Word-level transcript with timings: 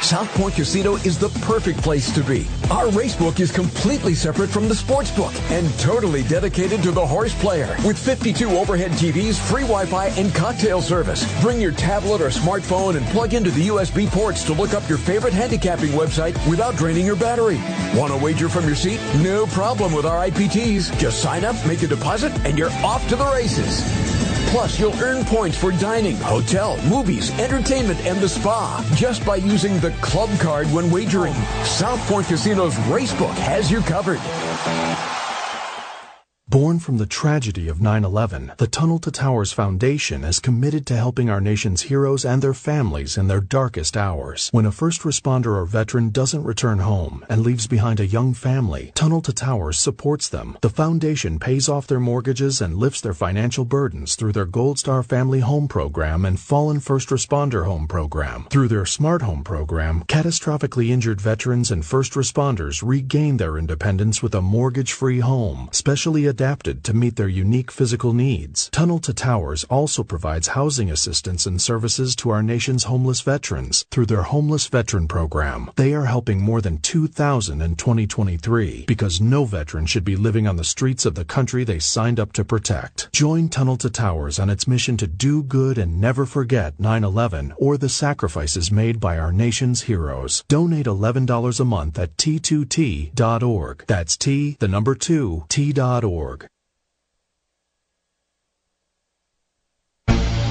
South 0.00 0.28
Point 0.34 0.54
Casino 0.54 0.94
is 0.96 1.18
the 1.18 1.28
perfect 1.46 1.82
place 1.82 2.14
to 2.14 2.22
be. 2.22 2.46
Our 2.70 2.86
racebook 2.86 3.40
is 3.40 3.52
completely 3.52 4.14
separate 4.14 4.48
from 4.48 4.68
the 4.68 4.74
sports 4.74 5.10
book 5.10 5.34
and 5.50 5.70
totally 5.78 6.22
dedicated 6.22 6.82
to 6.84 6.92
the 6.92 7.06
horse 7.06 7.34
player. 7.40 7.76
With 7.84 7.98
52 7.98 8.48
overhead 8.50 8.92
TVs, 8.92 9.38
free 9.38 9.62
Wi-Fi, 9.62 10.06
and 10.18 10.34
cocktail 10.34 10.80
service. 10.80 11.26
Bring 11.42 11.60
your 11.60 11.72
tablet 11.72 12.20
or 12.20 12.28
smartphone 12.28 12.96
and 12.96 13.04
plug 13.08 13.34
into 13.34 13.50
the 13.50 13.68
USB 13.68 14.06
ports 14.08 14.44
to 14.44 14.52
look 14.54 14.72
up 14.72 14.88
your 14.88 14.98
favorite 14.98 15.34
handicapping 15.34 15.90
website 15.90 16.34
without 16.48 16.76
draining 16.76 17.04
your 17.04 17.16
battery. 17.16 17.60
Want 17.94 18.12
to 18.12 18.18
wager 18.18 18.48
from 18.48 18.66
your 18.66 18.76
seat? 18.76 19.00
No 19.16 19.46
problem 19.46 19.92
with 19.92 20.06
our 20.06 20.26
IPTs. 20.28 20.96
Just 20.98 21.20
sign 21.20 21.44
up, 21.44 21.56
make 21.66 21.82
a 21.82 21.86
deposit, 21.86 22.32
and 22.46 22.56
you're 22.56 22.72
off 22.84 23.06
to 23.08 23.16
the 23.16 23.26
races. 23.26 24.07
Plus, 24.50 24.80
you'll 24.80 24.98
earn 25.02 25.24
points 25.26 25.58
for 25.58 25.72
dining, 25.72 26.16
hotel, 26.16 26.78
movies, 26.88 27.38
entertainment, 27.38 28.00
and 28.06 28.18
the 28.18 28.28
spa 28.28 28.82
just 28.94 29.24
by 29.26 29.36
using 29.36 29.78
the 29.80 29.90
club 30.00 30.30
card 30.40 30.66
when 30.68 30.90
wagering. 30.90 31.34
South 31.64 32.00
Point 32.08 32.26
Casino's 32.26 32.74
Racebook 32.88 33.34
has 33.34 33.70
you 33.70 33.80
covered. 33.82 34.18
Born 36.58 36.80
from 36.80 36.98
the 36.98 37.06
tragedy 37.06 37.68
of 37.68 37.78
9-11, 37.78 38.56
the 38.56 38.66
Tunnel 38.66 38.98
to 38.98 39.12
Towers 39.12 39.52
Foundation 39.52 40.24
is 40.24 40.40
committed 40.40 40.86
to 40.86 40.96
helping 40.96 41.30
our 41.30 41.40
nation's 41.40 41.82
heroes 41.82 42.24
and 42.24 42.42
their 42.42 42.52
families 42.52 43.16
in 43.16 43.28
their 43.28 43.40
darkest 43.40 43.96
hours. 43.96 44.48
When 44.50 44.66
a 44.66 44.72
first 44.72 45.02
responder 45.02 45.54
or 45.54 45.66
veteran 45.66 46.10
doesn't 46.10 46.42
return 46.42 46.80
home 46.80 47.24
and 47.28 47.42
leaves 47.42 47.68
behind 47.68 48.00
a 48.00 48.06
young 48.08 48.34
family, 48.34 48.90
Tunnel 48.96 49.20
to 49.20 49.32
Towers 49.32 49.78
supports 49.78 50.28
them. 50.28 50.58
The 50.60 50.68
foundation 50.68 51.38
pays 51.38 51.68
off 51.68 51.86
their 51.86 52.00
mortgages 52.00 52.60
and 52.60 52.74
lifts 52.74 53.02
their 53.02 53.14
financial 53.14 53.64
burdens 53.64 54.16
through 54.16 54.32
their 54.32 54.44
Gold 54.44 54.80
Star 54.80 55.04
Family 55.04 55.38
Home 55.38 55.68
Program 55.68 56.24
and 56.24 56.40
Fallen 56.40 56.80
First 56.80 57.10
Responder 57.10 57.66
Home 57.66 57.86
Program. 57.86 58.48
Through 58.50 58.66
their 58.66 58.84
Smart 58.84 59.22
Home 59.22 59.44
Program, 59.44 60.02
catastrophically 60.08 60.88
injured 60.88 61.20
veterans 61.20 61.70
and 61.70 61.86
first 61.86 62.14
responders 62.14 62.82
regain 62.84 63.36
their 63.36 63.58
independence 63.58 64.24
with 64.24 64.34
a 64.34 64.42
mortgage-free 64.42 65.20
home, 65.20 65.68
specially 65.70 66.26
adapted 66.26 66.47
to 66.48 66.94
meet 66.94 67.16
their 67.16 67.28
unique 67.28 67.70
physical 67.70 68.14
needs. 68.14 68.70
Tunnel 68.70 68.98
to 69.00 69.12
Towers 69.12 69.64
also 69.64 70.02
provides 70.02 70.48
housing 70.48 70.90
assistance 70.90 71.44
and 71.44 71.60
services 71.60 72.16
to 72.16 72.30
our 72.30 72.42
nation's 72.42 72.84
homeless 72.84 73.20
veterans 73.20 73.84
through 73.90 74.06
their 74.06 74.22
Homeless 74.22 74.66
Veteran 74.66 75.08
Program. 75.08 75.70
They 75.76 75.92
are 75.92 76.06
helping 76.06 76.40
more 76.40 76.62
than 76.62 76.78
2,000 76.78 77.60
in 77.60 77.76
2023 77.76 78.84
because 78.86 79.20
no 79.20 79.44
veteran 79.44 79.84
should 79.84 80.04
be 80.04 80.16
living 80.16 80.46
on 80.46 80.56
the 80.56 80.64
streets 80.64 81.04
of 81.04 81.14
the 81.14 81.24
country 81.24 81.64
they 81.64 81.78
signed 81.78 82.18
up 82.18 82.32
to 82.32 82.44
protect. 82.44 83.12
Join 83.12 83.50
Tunnel 83.50 83.76
to 83.76 83.90
Towers 83.90 84.38
on 84.38 84.48
its 84.48 84.66
mission 84.66 84.96
to 84.96 85.06
do 85.06 85.42
good 85.42 85.76
and 85.76 86.00
never 86.00 86.24
forget 86.24 86.78
9-11 86.78 87.52
or 87.58 87.76
the 87.76 87.90
sacrifices 87.90 88.72
made 88.72 89.00
by 89.00 89.18
our 89.18 89.32
nation's 89.32 89.82
heroes. 89.82 90.44
Donate 90.48 90.86
$11 90.86 91.60
a 91.60 91.64
month 91.64 91.98
at 91.98 92.16
t2t.org. 92.16 93.84
That's 93.86 94.16
T, 94.16 94.56
the 94.58 94.68
number 94.68 94.94
2, 94.94 95.44
t.org. 95.48 96.37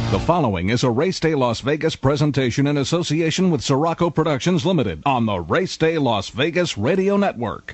The 0.09 0.19
following 0.19 0.69
is 0.69 0.85
a 0.85 0.89
Race 0.89 1.19
Day 1.19 1.35
Las 1.35 1.59
Vegas 1.59 1.97
presentation 1.97 2.65
in 2.65 2.77
association 2.77 3.51
with 3.51 3.59
Siraco 3.59 4.09
Productions 4.09 4.65
Limited 4.65 5.03
on 5.05 5.25
the 5.25 5.41
Race 5.41 5.75
Day 5.75 5.97
Las 5.97 6.29
Vegas 6.29 6.77
Radio 6.77 7.17
Network. 7.17 7.73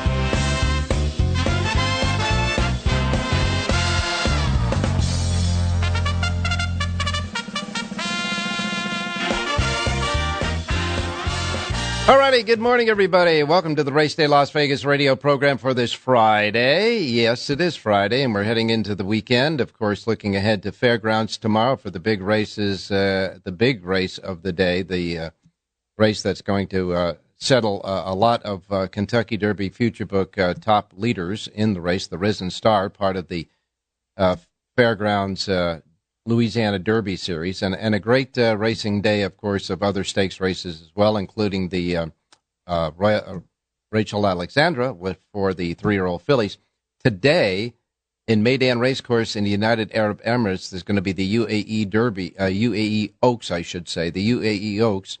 Alrighty, 12.07 12.43
good 12.43 12.59
morning, 12.59 12.89
everybody. 12.89 13.43
Welcome 13.43 13.75
to 13.75 13.83
the 13.83 13.93
Race 13.93 14.15
Day 14.15 14.25
Las 14.25 14.49
Vegas 14.49 14.83
radio 14.83 15.15
program 15.15 15.59
for 15.59 15.75
this 15.75 15.93
Friday. 15.93 16.97
Yes, 16.97 17.49
it 17.51 17.61
is 17.61 17.75
Friday, 17.75 18.23
and 18.23 18.33
we're 18.33 18.43
heading 18.43 18.71
into 18.71 18.95
the 18.95 19.05
weekend. 19.05 19.61
Of 19.61 19.73
course, 19.73 20.07
looking 20.07 20.35
ahead 20.35 20.63
to 20.63 20.71
Fairgrounds 20.71 21.37
tomorrow 21.37 21.75
for 21.75 21.91
the 21.91 21.99
big 21.99 22.21
races, 22.21 22.89
uh, 22.89 23.37
the 23.43 23.51
big 23.51 23.85
race 23.85 24.17
of 24.17 24.41
the 24.41 24.51
day, 24.51 24.81
the 24.81 25.17
uh, 25.19 25.29
race 25.95 26.23
that's 26.23 26.41
going 26.41 26.67
to 26.69 26.93
uh, 26.93 27.13
settle 27.37 27.81
uh, 27.85 28.01
a 28.07 28.15
lot 28.15 28.41
of 28.43 28.69
uh, 28.71 28.87
Kentucky 28.87 29.37
Derby 29.37 29.69
Future 29.69 30.07
Book 30.07 30.39
uh, 30.39 30.55
top 30.55 30.93
leaders 30.97 31.47
in 31.53 31.75
the 31.75 31.81
race. 31.81 32.07
The 32.07 32.17
Risen 32.17 32.49
Star, 32.49 32.89
part 32.89 33.15
of 33.15 33.27
the 33.27 33.47
Fairgrounds 34.75 35.47
Louisiana 36.25 36.77
Derby 36.77 37.15
Series, 37.15 37.63
and, 37.63 37.75
and 37.75 37.95
a 37.95 37.99
great 37.99 38.37
uh, 38.37 38.55
racing 38.55 39.01
day, 39.01 39.23
of 39.23 39.37
course, 39.37 39.69
of 39.71 39.81
other 39.81 40.03
stakes 40.03 40.39
races 40.39 40.81
as 40.81 40.91
well, 40.95 41.17
including 41.17 41.69
the 41.69 41.97
uh, 41.97 42.07
uh, 42.67 43.39
Rachel 43.91 44.27
Alexandra 44.27 44.93
with, 44.93 45.19
for 45.33 45.53
the 45.53 45.73
three 45.73 45.95
year 45.95 46.05
old 46.05 46.21
fillies. 46.21 46.59
Today, 47.03 47.73
in 48.27 48.43
Meydan 48.43 48.79
Racecourse 48.79 49.35
in 49.35 49.45
the 49.45 49.49
United 49.49 49.91
Arab 49.95 50.21
Emirates, 50.21 50.69
there's 50.69 50.83
going 50.83 50.95
to 50.95 51.01
be 51.01 51.11
the 51.11 51.35
UAE 51.35 51.89
Derby, 51.89 52.31
UAE 52.31 53.13
Oaks, 53.23 53.49
I 53.49 53.63
should 53.63 53.89
say. 53.89 54.11
The 54.11 54.29
UAE 54.29 54.79
Oaks 54.79 55.17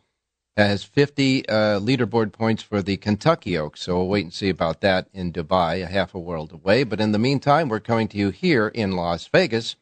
has 0.55 0.83
50 0.83 1.43
leaderboard 1.43 2.31
points 2.31 2.61
for 2.61 2.83
the 2.83 2.97
Kentucky 2.97 3.57
Oaks, 3.57 3.81
so 3.81 3.97
we'll 3.97 4.07
wait 4.07 4.25
and 4.25 4.33
see 4.33 4.49
about 4.49 4.81
that 4.81 5.09
in 5.13 5.33
Dubai, 5.33 5.81
a 5.81 5.87
half 5.87 6.13
a 6.13 6.19
world 6.19 6.51
away. 6.51 6.83
But 6.83 7.01
in 7.01 7.11
the 7.11 7.19
meantime, 7.19 7.69
we're 7.69 7.79
coming 7.79 8.07
to 8.09 8.17
you 8.17 8.29
here 8.29 8.67
in 8.67 8.91
Las 8.91 9.25
Vegas 9.27 9.75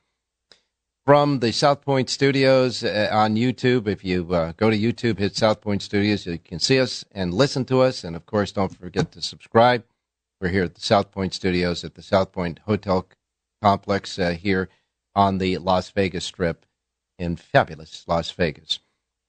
from 1.10 1.40
the 1.40 1.52
South 1.52 1.82
Point 1.82 2.08
Studios 2.08 2.84
uh, 2.84 3.10
on 3.12 3.36
YouTube. 3.36 3.88
If 3.88 4.06
you 4.06 4.32
uh, 4.32 4.52
go 4.58 4.70
to 4.70 4.78
YouTube, 4.78 5.18
hit 5.18 5.36
South 5.36 5.60
Point 5.60 5.82
Studios, 5.82 6.28
you 6.28 6.38
can 6.38 6.60
see 6.60 6.80
us 6.80 7.04
and 7.12 7.34
listen 7.34 7.66
to 7.66 7.82
us. 7.82 8.04
And 8.04 8.16
of 8.16 8.28
course, 8.28 8.52
don't 8.52 8.78
forget 8.78 9.12
to 9.14 9.22
subscribe. 9.24 9.84
We're 10.40 10.50
here 10.50 10.66
at 10.66 10.76
the 10.76 10.82
South 10.82 11.10
Point 11.10 11.34
Studios 11.34 11.84
at 11.84 11.96
the 11.96 12.04
South 12.04 12.32
Point 12.32 12.60
Hotel 12.68 13.08
Complex 13.60 14.20
uh, 14.20 14.36
here 14.40 14.70
on 15.16 15.40
the 15.40 15.58
Las 15.58 15.90
Vegas 15.90 16.26
Strip 16.26 16.68
in 17.18 17.38
fabulous 17.38 18.04
Las 18.08 18.30
Vegas. 18.30 18.78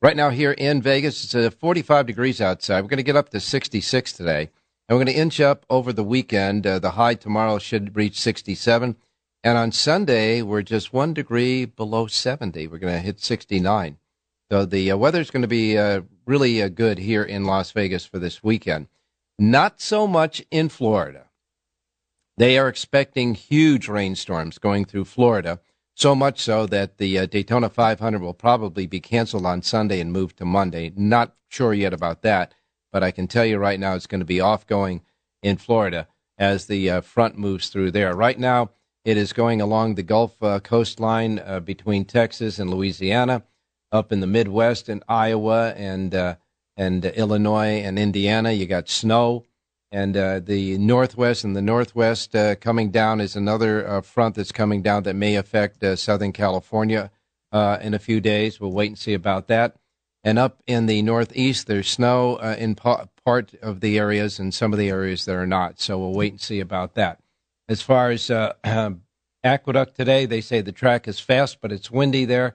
Right 0.03 0.19
now, 0.19 0.29
here 0.29 0.53
in 0.53 0.83
Vegas, 0.83 1.25
it's 1.25 1.35
uh, 1.35 1.49
45 1.49 2.05
degrees 2.05 2.43
outside. 2.43 2.83
We're 2.83 2.89
going 2.89 2.99
to 2.99 3.03
get 3.05 3.17
up 3.17 3.31
to 3.31 3.41
66 3.41 4.13
today. 4.13 4.51
And 4.87 4.99
we're 4.99 5.05
going 5.05 5.15
to 5.15 5.23
inch 5.23 5.41
up 5.41 5.65
over 5.71 5.95
the 5.95 6.05
weekend. 6.05 6.67
Uh, 6.67 6.79
the 6.79 6.91
high 6.91 7.15
tomorrow 7.15 7.59
should 7.59 7.97
reach 7.97 8.21
67. 8.21 8.97
And 9.43 9.57
on 9.57 9.73
Sunday, 9.73 10.43
we're 10.43 10.63
just 10.63 10.93
one 10.93 11.15
degree 11.15 11.65
below 11.65 12.07
70. 12.07 12.67
We're 12.67 12.79
going 12.79 12.93
to 12.95 13.01
hit 13.01 13.21
69. 13.21 13.97
So 14.51 14.67
the 14.67 14.91
uh, 14.91 14.97
weather's 14.99 15.31
going 15.31 15.43
to 15.43 15.49
be 15.49 15.79
uh, 15.79 16.03
really 16.27 16.63
uh, 16.63 16.69
good 16.69 16.99
here 16.99 17.23
in 17.23 17.45
Las 17.45 17.71
Vegas 17.73 18.05
for 18.05 18.19
this 18.19 18.43
weekend. 18.43 18.89
Not 19.39 19.81
so 19.81 20.07
much 20.07 20.45
in 20.51 20.69
Florida. 20.69 21.31
They 22.37 22.59
are 22.59 22.69
expecting 22.69 23.35
huge 23.35 23.89
rainstorms 23.89 24.59
going 24.59 24.85
through 24.85 25.07
Florida, 25.07 25.61
so 25.95 26.15
much 26.15 26.41
so 26.41 26.67
that 26.67 26.99
the 26.99 27.19
uh, 27.19 27.27
Daytona 27.27 27.71
500 27.71 28.21
will 28.21 28.35
probably 28.35 28.87
be 28.87 29.01
canceled 29.01 29.47
on 29.47 29.63
Sunday 29.63 30.01
and 30.01 30.13
moved 30.13 30.37
to 30.39 30.45
Monday. 30.45 30.93
Not 30.95 31.35
sure 31.49 31.73
yet 31.73 31.95
about 31.95 32.21
that, 32.23 32.55
but 32.93 33.03
I 33.03 33.11
can 33.11 33.27
tell 33.27 33.47
you 33.47 33.57
right 33.57 33.81
now 33.81 33.95
it's 33.95 34.07
going 34.07 34.21
to 34.21 34.27
be 34.27 34.41
off 34.41 34.67
going 34.67 35.01
in 35.43 35.57
Florida 35.57 36.09
as 36.37 36.67
the 36.67 36.91
uh, 36.91 37.01
front 37.01 37.39
moves 37.39 37.69
through 37.69 37.93
there. 37.93 38.15
Right 38.15 38.39
now, 38.39 38.71
it 39.05 39.17
is 39.17 39.33
going 39.33 39.61
along 39.61 39.95
the 39.95 40.03
Gulf 40.03 40.43
uh, 40.43 40.61
coastline 40.61 41.39
uh, 41.39 41.61
between 41.61 42.05
Texas 42.05 42.59
and 42.59 42.71
Louisiana, 42.71 43.43
up 43.91 44.13
in 44.13 44.21
the 44.21 44.27
Midwest 44.27 44.89
and 44.89 45.03
Iowa 45.09 45.73
and 45.77 46.15
uh, 46.15 46.37
and 46.77 47.05
Illinois 47.05 47.81
and 47.83 47.99
Indiana. 47.99 48.53
You 48.53 48.67
got 48.67 48.89
snow, 48.89 49.47
and 49.91 50.17
uh, 50.17 50.41
the 50.41 50.79
Northwest 50.79 51.45
and 51.45 51.57
the 51.57 51.63
Northwest 51.63 52.37
uh, 52.37 52.57
coming 52.57 52.91
down 52.91 53.21
is 53.21 53.37
another 53.37 53.87
uh, 53.89 54.01
front 54.03 54.35
that's 54.35 54.53
coming 54.53 54.83
down 54.83 55.05
that 55.05 55.17
may 55.17 55.37
affect 55.37 55.85
Southern 55.99 56.33
California 56.33 57.11
in 57.53 57.95
a 57.95 57.99
few 57.99 58.21
days. 58.21 58.61
We'll 58.61 58.73
wait 58.73 58.89
and 58.89 58.99
see 58.99 59.15
about 59.15 59.49
that. 59.49 59.77
And 60.23 60.39
up 60.39 60.63
in 60.67 60.85
the 60.85 61.01
northeast, 61.01 61.67
there's 61.67 61.89
snow 61.89 62.37
in 62.37 62.75
pa- 62.75 63.07
part 63.25 63.55
of 63.63 63.81
the 63.81 63.99
areas 63.99 64.39
and 64.39 64.53
some 64.53 64.75
of 64.75 64.79
the 64.79 64.91
areas 64.91 65.25
that 65.25 65.35
are 65.35 65.47
not. 65.47 65.81
So 65.81 65.99
we'll 65.99 66.13
wait 66.13 66.33
and 66.33 66.41
see 66.41 66.61
about 66.61 66.95
that. 66.95 67.21
As 67.71 67.83
far 67.83 68.11
as 68.11 68.29
uh, 68.33 68.55
Aqueduct 69.45 69.95
today, 69.95 70.27
they 70.27 70.41
say 70.41 70.61
the 70.61 70.73
track 70.73 71.07
is 71.07 71.21
fast, 71.21 71.61
but 71.61 71.71
it's 71.71 71.89
windy 71.89 72.25
there. 72.25 72.55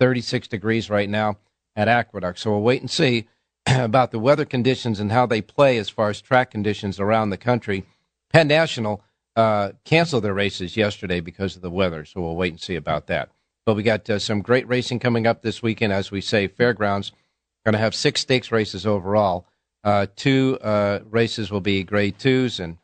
36 0.00 0.48
degrees 0.48 0.90
right 0.90 1.08
now 1.08 1.38
at 1.76 1.86
Aqueduct. 1.86 2.40
So 2.40 2.50
we'll 2.50 2.62
wait 2.62 2.80
and 2.80 2.90
see 2.90 3.28
about 3.66 4.10
the 4.10 4.18
weather 4.18 4.44
conditions 4.44 4.98
and 4.98 5.12
how 5.12 5.24
they 5.24 5.40
play 5.40 5.78
as 5.78 5.88
far 5.88 6.10
as 6.10 6.20
track 6.20 6.50
conditions 6.50 6.98
around 6.98 7.30
the 7.30 7.36
country. 7.36 7.86
Penn 8.32 8.48
National 8.48 9.04
uh, 9.36 9.70
canceled 9.84 10.24
their 10.24 10.34
races 10.34 10.76
yesterday 10.76 11.20
because 11.20 11.54
of 11.54 11.62
the 11.62 11.70
weather, 11.70 12.04
so 12.04 12.20
we'll 12.20 12.34
wait 12.34 12.52
and 12.52 12.60
see 12.60 12.74
about 12.74 13.06
that. 13.06 13.30
But 13.66 13.76
we 13.76 13.84
got 13.84 14.10
uh, 14.10 14.18
some 14.18 14.42
great 14.42 14.66
racing 14.66 14.98
coming 14.98 15.28
up 15.28 15.42
this 15.42 15.62
weekend. 15.62 15.92
As 15.92 16.10
we 16.10 16.20
say, 16.20 16.48
Fairgrounds 16.48 17.12
going 17.64 17.74
to 17.74 17.78
have 17.78 17.94
six 17.94 18.22
stakes 18.22 18.50
races 18.50 18.84
overall. 18.84 19.46
Uh, 19.84 20.06
two 20.16 20.58
uh, 20.60 20.98
races 21.08 21.52
will 21.52 21.60
be 21.60 21.84
grade 21.84 22.18
twos, 22.18 22.58
and 22.58 22.78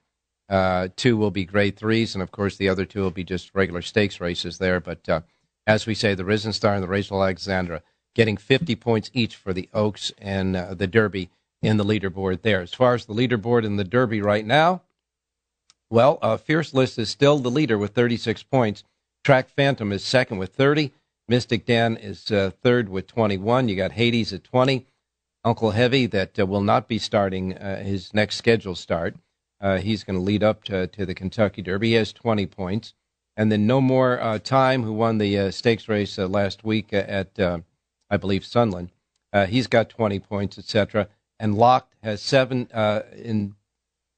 uh, 0.49 0.89
two 0.97 1.17
will 1.17 1.31
be 1.31 1.45
grade 1.45 1.77
threes, 1.77 2.15
and 2.15 2.23
of 2.23 2.31
course 2.31 2.57
the 2.57 2.69
other 2.69 2.85
two 2.85 3.01
will 3.01 3.11
be 3.11 3.25
just 3.25 3.55
regular 3.55 3.83
stakes 3.83 4.21
races 4.21 4.59
there. 4.59 4.81
But 4.81 5.09
uh, 5.09 5.21
as 5.67 5.87
we 5.87 5.95
say, 5.95 6.15
the 6.15 6.25
Risen 6.25 6.53
Star 6.53 6.75
and 6.75 6.83
the 6.83 6.89
Rachel 6.89 7.23
Alexandra 7.23 7.83
getting 8.15 8.37
50 8.37 8.77
points 8.77 9.11
each 9.15 9.37
for 9.37 9.53
the 9.53 9.69
Oaks 9.73 10.13
and 10.19 10.57
uh, 10.57 10.75
the 10.75 10.87
Derby 10.87 11.31
in 11.63 11.77
the 11.77 11.85
leaderboard 11.85 12.43
there. 12.43 12.61
As 12.61 12.75
far 12.75 12.95
as 12.95 13.07
the 13.07 13.15
leaderboard 13.15 13.65
in 13.65 13.77
the 13.77 13.85
Derby 13.85 14.21
right 14.21 14.45
now, 14.45 14.83
well, 15.91 16.19
uh, 16.23 16.37
Fierceness 16.37 16.99
is 16.99 17.11
still 17.11 17.39
the 17.39 17.51
leader 17.51 17.79
with 17.79 17.93
36 17.93 18.43
points. 18.45 18.83
Track 19.25 19.49
Phantom 19.51 19.93
is 19.93 20.03
second 20.03 20.39
with 20.39 20.55
30. 20.55 20.93
Mystik 21.31 21.65
Dan 21.65 21.97
is 21.97 22.31
uh, 22.31 22.51
third 22.63 22.89
with 22.89 23.07
21. 23.07 23.69
You 23.69 23.77
got 23.77 23.93
Hades 23.93 24.33
at 24.33 24.45
20. 24.45 24.87
Uncle 25.45 25.73
Heavy 25.73 26.07
that 26.07 26.39
uh, 26.39 26.47
will 26.47 26.63
not 26.63 26.89
be 26.89 26.99
starting 26.99 27.57
uh, 27.57 27.83
his 27.83 28.13
next 28.15 28.37
scheduled 28.37 28.79
start. 28.79 29.17
Uh, 29.63 29.79
he's 29.79 30.05
going 30.05 30.19
to 30.19 30.23
lead 30.23 30.43
up 30.43 30.65
to, 30.65 30.87
to, 30.89 31.07
the 31.07 31.15
Kentucky 31.15 31.63
Derby. 31.63 31.89
He 31.89 31.95
has 31.95 32.13
20 32.13 32.47
points. 32.47 32.95
And 33.37 33.51
then 33.51 33.67
No 33.67 33.81
More 33.81 34.21
uh, 34.21 34.39
Time, 34.39 34.83
who 34.83 34.93
won 34.93 35.17
the 35.17 35.39
uh, 35.39 35.51
stakes 35.51 35.89
race 35.89 36.19
last 36.19 36.65
week 36.65 36.93
at, 36.93 37.39
I 37.39 38.17
believe, 38.19 38.45
Sunland. 38.45 38.91
he's 39.49 39.69
got 39.69 39.89
20 39.89 40.19
points, 40.19 40.59
etc. 40.59 41.09
And 41.39 41.57
Locked 41.57 41.95
has 42.03 42.21
seven 42.21 42.69
in 43.17 43.55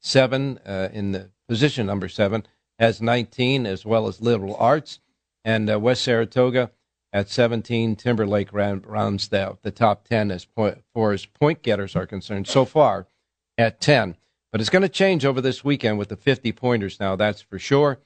seven 0.01 0.59
in 0.67 1.13
the 1.13 1.31
position 1.47 1.87
number 1.87 2.09
seven 2.09 2.45
has 2.79 3.01
19, 3.01 3.67
as 3.67 3.85
well 3.85 4.07
as 4.07 4.21
Liberal 4.21 4.57
Arts. 4.57 5.01
And 5.45 5.71
uh, 5.71 5.79
West 5.79 6.03
Saratoga 6.03 6.71
at 7.13 7.29
17. 7.29 7.97
Timberlake 7.97 8.53
rounds 8.53 9.29
the, 9.29 9.57
the 9.63 9.71
top 9.71 10.05
10 10.09 10.31
as 10.31 10.45
point, 10.45 10.83
far 10.93 11.13
as 11.13 11.27
point 11.27 11.63
getters 11.63 11.95
are 11.95 12.07
concerned 12.07 12.49
so 12.49 12.65
far 12.65 13.07
at 13.59 13.81
10. 13.81 14.17
But 14.55 14.61
it's 14.61 14.71
going 14.71 14.83
to 14.83 14.89
change 14.89 15.25
over 15.25 15.41
this 15.41 15.65
weekend 15.65 15.99
with 15.99 16.11
the 16.11 16.17
50 16.17 16.53
pointers 16.53 17.01
now, 17.01 17.17
that's 17.17 17.43
for 17.43 17.59
sure. 17.59 17.99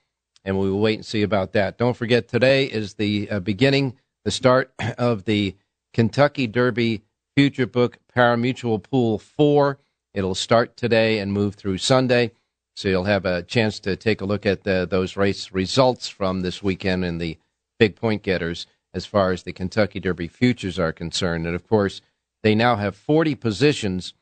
And 0.47 0.59
we 0.59 0.71
will 0.71 0.81
wait 0.81 0.95
and 0.95 1.05
see 1.05 1.21
about 1.21 1.53
that. 1.53 1.77
Don't 1.77 1.95
forget, 1.95 2.27
today 2.27 2.65
is 2.65 2.95
the 2.95 3.29
uh, 3.31 3.41
beginning, 3.41 3.99
the 4.25 4.31
start 4.31 4.73
of 4.97 5.27
the 5.27 5.57
Kentucky 5.93 6.47
Derby 6.47 7.03
Future 7.37 7.67
Book 7.67 7.99
Pari-Mutuel 8.15 8.83
Pool 8.83 9.19
4. 9.19 9.79
It'll 10.15 10.35
start 10.35 10.75
today 10.75 11.19
and 11.19 11.35
move 11.35 11.55
through 11.55 11.77
Sunday. 11.77 12.31
So 12.77 12.89
you'll 12.89 13.05
have 13.05 13.27
a 13.27 13.43
chance 13.43 13.79
to 13.81 13.95
take 13.95 14.23
a 14.23 14.25
look 14.25 14.47
at 14.47 14.65
the, 14.65 14.89
those 14.91 15.19
race 15.19 15.53
results 15.53 16.09
from 16.09 16.41
this 16.41 16.63
weekend 16.63 17.05
and 17.05 17.21
the 17.21 17.37
big 17.79 17.95
point 17.95 18.23
getters 18.23 18.67
as 18.95 19.05
far 19.05 19.33
as 19.33 19.43
the 19.43 19.53
Kentucky 19.53 20.01
Derby 20.01 20.29
futures 20.29 20.79
are 20.79 20.95
concerned. 20.95 21.47
And 21.47 21.55
of 21.55 21.69
course, 21.69 22.01
they 22.43 22.55
now 22.55 22.77
have 22.77 22.97
40 22.97 23.35
positions 23.35 24.15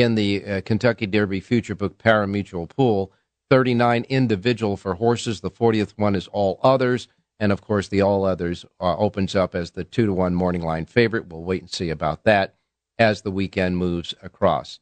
in 0.00 0.14
the 0.14 0.44
uh, 0.44 0.60
Kentucky 0.62 1.06
Derby 1.06 1.40
Future 1.40 1.74
Book 1.74 1.98
Pari-Mutuel 1.98 2.68
Pool, 2.68 3.12
39 3.50 4.04
individual 4.08 4.76
for 4.76 4.94
horses. 4.94 5.40
The 5.40 5.50
40th 5.50 5.92
one 5.96 6.14
is 6.14 6.28
all 6.28 6.60
others. 6.62 7.08
And 7.40 7.52
of 7.52 7.60
course, 7.60 7.88
the 7.88 8.02
all 8.02 8.24
others 8.24 8.64
uh, 8.80 8.96
opens 8.96 9.36
up 9.36 9.54
as 9.54 9.70
the 9.70 9.84
two 9.84 10.06
to 10.06 10.12
one 10.12 10.34
morning 10.34 10.62
line 10.62 10.86
favorite. 10.86 11.28
We'll 11.28 11.44
wait 11.44 11.62
and 11.62 11.70
see 11.70 11.90
about 11.90 12.24
that 12.24 12.56
as 12.98 13.22
the 13.22 13.30
weekend 13.30 13.76
moves 13.76 14.14
across. 14.22 14.80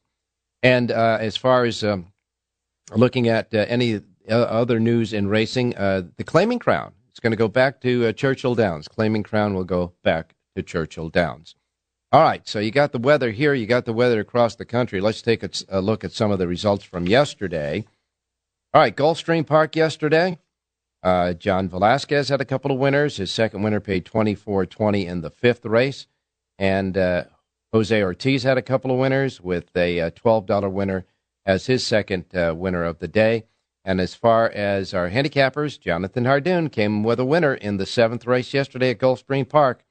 And 0.63 0.91
uh, 0.91 1.19
as 1.21 1.37
far 1.37 1.65
as 1.65 1.85
um, 1.85 2.13
looking 2.95 3.29
at 3.29 3.53
uh, 3.55 3.67
any 3.69 3.97
uh, 4.29 4.33
other 4.33 4.81
news 4.81 5.13
in 5.13 5.29
racing, 5.29 5.77
uh, 5.77 6.03
the 6.17 6.25
Claiming 6.25 6.59
Crown 6.59 6.93
is 7.13 7.21
going 7.21 7.33
to 7.33 7.37
go 7.37 7.49
back 7.49 7.81
to 7.83 8.07
uh, 8.07 8.13
Churchill 8.13 8.55
Downs. 8.55 8.89
Claiming 8.89 9.23
Crown 9.23 9.55
will 9.55 9.65
go 9.65 9.93
back 10.03 10.35
to 10.57 10.63
Churchill 10.63 11.11
Downs. 11.11 11.55
All 12.13 12.23
right, 12.23 12.47
so 12.49 12.61
you 12.61 12.71
got 12.71 12.93
the 12.93 12.99
weather 12.99 13.33
here, 13.33 13.53
you 13.53 13.67
got 13.67 13.85
the 13.85 13.93
weather 13.93 14.21
across 14.21 14.55
the 14.55 14.65
country. 14.65 15.01
Let's 15.01 15.23
take 15.23 15.43
a, 15.43 15.51
a 15.69 15.81
look 15.81 16.05
at 16.05 16.13
some 16.13 16.31
of 16.31 16.39
the 16.39 16.47
results 16.47 16.85
from 16.85 17.09
yesterday. 17.09 17.85
All 18.73 18.81
right, 18.81 18.97
Gulfstream 18.97 19.47
Park 19.47 19.75
yesterday. 19.75 20.39
Uh, 21.03 21.33
John 21.33 21.69
Velazquez 21.69 22.29
had 22.29 22.41
a 22.41 22.45
couple 22.45 22.71
of 22.71 22.79
winners. 22.79 23.17
His 23.17 23.31
second 23.31 23.63
winner 23.63 23.81
paid 23.81 24.05
twenty 24.05 24.35
four 24.35 24.67
twenty 24.67 25.07
in 25.07 25.21
the 25.21 25.31
fifth 25.31 25.65
race, 25.65 26.07
and 26.59 26.97
uh, 26.97 27.25
Jose 27.73 28.03
Ortiz 28.03 28.45
had 28.45 28.57
a 28.57 28.63
couple 28.63 28.91
of 28.91 28.99
winners 28.99 29.41
with 29.41 29.77
a 29.77 30.11
twelve 30.11 30.47
dollar 30.47 30.69
winner 30.69 31.07
as 31.45 31.67
his 31.67 31.87
second 31.87 32.25
uh, 32.35 32.55
winner 32.57 32.85
of 32.85 32.99
the 32.99 33.09
day. 33.09 33.45
And 33.85 34.01
as 34.01 34.15
far 34.15 34.49
as 34.51 34.95
our 34.95 35.11
handicappers, 35.11 35.79
Jonathan 35.79 36.25
Hardoon 36.25 36.73
came 36.73 37.05
with 37.05 37.21
a 37.21 37.25
winner 37.25 37.55
in 37.55 37.77
the 37.77 37.87
seventh 37.87 38.27
race 38.27 38.53
yesterday 38.53 38.91
at 38.91 38.99
Gulfstream 38.99 39.49
Park. 39.49 39.85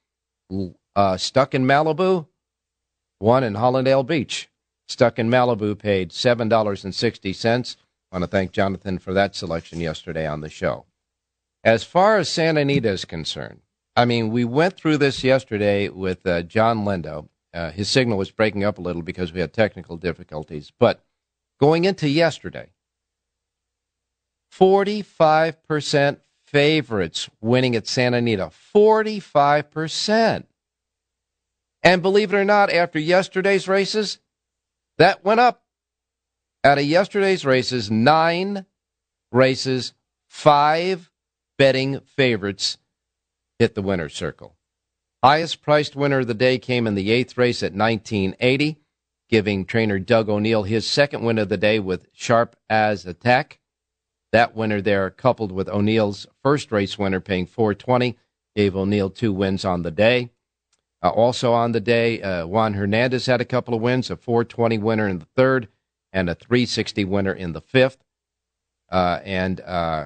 Uh, 0.96 1.18
stuck 1.18 1.54
in 1.54 1.66
Malibu, 1.66 2.28
one 3.20 3.44
in 3.44 3.54
Hallandale 3.54 4.06
Beach. 4.06 4.50
Stuck 4.88 5.18
in 5.20 5.30
Malibu 5.30 5.78
paid 5.78 6.12
$7.60. 6.12 7.76
I 8.12 8.16
want 8.16 8.24
to 8.24 8.28
thank 8.28 8.52
Jonathan 8.52 9.00
for 9.00 9.14
that 9.14 9.36
selection 9.36 9.80
yesterday 9.80 10.28
on 10.28 10.42
the 10.42 10.50
show. 10.50 10.86
As 11.64 11.84
far 11.84 12.18
as 12.18 12.30
Santa 12.30 12.62
Anita 12.62 12.90
is 12.90 13.04
concerned, 13.04 13.62
I 13.96 14.06
mean, 14.06 14.30
we 14.30 14.46
went 14.46 14.78
through 14.78 14.98
this 14.98 15.24
yesterday 15.24 15.90
with 15.90 16.26
uh, 16.28 16.44
Jon 16.44 16.86
Lindo. 16.86 17.30
Uh, 17.54 17.72
his 17.72 17.90
signal 17.90 18.18
was 18.18 18.30
breaking 18.32 18.64
up 18.64 18.78
a 18.78 18.82
little 18.82 19.02
because 19.02 19.34
we 19.34 19.40
had 19.40 19.54
technical 19.54 19.98
difficulties, 19.98 20.72
but 20.78 21.04
going 21.60 21.86
into 21.86 22.08
yesterday. 22.08 22.70
45% 24.54 26.20
favorites 26.46 27.30
winning 27.42 27.76
at 27.76 27.88
Santa 27.88 28.18
Anita. 28.18 28.52
45%. 28.74 30.46
And 31.86 32.02
believe 32.02 32.34
it 32.34 32.38
or 32.38 32.44
not, 32.44 32.70
after 32.70 33.00
yesterday's 33.00 33.70
races, 33.70 34.20
that 34.98 35.24
went 35.24 35.40
up. 35.40 35.64
Out 36.66 36.80
of 36.80 36.84
yesterday's 36.84 37.46
races, 37.46 37.90
nine 37.90 38.66
races, 39.32 39.94
five 40.28 41.10
betting 41.58 42.02
favorites 42.02 42.80
hit 43.60 43.76
the 43.76 43.82
winner's 43.82 44.16
circle. 44.16 44.58
Highest 45.24 45.62
priced 45.62 45.96
winner 45.96 46.20
of 46.20 46.28
the 46.28 46.34
day 46.34 46.58
came 46.58 46.88
in 46.88 46.96
the 46.96 47.12
eighth 47.12 47.38
race 47.38 47.64
at 47.64 47.74
1980 47.74 48.80
giving 49.30 49.66
trainer 49.66 50.00
Doug 50.00 50.30
O'Neill 50.30 50.64
his 50.64 50.88
second 50.88 51.24
win 51.24 51.38
of 51.38 51.50
the 51.50 51.58
day 51.58 51.80
with 51.80 52.08
Sharp 52.14 52.56
as 52.70 53.06
Attack. 53.06 53.60
That 54.32 54.56
winner 54.56 54.82
there, 54.82 55.10
coupled 55.10 55.52
with 55.52 55.70
O'Neill's 55.70 56.28
first 56.44 56.72
race 56.72 56.98
winner, 56.98 57.20
paying 57.20 57.46
420, 57.46 58.18
gave 58.56 58.76
O'Neill 58.76 59.10
two 59.10 59.34
wins 59.34 59.66
on 59.66 59.82
the 59.82 59.92
day. 59.92 60.32
Uh, 61.04 61.10
also 61.10 61.54
on 61.54 61.72
the 61.72 61.80
day, 61.80 62.22
uh, 62.22 62.48
Juan 62.48 62.74
Hernandez 62.74 63.26
had 63.26 63.42
a 63.42 63.46
couple 63.46 63.74
of 63.74 63.82
wins, 63.82 64.10
a 64.10 64.16
420 64.16 64.78
winner 64.80 65.08
in 65.08 65.20
the 65.20 65.28
third 65.36 65.68
and 66.12 66.30
a 66.30 66.36
360 66.36 67.06
winner 67.06 67.34
in 67.34 67.54
the 67.54 67.62
fifth. 67.62 68.04
Uh, 68.90 69.20
and 69.24 69.60
uh, 69.62 70.06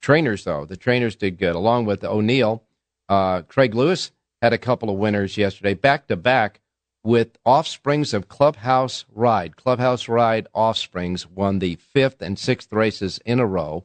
trainers, 0.00 0.44
though, 0.44 0.64
the 0.64 0.76
trainers 0.76 1.14
did 1.14 1.38
good. 1.38 1.54
Along 1.54 1.84
with 1.84 2.02
O'Neill, 2.02 2.64
uh, 3.08 3.42
Craig 3.42 3.74
Lewis 3.74 4.12
had 4.40 4.52
a 4.52 4.58
couple 4.58 4.88
of 4.88 4.96
winners 4.96 5.36
yesterday, 5.36 5.74
back 5.74 6.06
to 6.08 6.16
back 6.16 6.60
with 7.04 7.38
Offsprings 7.44 8.14
of 8.14 8.28
Clubhouse 8.28 9.04
Ride. 9.12 9.56
Clubhouse 9.56 10.08
Ride 10.08 10.46
Offsprings 10.54 11.26
won 11.26 11.58
the 11.58 11.76
fifth 11.76 12.22
and 12.22 12.38
sixth 12.38 12.72
races 12.72 13.20
in 13.24 13.38
a 13.38 13.46
row. 13.46 13.84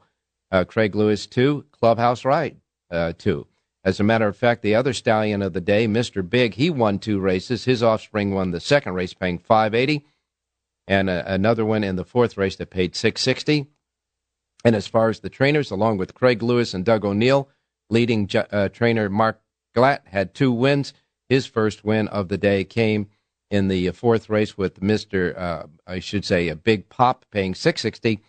Uh, 0.52 0.64
Craig 0.64 0.96
Lewis, 0.96 1.28
two. 1.28 1.66
Clubhouse 1.72 2.24
Ride, 2.24 2.58
two. 3.18 3.48
As 3.86 4.00
a 4.00 4.04
matter 4.04 4.28
of 4.28 4.36
fact, 4.36 4.64
the 4.64 4.74
other 4.74 4.94
stallion 4.94 5.44
of 5.44 5.54
the 5.54 5.62
day, 5.62 5.88
Mr. 5.88 6.28
Big, 6.28 6.56
he 6.56 6.72
won 6.72 6.98
two 6.98 7.20
races. 7.20 7.66
His 7.66 7.84
offspring 7.84 8.34
won 8.34 8.50
the 8.50 8.60
second 8.60 8.96
race, 8.96 9.14
paying 9.14 9.38
580 9.38 10.04
and 10.88 11.10
uh, 11.10 11.24
another 11.26 11.66
one 11.66 11.84
in 11.84 11.96
the 11.96 12.04
fourth 12.04 12.36
race 12.38 12.56
that 12.58 12.70
paid 12.70 12.96
660 12.96 13.68
And 14.64 14.76
as 14.76 14.88
far 14.88 15.10
as 15.10 15.20
the 15.20 15.30
trainers, 15.30 15.72
along 15.72 15.98
with 15.98 16.16
Craig 16.16 16.42
Lewis 16.42 16.74
and 16.74 16.84
Doug 16.84 17.06
O'Neill, 17.06 17.50
leading 17.90 18.30
uh, 18.34 18.70
trainer 18.70 19.10
Mark 19.10 19.42
Glatt 19.76 20.08
had 20.08 20.34
two 20.34 20.52
wins. 20.52 20.94
His 21.30 21.46
first 21.46 21.84
win 21.84 22.08
of 22.08 22.30
the 22.30 22.38
day 22.38 22.64
came 22.64 23.10
in 23.52 23.68
the 23.68 23.92
fourth 23.92 24.30
race 24.30 24.58
with 24.58 24.82
Mister, 24.82 25.38
uh, 25.38 25.68
I 25.86 26.00
should 26.00 26.26
say, 26.26 26.50
a 26.50 26.56
big 26.56 26.90
pop, 26.90 27.26
paying 27.32 27.54
six 27.54 27.82
sixty, 27.82 28.22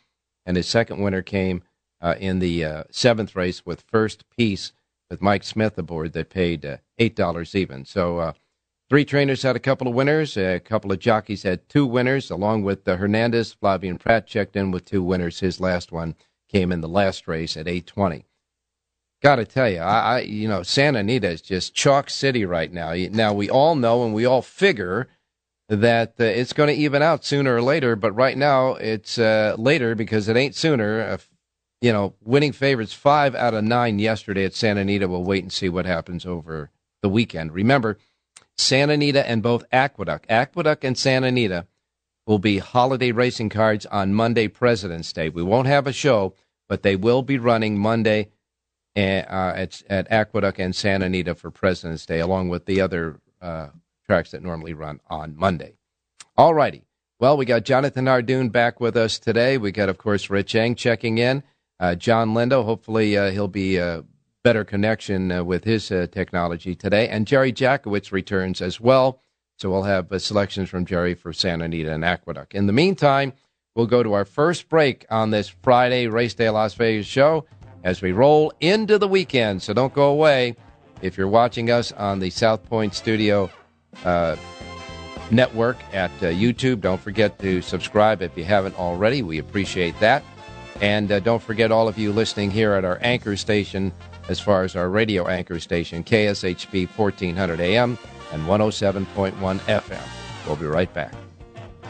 and 0.44 0.56
his 0.56 0.66
second 0.66 1.00
winner 1.02 1.22
came 1.22 1.62
uh, 2.00 2.14
in 2.18 2.38
the 2.38 2.64
uh, 2.64 2.84
seventh 2.90 3.34
race 3.36 3.64
with 3.64 3.82
First 3.82 4.28
Piece 4.30 4.72
with 5.10 5.22
Mike 5.22 5.44
Smith 5.44 5.78
aboard, 5.78 6.12
they 6.12 6.25
paid 6.25 6.64
uh, 6.64 6.76
$8 6.98 7.54
even. 7.54 7.84
So 7.84 8.18
uh, 8.18 8.32
three 8.88 9.04
trainers 9.04 9.42
had 9.42 9.56
a 9.56 9.60
couple 9.60 9.88
of 9.88 9.94
winners. 9.94 10.36
A 10.36 10.60
couple 10.60 10.92
of 10.92 10.98
jockeys 10.98 11.42
had 11.42 11.68
two 11.68 11.86
winners, 11.86 12.30
along 12.30 12.62
with 12.62 12.86
uh, 12.88 12.96
Hernandez. 12.96 13.54
Flavien 13.60 13.98
Pratt 13.98 14.26
checked 14.26 14.56
in 14.56 14.70
with 14.70 14.84
two 14.84 15.02
winners. 15.02 15.40
His 15.40 15.60
last 15.60 15.92
one 15.92 16.14
came 16.48 16.72
in 16.72 16.80
the 16.80 16.88
last 16.88 17.28
race 17.28 17.56
at 17.56 17.68
820. 17.68 18.25
Got 19.22 19.36
to 19.36 19.44
tell 19.44 19.68
you, 19.68 19.78
I, 19.78 20.00
I, 20.00 20.20
you 20.20 20.46
know, 20.46 20.62
Santa 20.62 20.98
Anita 20.98 21.28
is 21.28 21.40
just 21.40 21.75
chalk 21.75 22.10
city 22.10 22.44
right 22.44 22.72
now. 22.72 22.92
Now 22.92 23.32
we 23.32 23.48
all 23.48 23.75
know 23.75 24.04
and 24.04 24.14
we 24.14 24.26
all 24.26 24.42
figure 24.42 25.08
that 25.68 26.14
uh, 26.20 26.25
it's 26.25 26.52
going 26.52 26.68
to 26.68 26.80
even 26.80 27.02
out 27.02 27.25
sooner 27.25 27.56
or 27.56 27.62
later. 27.62 27.96
But 27.96 28.12
right 28.12 28.36
now 28.36 28.75
it's 28.75 29.18
uh, 29.18 29.56
later 29.58 29.94
because 29.94 30.28
it 30.28 30.36
ain't 30.36 30.54
sooner. 30.54 31.18
You 31.80 31.92
know, 31.92 32.14
winning 32.23 32.52
favorites 32.52 32.92
five 32.92 33.35
out 33.35 33.54
of 33.54 33.62
nine 33.64 33.99
yesterday 33.99 34.45
at 34.45 34.54
Santa 34.54 34.80
Anita. 34.80 35.09
We'll 35.09 35.25
wait 35.25 35.42
and 35.42 35.52
see 35.52 35.68
what 35.68 35.85
happens 35.87 36.25
over 36.25 36.71
the 37.02 37.09
weekend. 37.09 37.52
Remember, 37.52 37.99
Santa 38.56 38.95
Anita 38.95 39.28
and 39.28 39.42
both 39.42 39.64
Aqueduct, 39.71 40.26
Aqueduct 40.30 40.85
and 40.85 40.97
Santa 40.97 41.26
Anita 41.26 41.66
will 42.26 42.38
be 42.38 42.59
holiday 42.59 43.12
racing 43.12 43.50
cards 43.50 43.87
on 43.87 44.14
Monday, 44.14 44.49
President's 44.49 45.12
Day. 45.12 45.28
We 45.28 45.42
won't 45.42 45.68
have 45.68 45.87
a 45.87 45.92
show, 45.92 46.35
but 46.68 46.83
they 46.83 46.97
will 46.97 47.23
be 47.23 47.38
running 47.38 47.78
Monday 47.78 48.30
uh, 48.97 49.52
at, 49.54 49.83
at 49.88 50.11
Aqueduct 50.11 50.59
and 50.59 50.75
Santa 50.75 51.04
Anita 51.04 51.35
for 51.35 51.50
President's 51.50 52.06
Day, 52.06 52.21
along 52.21 52.49
with 52.49 52.64
the 52.64 52.80
other 52.80 53.21
uh, 53.40 53.68
tracks 54.06 54.30
that 54.30 54.42
normally 54.42 54.73
run 54.73 55.00
on 55.09 55.37
Monday. 55.37 55.75
All 56.37 56.54
righty. 56.54 56.85
Well, 57.21 57.37
we 57.37 57.45
got 57.45 57.64
Jonathan 57.64 58.06
Hardoon 58.06 58.50
back 58.50 58.80
with 58.80 58.97
us 58.97 59.18
today. 59.18 59.59
We 59.59 59.73
got, 59.73 59.88
of 59.88 59.99
course, 59.99 60.28
Rich 60.30 60.54
Eng 60.54 60.75
checking 60.75 61.18
in. 61.18 61.42
Uh, 61.78 61.95
Jon 61.95 62.35
Lindo, 62.35 62.64
hopefully 62.64 63.16
uh, 63.16 63.30
he'll 63.30 63.49
be 63.49 63.76
a 63.76 64.04
better 64.42 64.64
connection 64.64 65.33
uh, 65.33 65.45
with 65.45 65.64
his 65.64 65.90
uh, 65.90 66.06
technology 66.11 66.75
today. 66.75 67.09
And 67.09 67.26
Jerry 67.26 67.52
Jackowitz 67.52 68.12
returns 68.12 68.61
as 68.61 68.80
well. 68.80 69.21
So 69.59 69.71
we'll 69.71 69.83
have 69.83 70.12
uh, 70.12 70.18
selections 70.18 70.68
from 70.68 70.87
Jerry 70.87 71.14
for 71.14 71.33
Santa 71.33 71.64
Anita 71.64 71.92
and 71.92 72.04
Aqueduct. 72.04 72.54
In 72.54 72.66
the 72.66 72.73
meantime, 72.73 73.33
we'll 73.75 73.87
go 73.87 74.02
to 74.02 74.12
our 74.12 74.25
first 74.25 74.68
break 74.68 75.06
on 75.11 75.30
this 75.30 75.49
Friday 75.49 76.06
Race 76.06 76.35
Day 76.35 76.50
Las 76.50 76.75
Vegas 76.75 77.06
show 77.06 77.47
as 77.85 78.02
we 78.02 78.12
roll 78.12 78.52
into 78.61 78.99
the 78.99 79.09
weekend. 79.09 79.62
So 79.62 79.73
don't 79.73 79.95
go 79.95 80.11
away. 80.11 80.56
If 81.02 81.18
you're 81.18 81.28
watching 81.28 81.71
us 81.71 81.92
on 81.92 82.21
the 82.21 82.30
South 82.30 82.64
Point 82.64 82.95
Studio 82.95 83.50
uh, 84.04 84.37
network 85.30 85.76
at 85.92 86.11
uh, 86.23 86.26
YouTube. 86.26 86.80
Don't 86.80 87.00
forget 87.00 87.38
to 87.40 87.61
subscribe 87.62 88.23
if 88.23 88.37
you 88.37 88.45
haven't 88.45 88.78
already. 88.78 89.23
We 89.23 89.38
appreciate 89.38 89.99
that. 90.00 90.23
And 90.80 91.11
uh, 91.11 91.21
don't 91.21 91.42
forget, 91.42 91.73
all 91.73 91.88
of 91.88 91.99
you 91.99 92.12
listening 92.12 92.50
here 92.50 92.73
at 92.73 92.85
our 92.85 92.99
anchor 93.00 93.37
station, 93.37 93.92
as 94.28 94.40
far 94.40 94.64
as 94.64 94.76
our 94.76 94.88
radio 94.88 95.26
anchor 95.26 95.59
station, 95.61 96.04
KSHP 96.04 96.88
1400 96.88 97.61
AM 97.61 97.99
and 98.33 98.42
107.1 98.45 99.33
FM. 99.33 100.47
We'll 100.47 100.56
be 100.56 100.66
right 100.66 100.92
back. 100.92 101.12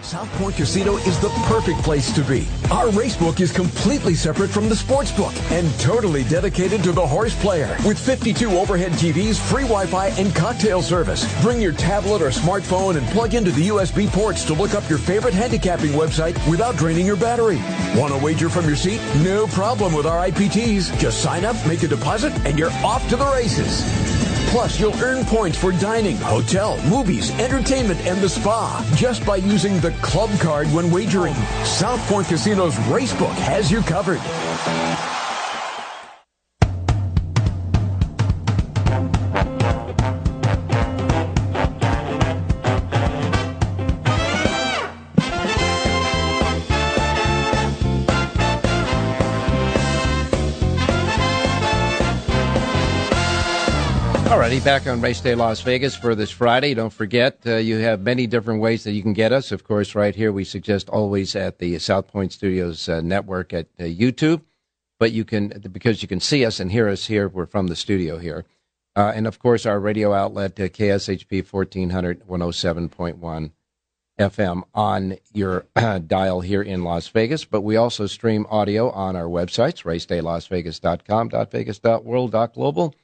South 0.03 0.31
Point 0.35 0.57
Casino 0.57 0.97
is 0.99 1.19
the 1.21 1.29
perfect 1.47 1.79
place 1.81 2.13
to 2.15 2.23
be. 2.23 2.47
Our 2.71 2.87
racebook 2.89 3.41
is 3.41 3.51
completely 3.51 4.15
separate 4.15 4.51
from 4.51 4.69
the 4.69 4.77
sports 4.77 5.11
book 5.11 5.35
and 5.51 5.69
totally 5.81 6.25
dedicated 6.25 6.83
to 6.85 6.93
the 6.93 7.07
horse 7.07 7.35
player. 7.41 7.77
With 7.85 7.99
52 7.99 8.51
overhead 8.51 8.93
TVs, 8.93 9.41
free 9.41 9.63
Wi-Fi, 9.63 10.09
and 10.09 10.35
cocktail 10.35 10.83
service. 10.83 11.25
Bring 11.43 11.61
your 11.61 11.73
tablet 11.73 12.23
or 12.23 12.29
smartphone 12.29 12.97
and 12.97 13.07
plug 13.09 13.35
into 13.35 13.51
the 13.51 13.69
USB 13.69 14.07
ports 14.09 14.45
to 14.45 14.55
look 14.55 14.75
up 14.75 14.89
your 14.89 14.99
favorite 14.99 15.35
handicapping 15.35 15.91
website 15.91 16.37
without 16.49 16.77
draining 16.77 17.07
your 17.07 17.17
battery. 17.17 17.61
Want 17.99 18.13
to 18.13 18.19
wager 18.19 18.49
from 18.49 18.67
your 18.67 18.77
seat? 18.77 19.01
No 19.23 19.47
problem 19.49 19.93
with 19.93 20.07
our 20.07 20.29
IPTs. 20.29 20.97
Just 20.99 21.23
sign 21.23 21.45
up, 21.45 21.57
make 21.67 21.83
a 21.83 21.89
deposit, 21.89 22.33
and 22.47 22.59
you're 22.59 22.73
off 22.85 23.09
to 23.09 23.17
the 23.17 23.27
races. 23.27 24.26
Plus, 24.47 24.81
you'll 24.81 24.97
earn 25.03 25.25
points 25.25 25.59
for 25.59 25.73
dining, 25.73 26.17
hotel, 26.19 26.81
movies, 26.89 27.31
entertainment, 27.39 28.01
and 28.07 28.21
the 28.21 28.29
spa 28.29 28.89
just 28.95 29.25
by 29.27 29.37
using 29.37 29.81
the 29.81 29.91
club 30.03 30.31
card 30.41 30.67
when 30.69 30.91
wagering. 30.91 31.35
South 31.65 32.01
Point 32.09 32.27
Casino's 32.27 32.77
Racebook 32.89 33.35
has 33.35 33.71
you 33.71 33.83
covered. 33.83 34.21
Alrighty, 54.47 54.65
back 54.65 54.87
on 54.87 55.01
Race 55.01 55.21
Day 55.21 55.35
Las 55.35 55.61
Vegas 55.63 55.97
for 55.97 56.15
this 56.15 56.31
Friday. 56.31 56.73
Don't 56.73 56.93
forget, 56.93 57.41
uh, 57.47 57.57
you 57.57 57.79
have 57.79 58.03
many 58.03 58.29
different 58.29 58.61
ways 58.61 58.85
that 58.85 58.93
you 58.93 59.03
can 59.03 59.13
get 59.13 59.33
us. 59.33 59.51
Of 59.51 59.65
course, 59.65 59.97
right 59.97 60.15
here, 60.15 60.31
we 60.31 60.45
suggest 60.45 60.89
always 60.89 61.35
at 61.35 61.59
the 61.59 61.77
South 61.81 62.07
Point 62.07 62.33
Studios 62.33 62.89
uh, 62.89 63.01
network 63.01 63.53
at 63.53 63.67
uh, 63.81 63.83
YouTube. 63.83 64.43
But 65.01 65.11
you 65.11 65.25
can, 65.25 65.49
because 65.73 66.01
you 66.01 66.07
can 66.07 66.21
see 66.21 66.45
us 66.45 66.61
and 66.61 66.71
hear 66.71 66.89
us 66.89 67.07
here, 67.07 67.27
we're 67.27 67.47
from 67.47 67.67
the 67.67 67.75
studio 67.75 68.19
here. 68.19 68.45
Uh, 68.95 69.11
and 69.17 69.27
of 69.27 69.41
course, 69.41 69.67
our 69.67 69.81
radio 69.81 70.13
outlet, 70.13 70.61
uh, 70.61 70.69
KSHP 70.69 71.45
1400 71.53 72.25
107.1 72.29 73.51
FM 74.17 74.63
on 74.73 75.17
your 75.33 75.67
dial 76.07 76.41
here 76.43 76.63
in 76.63 76.85
Las 76.85 77.09
Vegas. 77.09 77.45
But 77.45 77.63
we 77.63 77.75
also 77.75 78.07
stream 78.07 78.47
audio 78.49 78.91
on 78.91 79.17
our 79.17 79.25
websites, 79.25 79.83
racedaylasvegas.com, 79.83 81.31
.vegas.world, 81.51 82.53
.global 82.55 82.95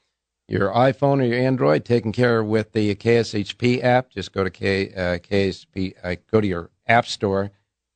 your 0.52 0.70
iPhone 0.72 1.22
or 1.22 1.24
your 1.24 1.40
Android 1.40 1.82
taken 1.82 2.12
care 2.12 2.44
with 2.44 2.72
the 2.72 2.94
KSHP 2.94 3.82
app. 3.82 4.10
Just 4.10 4.32
go 4.32 4.44
to 4.44 4.50
K, 4.50 4.90
uh, 4.90 5.18
KSP, 5.18 5.94
uh, 6.04 6.16
go 6.30 6.42
to 6.42 6.46
your 6.46 6.70
app 6.86 7.06
store, 7.06 7.50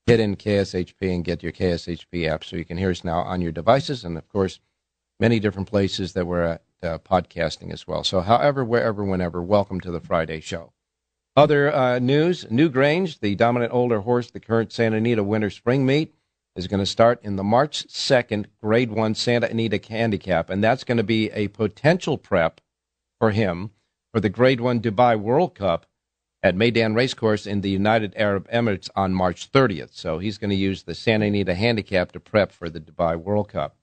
hit 0.07 0.21
in 0.21 0.37
KSHP, 0.37 1.15
and 1.15 1.23
get 1.23 1.43
your 1.43 1.53
KSHP 1.53 2.27
app 2.27 2.43
so 2.45 2.57
you 2.57 2.65
can 2.65 2.79
hear 2.79 2.91
us 2.91 3.05
now 3.05 3.19
on 3.19 3.43
your 3.43 3.53
devices, 3.53 4.05
and 4.05 4.17
of 4.17 4.27
course, 4.31 4.59
many 5.21 5.39
different 5.39 5.69
places 5.69 6.15
that 6.15 6.27
we're 6.27 6.45
at 6.45 6.63
uh, 6.83 6.97
podcasting 6.99 7.73
as 7.75 7.87
well. 7.87 8.03
So, 8.03 8.23
however, 8.23 8.65
wherever, 8.65 9.05
whenever, 9.05 9.43
welcome 9.43 9.79
to 9.81 9.91
the 9.91 10.01
Friday 10.01 10.41
show. 10.41 10.73
Other 11.37 11.71
uh, 11.71 11.99
news: 11.99 12.45
Grange, 12.45 13.21
the 13.21 13.35
dominant 13.35 13.75
older 13.75 14.01
horse, 14.01 14.31
the 14.31 14.41
current 14.41 14.73
Santa 14.73 14.97
Anita 14.97 15.23
Winter 15.23 15.51
Spring 15.51 15.85
Meet 15.85 16.15
is 16.57 16.67
going 16.67 16.81
to 16.81 16.87
start 16.87 17.21
in 17.23 17.37
the 17.37 17.45
March 17.45 17.87
2nd 17.89 18.47
Grade 18.63 18.91
1 18.91 19.15
Santa 19.15 19.49
Anita 19.49 19.81
Handicap, 19.89 20.51
and 20.51 20.65
that's 20.65 20.85
going 20.85 20.97
to 20.97 21.05
be 21.05 21.31
a 21.31 21.49
potential 21.49 22.17
prep 22.17 22.61
for 23.21 23.31
him 23.31 23.71
for 24.13 24.21
the 24.21 24.31
Grade 24.31 24.61
1 24.61 24.81
Dubai 24.81 25.19
World 25.19 25.55
Cup 25.55 25.87
at 26.43 26.55
Meydan 26.55 26.95
Racecourse 26.95 27.47
in 27.47 27.61
the 27.61 27.71
United 27.71 28.15
Arab 28.17 28.49
Emirates 28.51 28.89
on 28.97 29.15
March 29.15 29.51
30th. 29.53 29.95
So 29.95 30.19
he's 30.19 30.39
going 30.39 30.51
to 30.51 30.57
use 30.57 30.85
the 30.85 30.95
Santa 30.95 31.27
Anita 31.27 31.55
Handicap 31.55 32.13
to 32.13 32.21
prep 32.21 32.53
for 32.53 32.71
the 32.71 32.81
Dubai 32.81 33.17
World 33.17 33.49
Cup. 33.49 33.77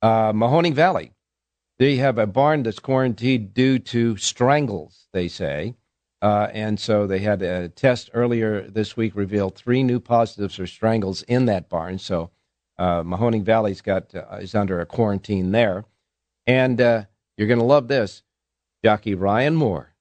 Uh, 0.00 0.32
Mahoning 0.32 0.74
Valley, 0.74 1.12
they 1.78 1.96
have 1.96 2.18
a 2.18 2.26
barn 2.26 2.62
that's 2.62 2.78
quarantined 2.78 3.54
due 3.54 3.78
to 3.78 4.16
strangles, 4.16 5.06
they 5.12 5.28
say. 5.28 5.74
Uh, 6.22 6.48
and 6.52 6.78
so 6.78 7.04
they 7.04 7.18
had 7.18 7.42
a 7.42 7.68
test 7.68 8.08
earlier 8.14 8.62
this 8.70 8.96
week 8.96 9.16
revealed 9.16 9.56
three 9.56 9.82
new 9.82 9.98
positives 9.98 10.54
for 10.54 10.68
strangles 10.68 11.22
in 11.22 11.46
that 11.46 11.68
barn. 11.68 11.98
So 11.98 12.30
uh, 12.78 13.02
Mahoning 13.02 13.42
Valley's 13.42 13.80
got 13.80 14.14
uh, 14.14 14.36
is 14.40 14.54
under 14.54 14.80
a 14.80 14.86
quarantine 14.86 15.50
there. 15.50 15.84
And 16.46 16.80
uh, 16.80 17.04
you're 17.36 17.48
going 17.48 17.58
to 17.58 17.64
love 17.64 17.88
this, 17.88 18.22
jockey 18.84 19.16
Ryan 19.16 19.56
Moore, 19.56 19.94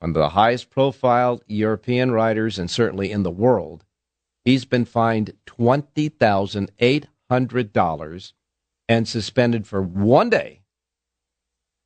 one 0.00 0.10
of 0.10 0.14
the 0.14 0.28
highest 0.30 0.68
profile 0.68 1.40
European 1.46 2.10
riders 2.10 2.58
and 2.58 2.70
certainly 2.70 3.10
in 3.10 3.22
the 3.22 3.30
world. 3.30 3.84
He's 4.44 4.66
been 4.66 4.84
fined 4.84 5.32
twenty 5.46 6.10
thousand 6.10 6.72
eight 6.78 7.08
hundred 7.30 7.72
dollars 7.72 8.34
and 8.88 9.08
suspended 9.08 9.66
for 9.66 9.82
one 9.82 10.30
day 10.30 10.60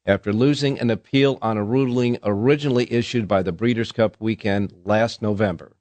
after 0.06 0.32
losing 0.32 0.78
an 0.78 0.90
appeal 0.90 1.38
on 1.42 1.56
a 1.56 1.64
ruling 1.64 2.18
originally 2.22 2.90
issued 2.92 3.28
by 3.28 3.42
the 3.42 3.52
Breeders' 3.52 3.92
Cup 3.92 4.16
weekend 4.18 4.72
last 4.84 5.22
November. 5.22 5.72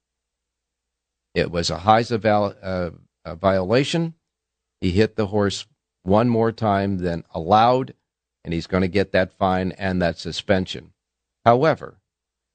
It 1.34 1.52
was 1.52 1.70
a 1.70 1.78
HISA 1.78 2.20
val- 2.20 2.56
uh, 2.62 2.92
a 3.26 3.36
violation. 3.36 4.16
He 4.82 4.92
hit 4.92 5.16
the 5.16 5.28
horse 5.28 5.66
one 6.04 6.30
more 6.30 6.52
time 6.52 6.98
than 6.98 7.24
allowed, 7.34 7.94
and 8.44 8.54
he's 8.54 8.68
going 8.68 8.82
to 8.82 8.88
get 8.88 9.12
that 9.12 9.34
fine 9.34 9.72
and 9.74 10.02
that 10.02 10.18
suspension. 10.18 10.94
However, 11.46 12.00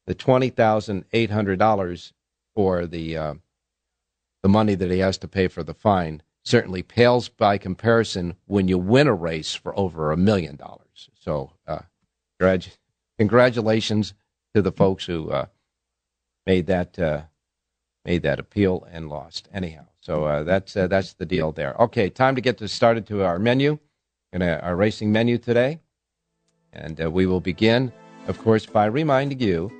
the 0.07 0.15
twenty 0.15 0.51
thousand 0.51 1.05
eight 1.13 1.31
hundred 1.31 1.59
dollars 1.59 2.13
for 2.55 2.87
the 2.87 3.17
uh, 3.17 3.35
the 4.43 4.49
money 4.49 4.75
that 4.75 4.91
he 4.91 4.99
has 4.99 5.19
to 5.19 5.29
pay 5.29 5.49
for 5.49 5.63
the 5.63 5.75
fine 5.75 6.23
certainly 6.45 6.83
pales 6.83 7.31
by 7.31 7.57
comparison 7.57 8.37
when 8.45 8.69
you 8.69 8.77
win 8.79 9.07
a 9.07 9.15
race 9.15 9.55
for 9.55 9.79
over 9.79 10.13
a 10.13 10.17
million 10.17 10.57
dollars. 10.57 10.84
So, 11.19 11.53
uh, 11.67 11.81
congratulations 13.19 14.15
to 14.55 14.63
the 14.63 14.73
folks 14.73 15.07
who 15.07 15.31
uh, 15.31 15.47
made 16.47 16.67
that 16.67 16.99
uh, 16.99 17.23
made 18.05 18.23
that 18.23 18.39
appeal 18.39 18.87
and 18.91 19.09
lost. 19.09 19.49
Anyhow, 19.53 19.87
so 20.01 20.25
uh, 20.25 20.43
that's 20.43 20.77
uh, 20.77 20.87
that's 20.87 21.15
the 21.15 21.27
deal 21.27 21.53
there. 21.53 21.75
Okay, 21.81 22.11
time 22.11 22.35
to 22.35 22.41
get 22.41 22.59
to 22.59 22.69
started 22.69 23.07
to 23.09 23.23
our 23.25 23.39
menu, 23.39 23.79
and 24.33 24.43
our 24.43 24.77
racing 24.77 25.13
menu 25.13 25.39
today. 25.39 25.81
And 26.73 27.01
uh, 27.01 27.11
we 27.11 27.25
will 27.25 27.41
begin, 27.41 27.93
of 28.27 28.39
course, 28.39 28.67
by 28.67 28.87
reminding 28.87 29.41
you 29.41 29.71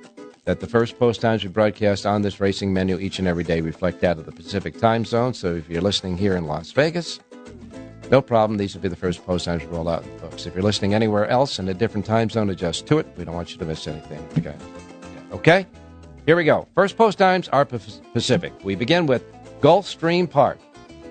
that 0.45 0.61
the 0.61 0.67
first 0.67 0.97
post 0.97 1.21
times 1.21 1.43
we 1.43 1.49
broadcast 1.49 2.05
on 2.05 2.21
this 2.21 2.39
racing 2.39 2.71
menu 2.73 2.97
each 2.97 3.19
and 3.19 3.27
every 3.27 3.43
day 3.43 3.61
reflect 3.61 3.99
that 4.01 4.17
of 4.17 4.25
the 4.25 4.31
Pacific 4.31 4.79
time 4.79 5.03
zone. 5.03 5.33
So 5.33 5.55
if 5.55 5.69
you're 5.69 5.81
listening 5.81 6.17
here 6.17 6.35
in 6.35 6.45
Las 6.45 6.71
Vegas, 6.71 7.19
no 8.11 8.21
problem. 8.21 8.57
These 8.57 8.75
will 8.75 8.81
be 8.81 8.87
the 8.87 8.95
first 8.95 9.25
post 9.25 9.45
times 9.45 9.63
we 9.63 9.69
roll 9.69 9.89
out 9.89 10.03
in 10.03 10.15
the 10.15 10.21
books. 10.21 10.45
If 10.45 10.53
you're 10.53 10.63
listening 10.63 10.93
anywhere 10.93 11.27
else 11.27 11.59
in 11.59 11.67
a 11.69 11.73
different 11.73 12.05
time 12.05 12.29
zone, 12.29 12.49
adjust 12.49 12.87
to 12.87 12.99
it. 12.99 13.07
We 13.17 13.25
don't 13.25 13.35
want 13.35 13.51
you 13.51 13.57
to 13.57 13.65
miss 13.65 13.87
anything. 13.87 14.25
Okay. 14.37 14.55
Okay? 15.31 15.65
Here 16.25 16.35
we 16.35 16.43
go. 16.43 16.67
First 16.75 16.97
post 16.97 17.17
times 17.17 17.47
are 17.49 17.65
Pacific. 17.65 18.53
We 18.63 18.75
begin 18.75 19.05
with 19.05 19.23
Gulfstream 19.61 20.29
Park. 20.29 20.59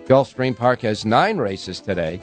Gulfstream 0.07 0.57
Park 0.57 0.83
has 0.83 1.05
nine 1.05 1.39
races 1.39 1.81
today, 1.81 2.21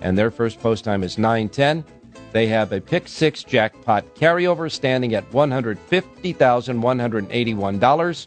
and 0.00 0.16
their 0.16 0.30
first 0.30 0.60
post 0.60 0.84
time 0.84 1.02
is 1.02 1.18
910. 1.18 1.84
They 2.32 2.46
have 2.46 2.72
a 2.72 2.80
pick 2.80 3.08
six 3.08 3.42
jackpot 3.42 4.14
carryover 4.14 4.70
standing 4.70 5.14
at 5.14 5.28
$150,181. 5.30 8.26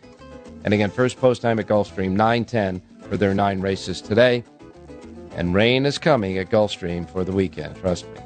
And 0.63 0.73
again, 0.73 0.89
first 0.89 1.17
post 1.17 1.41
time 1.41 1.59
at 1.59 1.67
Gulfstream, 1.67 2.11
910 2.11 2.81
for 3.09 3.17
their 3.17 3.33
nine 3.33 3.61
races 3.61 4.01
today. 4.01 4.43
And 5.35 5.53
rain 5.53 5.85
is 5.85 5.97
coming 5.97 6.37
at 6.37 6.49
Gulfstream 6.49 7.09
for 7.09 7.23
the 7.23 7.31
weekend, 7.31 7.77
trust 7.77 8.05
me. 8.07 8.19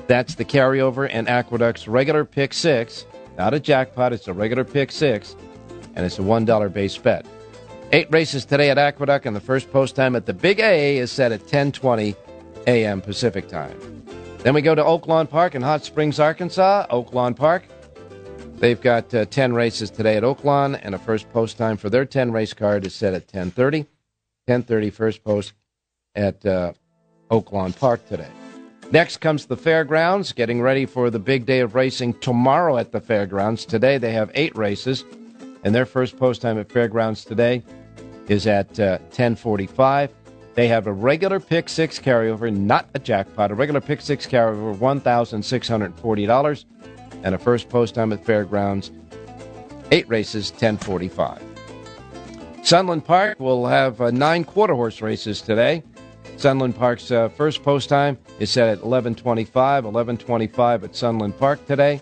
That's 0.08 0.34
the 0.34 0.44
carryover 0.44 1.08
and 1.12 1.30
Aqueduct's 1.30 1.88
regular 1.88 2.26
pick 2.26 2.52
six. 2.52 3.06
Not 3.38 3.54
a 3.54 3.60
jackpot, 3.60 4.12
it's 4.12 4.28
a 4.28 4.34
regular 4.34 4.64
pick 4.64 4.92
six, 4.92 5.36
and 5.96 6.04
it's 6.04 6.18
a 6.18 6.24
$1 6.24 6.74
base 6.74 6.98
bet. 6.98 7.24
Eight 7.92 8.08
races 8.10 8.44
today 8.44 8.72
at 8.72 8.80
Aqueduct, 8.80 9.28
and 9.28 9.36
the 9.36 9.42
first 9.42 9.72
post 9.72 9.96
time 9.96 10.16
at 10.16 10.26
the 10.26 10.34
Big 10.34 10.60
A 10.60 10.98
is 10.98 11.12
set 11.12 11.32
at 11.32 11.42
10:20 11.42 12.16
a.m. 12.66 13.02
Pacific 13.02 13.48
time. 13.48 14.04
Then 14.40 14.56
we 14.56 14.62
go 14.62 14.74
to 14.74 14.82
Oaklawn 14.82 15.30
Park 15.30 15.54
in 15.56 15.62
Hot 15.62 15.86
Springs, 15.86 16.20
Arkansas. 16.20 16.88
Oaklawn 16.90 17.36
Park. 17.36 17.66
They've 18.62 18.80
got 18.80 19.12
uh, 19.16 19.26
10 19.26 19.56
races 19.56 19.90
today 19.90 20.18
at 20.18 20.24
Oaklawn, 20.24 20.80
and 20.84 20.94
a 20.94 21.00
first 21.00 21.28
post 21.34 21.58
time 21.58 21.78
for 21.78 21.90
their 21.90 22.06
10 22.06 22.32
race 22.32 22.54
card 22.54 22.86
is 22.86 22.94
set 22.94 23.16
at 23.16 23.28
10:30. 23.28 23.88
10:30 24.48 24.94
first 24.94 25.24
post 25.24 25.54
at 26.14 26.46
uh, 26.46 26.74
Oaklawn 27.32 27.76
Park 27.76 28.08
today. 28.08 28.30
Next 28.92 29.18
comes 29.18 29.48
the 29.48 29.58
fairgrounds, 29.58 30.32
getting 30.32 30.62
ready 30.62 30.86
for 30.86 31.10
the 31.10 31.18
big 31.18 31.48
day 31.48 31.62
of 31.62 31.74
racing 31.74 32.14
tomorrow 32.20 32.78
at 32.78 32.92
the 32.92 33.02
fairgrounds. 33.02 33.66
Today 33.66 33.98
they 33.98 34.14
have 34.14 34.30
eight 34.36 34.56
races, 34.56 35.06
and 35.64 35.74
their 35.74 35.88
first 35.88 36.16
post 36.18 36.44
time 36.44 36.60
at 36.60 36.72
fairgrounds 36.72 37.26
today 37.26 37.64
is 38.28 38.46
at 38.46 38.80
uh, 38.80 39.00
1045. 39.10 40.12
They 40.54 40.68
have 40.68 40.86
a 40.86 40.94
regular 40.94 41.40
pick 41.40 41.68
six 41.68 41.98
carryover, 41.98 42.56
not 42.56 42.90
a 42.94 43.00
jackpot. 43.00 43.50
A 43.50 43.56
regular 43.56 43.82
pick 43.82 44.02
six 44.02 44.28
carryover, 44.28 44.78
$1,640. 44.78 46.66
And 47.24 47.36
a 47.36 47.38
first 47.38 47.70
post 47.70 47.96
time 47.96 48.12
at 48.14 48.24
Fairgrounds, 48.26 48.92
eight 49.92 50.08
races, 50.08 50.52
1045. 50.52 51.42
Sunland 52.64 53.06
Park 53.06 53.40
will 53.40 53.66
have 53.66 54.00
uh, 54.02 54.12
nine 54.12 54.44
quarter 54.44 54.76
horse 54.76 55.02
races 55.02 55.42
today. 55.42 55.84
Sunland 56.38 56.76
Park's 56.76 57.12
uh, 57.12 57.30
first 57.30 57.64
post 57.64 57.90
time 57.90 58.18
is 58.40 58.50
set 58.50 58.68
at 58.68 58.84
1125, 58.84 59.86
1125 59.86 60.84
at 60.84 60.96
Sunland 60.96 61.38
Park 61.38 61.66
today. 61.68 62.02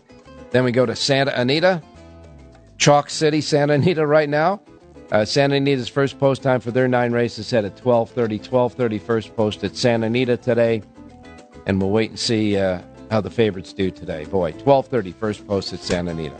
Then 0.51 0.63
we 0.63 0.71
go 0.71 0.86
to 0.86 0.95
Santa 0.95 1.39
Anita, 1.39 1.82
Chalk 2.77 3.10
City, 3.10 3.41
Santa 3.41 3.73
Anita 3.75 4.05
right 4.05 4.29
now. 4.29 4.62
Uh, 5.12 5.25
Santa 5.25 5.55
Anita's 5.55 5.89
first 5.89 6.19
post 6.19 6.43
time 6.43 6.60
for 6.60 6.71
their 6.71 6.88
nine 6.88 7.12
races 7.12 7.47
set 7.47 7.65
at 7.65 7.75
12:30. 7.75 8.39
12:30 8.39 9.01
first 9.01 9.36
post 9.36 9.63
at 9.63 9.75
Santa 9.75 10.08
Anita 10.08 10.38
today, 10.38 10.84
and 11.65 11.82
we'll 11.82 11.91
wait 11.91 12.12
and 12.12 12.19
see 12.19 12.58
uh, 12.58 12.82
how 13.09 13.21
the 13.21 13.29
favorites 13.29 13.73
do 13.73 13.91
today. 13.91 14.25
Boy, 14.25 14.51
12:30 14.53 15.13
first 15.13 15.47
post 15.47 15.73
at 15.73 15.79
Santa 15.79 16.11
Anita. 16.11 16.35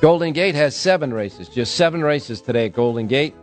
Golden 0.00 0.32
Gate 0.32 0.54
has 0.54 0.74
seven 0.74 1.12
races, 1.14 1.48
just 1.48 1.76
seven 1.76 2.02
races 2.02 2.40
today 2.40 2.66
at 2.66 2.72
Golden 2.72 3.06
Gate. 3.06 3.34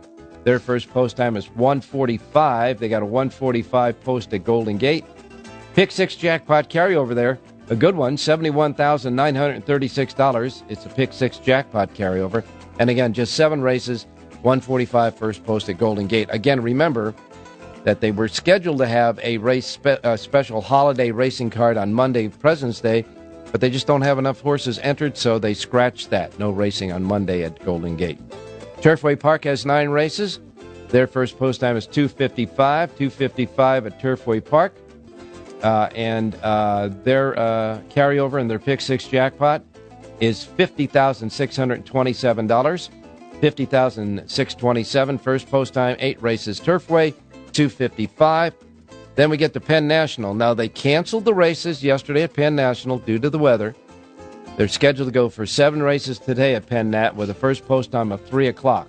Their 0.44 0.58
first 0.58 0.90
post 0.90 1.16
time 1.16 1.36
is 1.36 1.48
145. 1.50 2.78
They 2.78 2.88
got 2.88 3.02
a 3.02 3.06
145 3.06 4.00
post 4.02 4.34
at 4.34 4.44
Golden 4.44 4.78
Gate. 4.78 5.04
Pick 5.74 5.90
six 5.90 6.14
jackpot 6.16 6.70
carryover 6.70 7.14
there. 7.14 7.38
A 7.68 7.76
good 7.76 7.94
one, 7.94 8.16
$71,936. 8.16 10.62
It's 10.68 10.86
a 10.86 10.88
pick 10.88 11.12
six 11.12 11.36
jackpot 11.38 11.94
carryover. 11.94 12.42
And 12.78 12.88
again, 12.90 13.12
just 13.12 13.34
seven 13.34 13.62
races, 13.62 14.06
145 14.42 15.14
first 15.14 15.44
post 15.44 15.68
at 15.68 15.78
Golden 15.78 16.08
Gate. 16.08 16.28
Again, 16.32 16.60
remember 16.62 17.14
that 17.84 18.00
they 18.00 18.10
were 18.10 18.28
scheduled 18.28 18.78
to 18.78 18.86
have 18.86 19.18
a 19.22 19.38
race 19.38 19.66
spe- 19.66 20.04
uh, 20.04 20.16
special 20.16 20.60
holiday 20.60 21.10
racing 21.10 21.50
card 21.50 21.76
on 21.76 21.92
Monday, 21.92 22.28
President's 22.28 22.80
Day, 22.80 23.04
but 23.50 23.60
they 23.60 23.70
just 23.70 23.86
don't 23.86 24.02
have 24.02 24.18
enough 24.18 24.40
horses 24.40 24.78
entered, 24.80 25.16
so 25.16 25.38
they 25.38 25.54
scratched 25.54 26.10
that. 26.10 26.38
No 26.38 26.50
racing 26.50 26.92
on 26.92 27.02
Monday 27.02 27.42
at 27.42 27.58
Golden 27.64 27.96
Gate. 27.96 28.18
Turfway 28.80 29.18
Park 29.18 29.44
has 29.44 29.66
nine 29.66 29.88
races. 29.88 30.40
Their 30.88 31.06
first 31.06 31.38
post 31.38 31.60
time 31.60 31.76
is 31.76 31.86
255, 31.86 32.96
255 32.96 33.86
at 33.86 34.00
Turfway 34.00 34.44
Park. 34.44 34.74
Uh, 35.62 35.88
and 35.94 36.34
uh, 36.42 36.88
their 37.04 37.38
uh, 37.38 37.78
carryover 37.90 38.40
and 38.40 38.50
their 38.50 38.58
pick 38.58 38.80
six 38.80 39.06
jackpot 39.06 39.62
is 40.20 40.46
$50,627. 40.58 42.88
50,627. 43.40 45.18
First 45.18 45.50
post 45.50 45.74
time, 45.74 45.96
eight 45.98 46.22
races 46.22 46.60
Turfway, 46.60 47.12
255. 47.52 48.54
Then 49.16 49.30
we 49.30 49.36
get 49.36 49.52
to 49.54 49.60
Penn 49.60 49.88
National. 49.88 50.34
Now, 50.34 50.54
they 50.54 50.68
canceled 50.68 51.24
the 51.24 51.34
races 51.34 51.82
yesterday 51.84 52.22
at 52.22 52.32
Penn 52.32 52.54
National 52.56 52.98
due 52.98 53.18
to 53.18 53.28
the 53.28 53.38
weather. 53.38 53.74
They're 54.56 54.68
scheduled 54.68 55.08
to 55.08 55.12
go 55.12 55.28
for 55.28 55.44
seven 55.46 55.82
races 55.82 56.18
today 56.18 56.54
at 56.54 56.66
Penn 56.66 56.90
Nat 56.90 57.16
with 57.16 57.28
a 57.30 57.34
first 57.34 57.66
post 57.66 57.92
time 57.92 58.12
of 58.12 58.24
3 58.26 58.48
o'clock. 58.48 58.88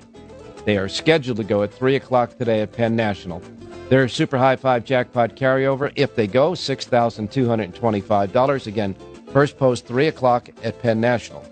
They 0.66 0.78
are 0.78 0.90
scheduled 0.90 1.38
to 1.38 1.44
go 1.44 1.64
at 1.64 1.74
3 1.74 1.96
o'clock 1.96 2.38
today 2.38 2.62
at 2.62 2.74
Penn 2.74 2.96
National. 2.96 3.42
Their 3.90 4.08
Super 4.08 4.38
High 4.38 4.56
Five 4.56 4.86
Jackpot 4.86 5.36
carryover, 5.36 5.92
if 5.96 6.16
they 6.16 6.28
go, 6.28 6.52
$6,225. 6.52 8.68
Again, 8.68 8.96
first 9.32 9.58
post 9.58 9.86
3 9.86 10.08
o'clock 10.08 10.50
at 10.64 10.82
Penn 10.82 11.02
National. 11.02 11.46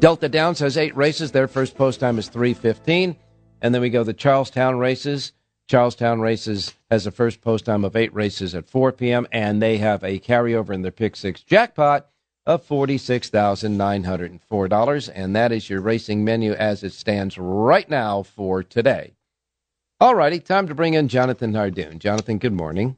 Delta 0.00 0.28
Downs 0.28 0.58
has 0.58 0.76
eight 0.76 0.94
races. 0.96 1.32
Their 1.32 1.48
first 1.48 1.76
post 1.76 2.00
time 2.00 2.18
is 2.18 2.28
3.15. 2.28 3.16
And 3.62 3.74
then 3.74 3.80
we 3.80 3.88
go 3.88 4.04
the 4.04 4.12
Charlestown 4.12 4.78
races. 4.78 5.32
Charlestown 5.66 6.20
races 6.20 6.74
has 6.90 7.06
a 7.06 7.10
first 7.10 7.40
post 7.40 7.64
time 7.64 7.84
of 7.84 7.96
eight 7.96 8.14
races 8.14 8.54
at 8.54 8.68
4 8.68 8.92
p.m. 8.92 9.26
And 9.32 9.62
they 9.62 9.78
have 9.78 10.04
a 10.04 10.20
carryover 10.20 10.74
in 10.74 10.82
their 10.82 10.92
pick 10.92 11.16
six 11.16 11.42
jackpot 11.42 12.06
of 12.46 12.66
$46,904. 12.66 15.10
And 15.14 15.34
that 15.34 15.52
is 15.52 15.70
your 15.70 15.80
racing 15.80 16.22
menu 16.24 16.52
as 16.52 16.84
it 16.84 16.92
stands 16.92 17.38
right 17.38 17.88
now 17.88 18.22
for 18.22 18.62
today. 18.62 19.14
All 20.00 20.14
righty, 20.14 20.40
time 20.40 20.68
to 20.68 20.74
bring 20.74 20.92
in 20.94 21.08
Jonathan 21.08 21.54
Hardoon. 21.54 21.98
Jonathan, 21.98 22.38
good 22.38 22.52
morning. 22.52 22.96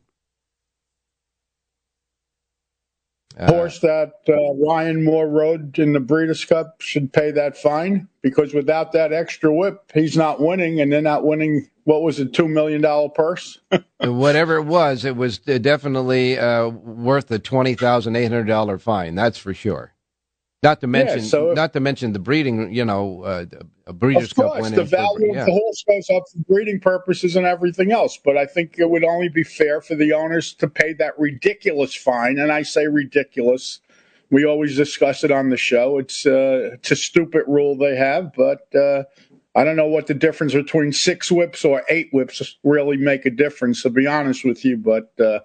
Uh, 3.39 3.53
horse 3.53 3.81
that 3.81 4.15
uh, 4.29 4.55
Ryan 4.55 5.05
Moore 5.05 5.29
rode 5.29 5.79
in 5.79 5.93
the 5.93 6.01
Breeders' 6.01 6.47
Cup 6.47 6.81
should 6.81 7.13
pay 7.13 7.31
that 7.33 7.55
fine 7.57 8.09
because 8.23 8.55
without 8.55 8.93
that 8.93 9.13
extra 9.13 9.55
whip, 9.55 9.93
he's 9.93 10.17
not 10.17 10.41
winning, 10.41 10.81
and 10.81 10.91
they're 10.91 11.03
not 11.03 11.25
winning 11.25 11.69
what 11.87 12.03
was 12.03 12.19
it, 12.19 12.33
two 12.33 12.49
million 12.49 12.81
dollar 12.81 13.09
purse? 13.09 13.61
Whatever 14.01 14.57
it 14.57 14.65
was, 14.65 15.05
it 15.05 15.15
was 15.15 15.39
definitely 15.39 16.37
uh, 16.37 16.69
worth 16.69 17.29
the 17.29 17.39
twenty 17.39 17.75
thousand 17.75 18.17
eight 18.17 18.25
hundred 18.25 18.49
dollar 18.49 18.79
fine. 18.79 19.15
That's 19.15 19.39
for 19.39 19.55
sure. 19.55 19.95
Not 20.65 20.81
to 20.81 20.89
mention, 20.89 21.19
yeah, 21.19 21.25
so 21.25 21.51
if, 21.51 21.57
not 21.57 21.73
to 21.75 21.81
mention 21.81 22.13
the 22.13 22.19
breeding. 22.19 22.75
You 22.75 22.85
know, 22.85 23.23
uh, 23.23 23.45
a 23.87 23.93
Breeders' 23.93 24.33
Cup 24.33 24.57
winning. 24.57 24.75
The 24.75 24.83
value 24.83 25.29
for, 25.29 25.35
yeah. 25.35 25.41
of 25.43 25.47
the 25.47 25.53
horse 25.53 25.85
goes 25.87 26.11
up 26.11 26.25
for 26.33 26.39
breeding 26.53 26.81
purposes 26.81 27.37
and 27.37 27.47
everything 27.47 27.93
else. 27.93 28.19
But 28.23 28.37
I 28.37 28.47
think 28.47 28.75
it 28.79 28.91
would 28.91 29.05
only 29.05 29.29
be 29.29 29.45
fair 29.45 29.81
for 29.81 29.95
the 29.95 30.13
owners 30.13 30.55
to 30.55 30.67
pay 30.67 30.93
that 30.95 31.17
ridiculous 31.21 31.95
fine, 31.95 32.39
and 32.39 32.51
I 32.51 32.63
say 32.63 32.89
ridiculous. 32.89 33.79
We 34.33 34.45
always 34.45 34.77
discuss 34.77 35.23
it 35.23 35.31
on 35.31 35.51
the 35.51 35.57
show. 35.57 35.99
It's 35.99 36.27
uh, 36.27 36.71
it's 36.75 36.91
a 36.91 36.97
stupid 36.97 37.45
rule 37.47 37.77
they 37.77 37.95
have, 37.95 38.33
but 38.33 38.75
uh, 38.75 39.05
I 39.57 39.65
don't 39.65 39.77
know 39.77 39.87
what 39.87 40.07
the 40.07 40.13
difference 40.13 40.53
between 40.53 40.93
six 40.93 41.33
whips 41.33 41.65
or 41.65 41.83
eight 41.89 42.11
whips 42.13 42.57
really 42.63 42.99
make 42.99 43.25
a 43.25 43.31
difference, 43.31 43.83
to 43.85 43.91
be 43.91 44.07
honest 44.07 44.45
with 44.45 44.67
you, 44.67 44.77
but 44.77 45.19
uh, 45.19 45.39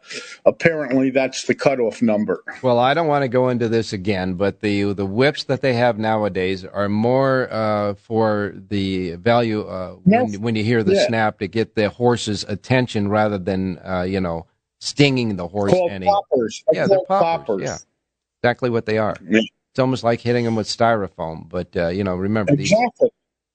apparently 0.46 1.12
that's 1.12 1.46
the 1.46 1.56
cutoff 1.56 2.02
number. 2.02 2.44
Well, 2.62 2.78
I 2.78 2.94
don't 2.94 3.08
want 3.08 3.24
to 3.24 3.30
go 3.30 3.48
into 3.48 3.70
this 3.70 3.94
again, 3.94 4.34
but 4.34 4.60
the 4.60 4.92
the 4.92 5.06
whips 5.06 5.46
that 5.46 5.62
they 5.62 5.74
have 5.76 5.98
nowadays 5.98 6.66
are 6.66 6.90
more 6.90 7.48
uh, 7.54 7.94
for 7.94 8.54
the 8.68 9.16
value 9.16 9.62
uh, 9.62 9.94
when, 10.04 10.42
when, 10.42 10.56
you 10.56 10.64
hear 10.66 10.84
the 10.84 10.96
yeah. 10.96 11.08
snap 11.08 11.40
to 11.40 11.48
get 11.48 11.76
the 11.76 11.88
horse's 11.88 12.44
attention 12.50 13.08
rather 13.08 13.38
than 13.38 13.80
uh, 13.86 14.02
you 14.02 14.20
know 14.20 14.46
stinging 14.82 15.38
the 15.38 15.48
horse. 15.48 15.72
Called 15.72 15.90
any. 15.90 16.06
poppers. 16.06 16.62
Yeah, 16.74 16.86
they're 16.86 17.00
poppers. 17.08 17.48
poppers. 17.48 17.62
Yeah, 17.64 17.78
exactly 18.44 18.70
what 18.70 18.86
they 18.86 18.98
are. 18.98 19.16
Yeah. 19.26 19.40
It's 19.72 19.80
almost 19.80 20.04
like 20.04 20.20
hitting 20.20 20.44
them 20.44 20.58
with 20.58 20.68
styrofoam, 20.68 21.48
but 21.48 21.74
uh, 21.78 21.88
you 21.88 22.04
know, 22.04 22.18
remember 22.18 22.52
exactly. 22.52 22.88
these 23.00 23.12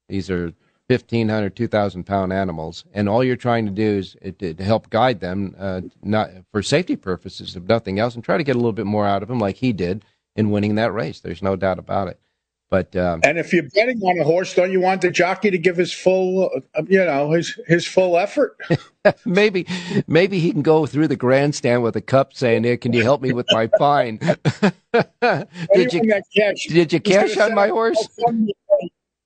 these 0.08 0.30
are 0.30 0.52
1,500, 0.88 1.56
2,000 1.56 2.04
pound 2.04 2.32
animals, 2.32 2.84
and 2.92 3.08
all 3.08 3.24
you're 3.24 3.34
trying 3.34 3.66
to 3.66 3.72
do 3.72 3.98
is 3.98 4.16
to, 4.38 4.54
to 4.54 4.64
help 4.64 4.88
guide 4.88 5.20
them, 5.20 5.54
uh, 5.58 5.80
not 6.02 6.30
for 6.52 6.62
safety 6.62 6.94
purposes, 6.94 7.56
if 7.56 7.64
nothing 7.64 7.98
else, 7.98 8.14
and 8.14 8.22
try 8.22 8.36
to 8.36 8.44
get 8.44 8.54
a 8.54 8.58
little 8.58 8.72
bit 8.72 8.86
more 8.86 9.06
out 9.06 9.22
of 9.22 9.28
them, 9.28 9.40
like 9.40 9.56
he 9.56 9.72
did 9.72 10.04
in 10.36 10.50
winning 10.50 10.76
that 10.76 10.92
race. 10.92 11.20
There's 11.20 11.42
no 11.42 11.56
doubt 11.56 11.80
about 11.80 12.08
it. 12.08 12.20
But 12.68 12.96
um, 12.96 13.20
and 13.22 13.38
if 13.38 13.52
you're 13.52 13.62
betting 13.62 14.00
on 14.02 14.18
a 14.18 14.24
horse, 14.24 14.52
don't 14.54 14.72
you 14.72 14.80
want 14.80 15.00
the 15.00 15.10
jockey 15.10 15.52
to 15.52 15.58
give 15.58 15.76
his 15.76 15.92
full, 15.92 16.50
uh, 16.74 16.82
you 16.88 17.04
know, 17.04 17.30
his 17.30 17.58
his 17.68 17.86
full 17.86 18.18
effort? 18.18 18.56
maybe, 19.24 19.66
maybe 20.08 20.40
he 20.40 20.50
can 20.50 20.62
go 20.62 20.84
through 20.84 21.06
the 21.06 21.14
grandstand 21.14 21.84
with 21.84 21.94
a 21.94 22.00
cup 22.00 22.34
saying, 22.34 22.64
"Here, 22.64 22.76
can 22.76 22.92
you 22.92 23.04
help 23.04 23.22
me 23.22 23.32
with 23.32 23.46
my 23.52 23.70
fine?" 23.78 24.16
did 25.74 25.92
you 25.92 26.12
did 26.68 26.92
you 26.92 26.98
cash 26.98 27.36
on 27.36 27.54
my 27.54 27.68
horse? 27.68 28.04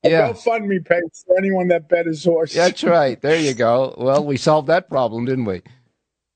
Yeah. 0.02 0.32
GoFundMe 0.32 0.84
page 0.84 1.02
for 1.26 1.36
anyone 1.38 1.68
that 1.68 1.88
bet 1.88 2.06
his 2.06 2.24
horse. 2.24 2.54
That's 2.54 2.82
right. 2.82 3.20
There 3.20 3.38
you 3.38 3.54
go. 3.54 3.94
Well, 3.98 4.24
we 4.24 4.36
solved 4.36 4.68
that 4.68 4.88
problem, 4.88 5.24
didn't 5.24 5.44
we? 5.44 5.62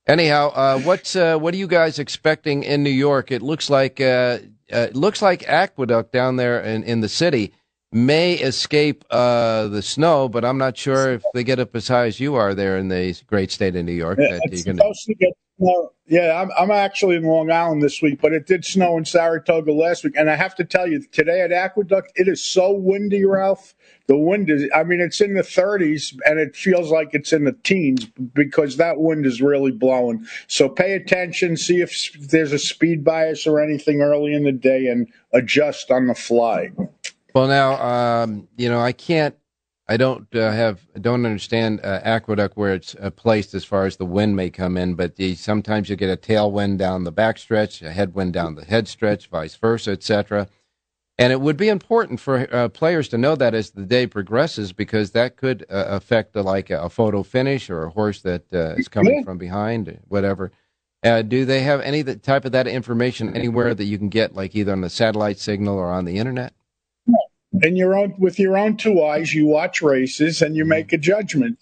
Anyhow, 0.06 0.48
uh, 0.48 0.80
what's 0.80 1.16
uh, 1.16 1.38
what 1.38 1.54
are 1.54 1.56
you 1.56 1.66
guys 1.66 1.98
expecting 1.98 2.62
in 2.62 2.82
New 2.82 2.90
York? 2.90 3.30
It 3.30 3.40
looks 3.40 3.70
like 3.70 4.00
uh, 4.00 4.38
uh 4.72 4.88
it 4.88 4.96
looks 4.96 5.22
like 5.22 5.48
Aqueduct 5.48 6.12
down 6.12 6.36
there 6.36 6.60
in, 6.60 6.82
in 6.82 7.00
the 7.00 7.08
city 7.08 7.54
may 7.94 8.34
escape 8.34 9.04
uh, 9.10 9.68
the 9.68 9.80
snow, 9.80 10.28
but 10.28 10.44
I'm 10.44 10.58
not 10.58 10.76
sure 10.76 11.12
if 11.12 11.22
they 11.32 11.44
get 11.44 11.58
up 11.58 11.74
as 11.76 11.88
high 11.88 12.06
as 12.06 12.20
you 12.20 12.34
are 12.34 12.54
there 12.54 12.76
in 12.76 12.88
the 12.88 13.18
great 13.26 13.50
state 13.50 13.76
of 13.76 13.84
New 13.84 13.92
York. 13.92 14.18
Yeah, 14.20 14.40
it's 14.42 14.64
supposed 14.64 15.06
to 15.06 15.14
get 15.14 15.32
well, 15.56 15.94
yeah, 16.06 16.40
I'm, 16.40 16.50
I'm 16.58 16.70
actually 16.72 17.14
in 17.14 17.22
Long 17.22 17.50
Island 17.50 17.80
this 17.80 18.02
week, 18.02 18.20
but 18.20 18.32
it 18.32 18.46
did 18.46 18.64
snow 18.64 18.98
in 18.98 19.04
Saratoga 19.04 19.72
last 19.72 20.02
week. 20.02 20.14
And 20.16 20.28
I 20.28 20.34
have 20.34 20.54
to 20.56 20.64
tell 20.64 20.88
you, 20.88 21.00
today 21.12 21.42
at 21.42 21.52
Aqueduct, 21.52 22.12
it 22.16 22.26
is 22.26 22.44
so 22.44 22.72
windy, 22.72 23.24
Ralph. 23.24 23.74
The 24.08 24.18
wind 24.18 24.50
is, 24.50 24.68
I 24.74 24.82
mean, 24.82 25.00
it's 25.00 25.20
in 25.20 25.34
the 25.34 25.42
30s 25.42 26.18
and 26.26 26.40
it 26.40 26.56
feels 26.56 26.90
like 26.90 27.10
it's 27.12 27.32
in 27.32 27.44
the 27.44 27.56
teens 27.62 28.04
because 28.34 28.76
that 28.76 28.98
wind 28.98 29.26
is 29.26 29.40
really 29.40 29.70
blowing. 29.70 30.26
So 30.48 30.68
pay 30.68 30.94
attention, 30.94 31.56
see 31.56 31.80
if 31.80 32.12
there's 32.18 32.52
a 32.52 32.58
speed 32.58 33.04
bias 33.04 33.46
or 33.46 33.60
anything 33.60 34.02
early 34.02 34.34
in 34.34 34.42
the 34.42 34.52
day 34.52 34.88
and 34.88 35.06
adjust 35.32 35.90
on 35.90 36.08
the 36.08 36.14
fly. 36.14 36.72
Well, 37.34 37.48
now, 37.48 37.82
um, 37.82 38.48
you 38.56 38.68
know, 38.68 38.80
I 38.80 38.92
can't 38.92 39.36
I 39.86 39.98
don't 39.98 40.26
uh, 40.34 40.50
have 40.50 40.86
I 40.96 40.98
don't 40.98 41.26
understand 41.26 41.80
uh, 41.82 42.00
aqueduct 42.02 42.56
where 42.56 42.72
it's 42.74 42.94
uh, 42.94 43.10
placed 43.10 43.54
as 43.54 43.64
far 43.64 43.84
as 43.84 43.96
the 43.96 44.06
wind 44.06 44.34
may 44.34 44.48
come 44.48 44.76
in, 44.76 44.94
but 44.94 45.16
the, 45.16 45.34
sometimes 45.34 45.90
you 45.90 45.96
get 45.96 46.10
a 46.10 46.16
tailwind 46.16 46.78
down 46.78 47.04
the 47.04 47.12
backstretch, 47.12 47.84
a 47.86 47.92
headwind 47.92 48.32
down 48.32 48.54
the 48.54 48.64
head 48.64 48.88
stretch, 48.88 49.26
vice 49.26 49.56
versa, 49.56 49.90
etc. 49.90 50.48
And 51.18 51.32
it 51.32 51.40
would 51.40 51.56
be 51.56 51.68
important 51.68 52.18
for 52.18 52.48
uh, 52.54 52.68
players 52.70 53.08
to 53.08 53.18
know 53.18 53.36
that 53.36 53.54
as 53.54 53.72
the 53.72 53.84
day 53.84 54.06
progresses, 54.06 54.72
because 54.72 55.10
that 55.10 55.36
could 55.36 55.64
uh, 55.70 55.84
affect 55.88 56.34
like 56.34 56.70
a, 56.70 56.88
photo 56.88 57.22
finish 57.22 57.68
or 57.68 57.84
a 57.84 57.90
horse 57.90 58.22
that 58.22 58.42
uh, 58.52 58.74
is 58.76 58.88
coming 58.88 59.22
from 59.22 59.38
behind, 59.38 60.00
whatever. 60.08 60.50
do 61.02 61.44
they 61.44 61.60
have 61.60 61.80
any 61.82 62.02
type 62.02 62.44
of 62.44 62.52
that 62.52 62.66
information 62.66 63.36
anywhere 63.36 63.74
that 63.74 63.84
you 63.84 63.98
can 63.98 64.08
get, 64.08 64.34
like 64.34 64.56
either 64.56 64.72
on 64.72 64.80
the 64.80 64.90
satellite 64.90 65.38
signal 65.38 65.76
or 65.76 65.92
on 65.92 66.04
the 66.04 66.16
internet? 66.16 66.54
In 67.62 67.76
your 67.76 67.96
own 67.96 68.14
with 68.18 68.38
your 68.38 68.56
own 68.56 68.76
two 68.76 69.02
eyes 69.02 69.32
you 69.32 69.46
watch 69.46 69.80
races 69.80 70.42
and 70.42 70.56
you 70.56 70.64
make 70.64 70.92
a 70.92 70.98
judgment 70.98 71.58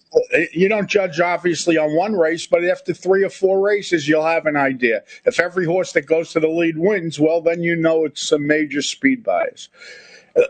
you 0.53 0.69
don't 0.69 0.89
judge 0.89 1.21
obviously 1.21 1.77
on 1.77 1.95
one 1.95 2.15
race 2.15 2.47
but 2.47 2.65
after 2.65 2.95
three 2.95 3.23
or 3.25 3.31
four 3.31 3.61
races 3.61 4.09
you'll 4.09 4.25
have 4.25 4.47
an 4.47 4.57
idea 4.57 5.03
if 5.27 5.39
every 5.39 5.67
horse 5.67 5.93
that 5.93 6.07
goes 6.07 6.33
to 6.33 6.41
the 6.41 6.49
lead 6.49 6.79
wins 6.79 7.21
well 7.21 7.41
then 7.41 7.63
you 7.63 7.77
know 7.77 8.05
it's 8.05 8.33
a 8.33 8.39
major 8.39 8.81
speed 8.81 9.23
bias 9.23 9.69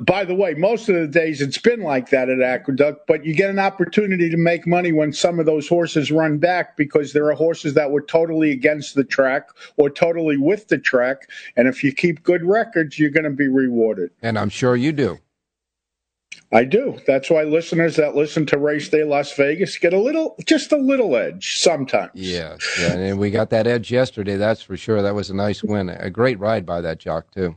by 0.00 0.24
the 0.24 0.35
way, 0.35 0.55
most 0.55 0.88
of 0.88 0.94
the 0.94 1.09
days 1.09 1.40
it's 1.40 1.59
been 1.59 1.81
like 1.81 2.11
that 2.11 2.28
at 2.28 2.40
Aqueduct, 2.40 3.07
but 3.07 3.24
you 3.24 3.35
get 3.35 3.50
an 3.50 3.59
opportunity 3.59 4.31
to 4.31 4.37
make 4.37 4.66
money 4.66 4.92
when 4.92 5.12
some 5.12 5.40
of 5.40 5.46
those 5.46 5.66
horses 5.66 6.12
run 6.12 6.38
back 6.38 6.76
because 6.76 7.12
there 7.12 7.26
are 7.26 7.35
horses 7.35 7.74
that 7.74 7.90
were 7.90 8.00
totally 8.02 8.52
against 8.52 8.94
the 8.94 9.05
track 9.05 9.48
or 9.76 9.90
totally 9.90 10.37
with 10.37 10.68
the 10.68 10.78
track. 10.78 11.28
And 11.57 11.66
if 11.66 11.83
you 11.83 11.92
keep 11.92 12.22
good 12.22 12.44
records, 12.44 12.98
you're 12.98 13.11
going 13.11 13.24
to 13.24 13.31
be 13.31 13.48
rewarded. 13.48 14.11
And 14.22 14.38
I'm 14.38 14.50
sure 14.50 14.76
you 14.76 14.92
do. 14.92 15.18
I 16.52 16.64
do. 16.64 16.98
That's 17.06 17.30
why 17.30 17.44
listeners 17.44 17.96
that 17.96 18.14
listen 18.14 18.44
to 18.46 18.58
Race 18.58 18.90
Day 18.90 19.04
Las 19.04 19.32
Vegas 19.34 19.78
get 19.78 19.94
a 19.94 19.98
little, 19.98 20.36
just 20.46 20.70
a 20.70 20.76
little 20.76 21.16
edge 21.16 21.58
sometimes. 21.58 22.10
Yeah, 22.14 22.56
yeah, 22.78 22.92
and 22.92 23.18
we 23.18 23.30
got 23.30 23.48
that 23.50 23.66
edge 23.66 23.90
yesterday. 23.90 24.36
That's 24.36 24.62
for 24.62 24.76
sure. 24.76 25.00
That 25.00 25.14
was 25.14 25.30
a 25.30 25.34
nice 25.34 25.62
win. 25.62 25.88
A 25.88 26.10
great 26.10 26.38
ride 26.38 26.66
by 26.66 26.82
that 26.82 26.98
jock 26.98 27.30
too. 27.30 27.56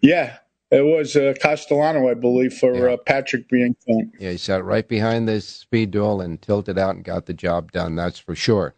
Yeah, 0.00 0.36
it 0.70 0.82
was 0.82 1.16
uh, 1.16 1.34
Castellano, 1.42 2.08
I 2.08 2.14
believe, 2.14 2.54
for 2.54 2.72
yeah. 2.74 2.94
uh, 2.94 2.96
Patrick 2.98 3.48
Biancone. 3.48 4.12
Yeah, 4.20 4.30
he 4.30 4.36
sat 4.36 4.64
right 4.64 4.86
behind 4.86 5.28
the 5.28 5.40
speed 5.40 5.90
duel 5.90 6.20
and 6.20 6.40
tilted 6.40 6.78
out 6.78 6.94
and 6.94 7.04
got 7.04 7.26
the 7.26 7.34
job 7.34 7.72
done. 7.72 7.96
That's 7.96 8.20
for 8.20 8.36
sure. 8.36 8.74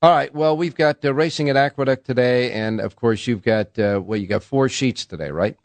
All 0.00 0.10
right. 0.12 0.32
Well, 0.34 0.56
we've 0.56 0.74
got 0.76 1.04
uh, 1.04 1.12
racing 1.12 1.50
at 1.50 1.56
Aqueduct 1.56 2.06
today, 2.06 2.52
and 2.52 2.80
of 2.80 2.96
course, 2.96 3.26
you've 3.26 3.42
got 3.42 3.78
uh, 3.78 4.00
well, 4.02 4.18
you 4.18 4.26
got 4.26 4.42
four 4.42 4.70
sheets 4.70 5.04
today, 5.04 5.30
right? 5.30 5.58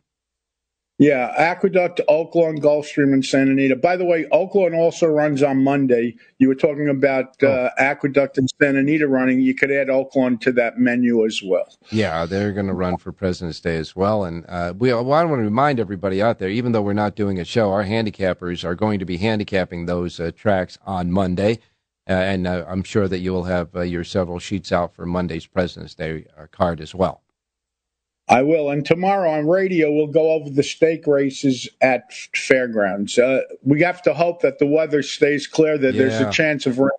Yeah, 0.99 1.33
Aqueduct, 1.35 2.01
Oaklawn, 2.07 2.59
Gulfstream, 2.59 3.13
and 3.13 3.25
Santa 3.25 3.51
Anita. 3.51 3.75
By 3.75 3.97
the 3.97 4.05
way, 4.05 4.25
Oaklawn 4.31 4.77
also 4.77 5.07
runs 5.07 5.41
on 5.41 5.63
Monday. 5.63 6.15
You 6.37 6.47
were 6.47 6.55
talking 6.55 6.87
about 6.87 7.35
oh. 7.41 7.47
uh, 7.47 7.69
Aqueduct 7.79 8.37
and 8.37 8.47
Santa 8.61 8.79
Anita 8.79 9.07
running. 9.07 9.41
You 9.41 9.55
could 9.55 9.71
add 9.71 9.87
Oaklawn 9.87 10.39
to 10.41 10.51
that 10.51 10.77
menu 10.77 11.25
as 11.25 11.41
well. 11.43 11.75
Yeah, 11.89 12.27
they're 12.27 12.51
going 12.51 12.67
to 12.67 12.73
run 12.73 12.97
for 12.97 13.11
President's 13.11 13.59
Day 13.59 13.77
as 13.77 13.95
well. 13.95 14.23
And 14.23 14.45
uh, 14.47 14.75
we, 14.77 14.93
well, 14.93 15.13
I 15.13 15.23
want 15.23 15.39
to 15.39 15.43
remind 15.43 15.79
everybody 15.79 16.21
out 16.21 16.37
there, 16.37 16.49
even 16.49 16.73
though 16.73 16.83
we're 16.83 16.93
not 16.93 17.15
doing 17.15 17.39
a 17.39 17.45
show, 17.45 17.71
our 17.71 17.85
handicappers 17.85 18.63
are 18.63 18.75
going 18.75 18.99
to 18.99 19.05
be 19.05 19.17
handicapping 19.17 19.87
those 19.87 20.19
uh, 20.19 20.31
tracks 20.35 20.77
on 20.85 21.11
Monday. 21.11 21.57
Uh, 22.07 22.13
and 22.13 22.45
uh, 22.45 22.65
I'm 22.67 22.83
sure 22.83 23.07
that 23.07 23.19
you 23.19 23.31
will 23.31 23.45
have 23.45 23.75
uh, 23.75 23.81
your 23.81 24.03
several 24.03 24.37
sheets 24.37 24.71
out 24.71 24.93
for 24.93 25.05
Monday's 25.07 25.47
President's 25.47 25.95
Day 25.95 26.27
card 26.51 26.81
as 26.81 26.93
well. 26.93 27.22
I 28.29 28.41
will. 28.41 28.69
And 28.69 28.85
tomorrow 28.85 29.31
on 29.31 29.47
radio, 29.47 29.91
we'll 29.91 30.07
go 30.07 30.31
over 30.31 30.49
the 30.49 30.63
stake 30.63 31.05
races 31.07 31.67
at 31.81 32.11
fairgrounds. 32.33 33.19
Uh, 33.19 33.41
we 33.63 33.81
have 33.81 34.01
to 34.03 34.13
hope 34.13 34.41
that 34.41 34.59
the 34.59 34.65
weather 34.65 35.03
stays 35.03 35.45
clear, 35.45 35.77
that 35.77 35.95
there's 35.95 36.19
a 36.19 36.31
chance 36.31 36.65
of 36.65 36.79
rain. 36.79 36.89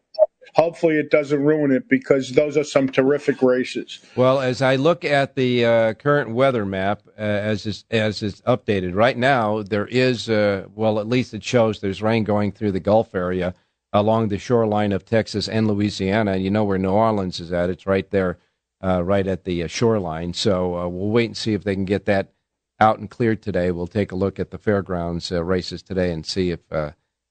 Hopefully, 0.54 0.96
it 0.96 1.10
doesn't 1.10 1.42
ruin 1.42 1.72
it 1.72 1.88
because 1.88 2.30
those 2.32 2.56
are 2.56 2.62
some 2.62 2.88
terrific 2.88 3.42
races. 3.42 3.98
Well, 4.14 4.38
as 4.38 4.62
I 4.62 4.76
look 4.76 5.04
at 5.04 5.34
the 5.34 5.64
uh, 5.64 5.94
current 5.94 6.30
weather 6.30 6.64
map 6.64 7.02
uh, 7.18 7.22
as 7.22 7.66
is, 7.66 7.84
as 7.90 8.22
it's 8.22 8.40
updated 8.42 8.94
right 8.94 9.16
now, 9.16 9.62
there 9.62 9.86
is 9.86 10.28
uh, 10.28 10.66
well, 10.76 11.00
at 11.00 11.08
least 11.08 11.34
it 11.34 11.42
shows 11.42 11.80
there's 11.80 12.02
rain 12.02 12.22
going 12.22 12.52
through 12.52 12.70
the 12.70 12.78
Gulf 12.78 13.16
area 13.16 13.52
along 13.92 14.28
the 14.28 14.38
shoreline 14.38 14.92
of 14.92 15.04
Texas 15.04 15.48
and 15.48 15.66
Louisiana. 15.66 16.36
You 16.36 16.52
know 16.52 16.62
where 16.62 16.78
New 16.78 16.90
Orleans 16.90 17.40
is 17.40 17.52
at; 17.52 17.68
it's 17.68 17.86
right 17.86 18.08
there 18.12 18.38
right 18.84 19.26
at 19.26 19.44
the 19.44 19.62
uh, 19.62 19.66
shoreline. 19.66 20.34
So 20.34 20.76
uh, 20.76 20.88
we'll 20.88 21.10
wait 21.10 21.26
and 21.26 21.36
see 21.36 21.54
if 21.54 21.64
they 21.64 21.74
can 21.74 21.86
get 21.86 22.04
that 22.04 22.32
out 22.78 22.98
and 22.98 23.10
cleared 23.10 23.42
today. 23.42 23.70
We'll 23.70 23.86
take 23.86 24.12
a 24.12 24.16
look 24.16 24.38
at 24.38 24.50
the 24.50 24.58
fairgrounds 24.58 25.32
uh, 25.32 25.42
races 25.42 25.82
today 25.82 26.12
and 26.12 26.26
see 26.26 26.50
if 26.50 26.60
uh, 26.70 26.90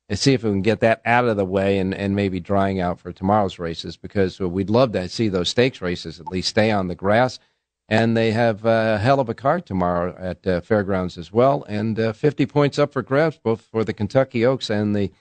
and 0.09 0.17
see 0.17 0.33
if 0.33 0.43
we 0.43 0.49
can 0.49 0.61
get 0.61 0.79
that 0.81 1.01
out 1.05 1.25
of 1.25 1.37
the 1.37 1.45
way 1.45 1.77
and, 1.77 1.93
and 1.93 2.15
maybe 2.15 2.39
drying 2.39 2.81
out 2.81 2.99
for 2.99 3.13
tomorrow's 3.13 3.59
races 3.59 3.95
because 3.95 4.39
we'd 4.39 4.69
love 4.69 4.91
to 4.93 5.07
see 5.07 5.29
those 5.29 5.49
stakes 5.49 5.81
races 5.81 6.19
at 6.19 6.27
least 6.27 6.49
stay 6.49 6.71
on 6.71 6.87
the 6.87 6.95
grass. 6.95 7.39
And 7.87 8.17
they 8.17 8.31
have 8.31 8.65
a 8.65 8.97
hell 8.97 9.19
of 9.19 9.29
a 9.29 9.33
card 9.33 9.65
tomorrow 9.65 10.15
at 10.17 10.45
uh, 10.47 10.61
fairgrounds 10.61 11.17
as 11.17 11.31
well, 11.31 11.63
and 11.67 12.15
50 12.15 12.45
points 12.47 12.79
up 12.79 12.93
for 12.93 13.01
grabs 13.01 13.37
both 13.37 13.61
for 13.61 13.83
the 13.83 13.93
Kentucky 13.93 14.45
Oaks 14.45 14.69
and 14.69 14.95
the 14.95 15.11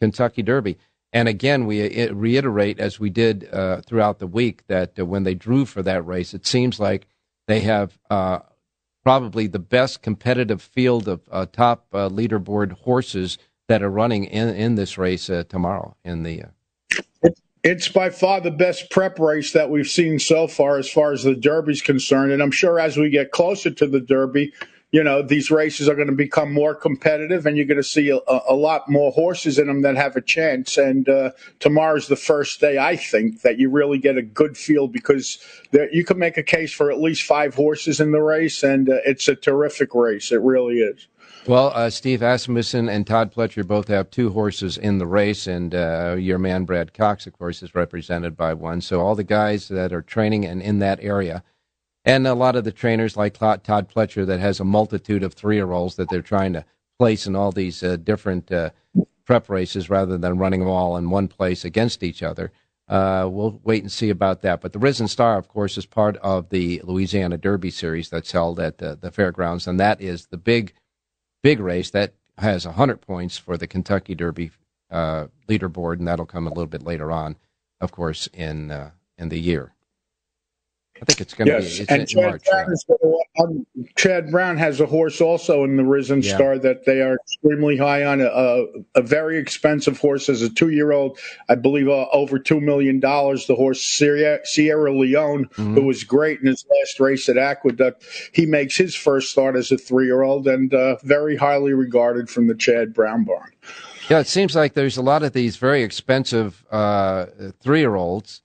Kentucky 0.00 0.42
Derby. 0.42 0.78
And 1.12 1.28
again, 1.28 1.66
we 1.66 2.08
reiterate, 2.10 2.80
as 2.80 2.98
we 2.98 3.10
did 3.10 3.48
uh, 3.52 3.82
throughout 3.82 4.18
the 4.18 4.26
week, 4.26 4.66
that 4.68 4.98
uh, 4.98 5.04
when 5.04 5.24
they 5.24 5.34
drew 5.34 5.66
for 5.66 5.82
that 5.82 6.06
race, 6.06 6.32
it 6.32 6.46
seems 6.46 6.80
like 6.80 7.06
they 7.46 7.60
have 7.60 7.98
uh, 8.08 8.38
probably 9.04 9.46
the 9.46 9.58
best 9.58 10.00
competitive 10.00 10.62
field 10.62 11.08
of 11.08 11.20
uh, 11.30 11.46
top 11.52 11.86
uh, 11.92 12.08
leaderboard 12.08 12.72
horses 12.72 13.36
that 13.68 13.82
are 13.82 13.90
running 13.90 14.24
in, 14.24 14.48
in 14.50 14.74
this 14.74 14.96
race 14.96 15.28
uh, 15.28 15.44
tomorrow 15.48 15.94
in 16.04 16.22
the. 16.22 16.44
It's 17.62 17.88
by 17.88 18.10
far 18.10 18.40
the 18.40 18.50
best 18.50 18.90
prep 18.90 19.18
race 19.18 19.52
that 19.52 19.70
we've 19.70 19.86
seen 19.86 20.18
so 20.18 20.48
far, 20.48 20.78
as 20.78 20.90
far 20.90 21.12
as 21.12 21.22
the 21.22 21.34
Derby's 21.34 21.82
concerned. 21.82 22.32
And 22.32 22.42
I'm 22.42 22.50
sure 22.50 22.80
as 22.80 22.96
we 22.96 23.08
get 23.10 23.30
closer 23.30 23.70
to 23.70 23.86
the 23.86 24.00
Derby, 24.00 24.52
you 24.92 25.02
know, 25.02 25.22
these 25.22 25.50
races 25.50 25.88
are 25.88 25.94
going 25.94 26.08
to 26.08 26.14
become 26.14 26.52
more 26.52 26.74
competitive 26.74 27.46
and 27.46 27.56
you're 27.56 27.66
going 27.66 27.78
to 27.78 27.82
see 27.82 28.10
a, 28.10 28.20
a 28.28 28.54
lot 28.54 28.90
more 28.90 29.10
horses 29.10 29.58
in 29.58 29.66
them 29.66 29.80
that 29.80 29.96
have 29.96 30.16
a 30.16 30.20
chance. 30.20 30.76
And 30.76 31.08
uh, 31.08 31.30
tomorrow's 31.60 32.08
the 32.08 32.16
first 32.16 32.60
day, 32.60 32.76
I 32.76 32.96
think, 32.96 33.40
that 33.40 33.58
you 33.58 33.70
really 33.70 33.96
get 33.96 34.18
a 34.18 34.22
good 34.22 34.56
feel 34.56 34.88
because 34.88 35.38
there, 35.70 35.90
you 35.92 36.04
can 36.04 36.18
make 36.18 36.36
a 36.36 36.42
case 36.42 36.74
for 36.74 36.90
at 36.90 37.00
least 37.00 37.22
five 37.22 37.54
horses 37.54 38.00
in 38.00 38.12
the 38.12 38.20
race, 38.20 38.62
and 38.62 38.90
uh, 38.90 38.96
it's 39.06 39.28
a 39.28 39.34
terrific 39.34 39.94
race. 39.94 40.30
It 40.30 40.42
really 40.42 40.80
is. 40.80 41.08
Well, 41.46 41.72
uh, 41.74 41.88
Steve 41.88 42.22
Asmussen 42.22 42.88
and 42.88 43.06
Todd 43.06 43.32
Pletcher 43.34 43.66
both 43.66 43.88
have 43.88 44.10
two 44.10 44.30
horses 44.30 44.76
in 44.76 44.98
the 44.98 45.06
race, 45.06 45.46
and 45.46 45.74
uh, 45.74 46.16
your 46.18 46.38
man 46.38 46.64
Brad 46.64 46.92
Cox, 46.92 47.26
of 47.26 47.32
course, 47.32 47.62
is 47.62 47.74
represented 47.74 48.36
by 48.36 48.52
one. 48.52 48.82
So 48.82 49.00
all 49.00 49.14
the 49.14 49.24
guys 49.24 49.68
that 49.68 49.92
are 49.92 50.02
training 50.02 50.44
and 50.44 50.60
in 50.60 50.80
that 50.80 51.00
area 51.02 51.42
and 52.04 52.26
a 52.26 52.34
lot 52.34 52.56
of 52.56 52.64
the 52.64 52.72
trainers 52.72 53.16
like 53.16 53.34
Todd 53.34 53.62
Pletcher 53.64 54.26
that 54.26 54.40
has 54.40 54.60
a 54.60 54.64
multitude 54.64 55.22
of 55.22 55.34
three 55.34 55.56
year 55.56 55.72
olds 55.72 55.96
that 55.96 56.08
they're 56.08 56.22
trying 56.22 56.52
to 56.54 56.64
place 56.98 57.26
in 57.26 57.36
all 57.36 57.52
these 57.52 57.82
uh, 57.82 57.96
different 57.96 58.50
uh, 58.50 58.70
prep 59.24 59.48
races 59.48 59.88
rather 59.90 60.18
than 60.18 60.38
running 60.38 60.60
them 60.60 60.68
all 60.68 60.96
in 60.96 61.10
one 61.10 61.28
place 61.28 61.64
against 61.64 62.02
each 62.02 62.22
other. 62.22 62.52
Uh, 62.88 63.28
we'll 63.30 63.60
wait 63.64 63.82
and 63.82 63.92
see 63.92 64.10
about 64.10 64.42
that. 64.42 64.60
But 64.60 64.72
the 64.72 64.78
Risen 64.78 65.08
Star, 65.08 65.38
of 65.38 65.48
course, 65.48 65.78
is 65.78 65.86
part 65.86 66.16
of 66.18 66.50
the 66.50 66.82
Louisiana 66.84 67.38
Derby 67.38 67.70
series 67.70 68.10
that's 68.10 68.32
held 68.32 68.60
at 68.60 68.78
the, 68.78 68.96
the 69.00 69.10
fairgrounds, 69.10 69.66
and 69.66 69.80
that 69.80 70.00
is 70.00 70.26
the 70.26 70.36
big, 70.36 70.74
big 71.42 71.60
race 71.60 71.90
that 71.90 72.14
has 72.38 72.66
100 72.66 73.00
points 73.00 73.38
for 73.38 73.56
the 73.56 73.66
Kentucky 73.66 74.14
Derby 74.14 74.50
uh, 74.90 75.28
leaderboard, 75.48 75.98
and 75.98 76.08
that'll 76.08 76.26
come 76.26 76.46
a 76.46 76.50
little 76.50 76.66
bit 76.66 76.82
later 76.82 77.10
on, 77.10 77.36
of 77.80 77.92
course, 77.92 78.28
in 78.34 78.70
uh, 78.70 78.90
in 79.16 79.28
the 79.28 79.40
year. 79.40 79.71
I 81.02 81.04
think 81.04 81.20
it's 81.20 81.34
going 81.34 81.48
to 81.48 81.54
yes. 81.54 81.80
be. 81.80 81.86
and 81.88 82.08
Chad, 82.08 82.22
March, 82.22 82.44
Brown 82.48 82.74
yeah. 82.88 83.42
um, 83.42 83.66
Chad 83.96 84.30
Brown 84.30 84.56
has 84.56 84.80
a 84.80 84.86
horse 84.86 85.20
also 85.20 85.64
in 85.64 85.76
the 85.76 85.82
Risen 85.82 86.22
yeah. 86.22 86.34
Star 86.36 86.58
that 86.60 86.84
they 86.84 87.02
are 87.02 87.16
extremely 87.16 87.76
high 87.76 88.04
on. 88.04 88.20
A, 88.20 88.66
a 88.94 89.02
very 89.02 89.36
expensive 89.36 89.98
horse 89.98 90.28
as 90.28 90.42
a 90.42 90.48
two 90.48 90.68
year 90.68 90.92
old, 90.92 91.18
I 91.48 91.56
believe, 91.56 91.88
uh, 91.88 92.06
over 92.12 92.38
two 92.38 92.60
million 92.60 93.00
dollars. 93.00 93.48
The 93.48 93.56
horse 93.56 93.82
Sierra, 93.82 94.46
Sierra 94.46 94.96
Leone, 94.96 95.46
mm-hmm. 95.46 95.74
who 95.74 95.82
was 95.82 96.04
great 96.04 96.38
in 96.38 96.46
his 96.46 96.64
last 96.70 97.00
race 97.00 97.28
at 97.28 97.36
Aqueduct, 97.36 98.04
he 98.32 98.46
makes 98.46 98.76
his 98.76 98.94
first 98.94 99.32
start 99.32 99.56
as 99.56 99.72
a 99.72 99.78
three 99.78 100.06
year 100.06 100.22
old 100.22 100.46
and 100.46 100.72
uh, 100.72 100.98
very 101.02 101.34
highly 101.34 101.72
regarded 101.72 102.30
from 102.30 102.46
the 102.46 102.54
Chad 102.54 102.94
Brown 102.94 103.24
barn. 103.24 103.50
Yeah, 104.08 104.20
it 104.20 104.28
seems 104.28 104.54
like 104.54 104.74
there's 104.74 104.96
a 104.96 105.02
lot 105.02 105.24
of 105.24 105.32
these 105.32 105.56
very 105.56 105.82
expensive 105.82 106.64
uh, 106.70 107.26
three 107.60 107.80
year 107.80 107.96
olds 107.96 108.42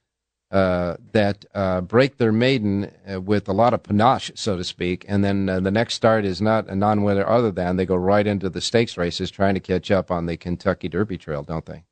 uh, 0.52 0.96
that 1.12 1.46
uh, 1.54 1.82
break 1.82 2.18
their 2.18 2.32
maiden 2.32 2.92
uh, 3.12 3.20
with 3.20 3.50
a 3.50 3.54
lot 3.54 3.74
of 3.74 3.84
panache, 3.84 4.32
so 4.36 4.56
to 4.56 4.64
speak, 4.64 5.06
and 5.08 5.24
then 5.24 5.50
uh, 5.50 5.60
the 5.60 5.72
next 5.72 5.96
start 5.96 6.24
is 6.24 6.42
not 6.42 6.68
a 6.68 6.76
non-winner 6.76 7.28
other 7.28 7.52
than 7.52 7.76
they 7.76 7.86
go 7.86 7.96
right 7.96 8.26
into 8.26 8.50
the 8.50 8.62
stakes 8.62 8.98
races 8.98 9.30
trying 9.30 9.54
to 9.56 9.60
catch 9.60 9.92
up 9.92 10.10
on 10.10 10.26
the 10.26 10.38
Kentucky 10.38 10.88
Derby 10.88 11.18
Trail, 11.18 11.44
don't 11.44 11.66
they? 11.66 11.84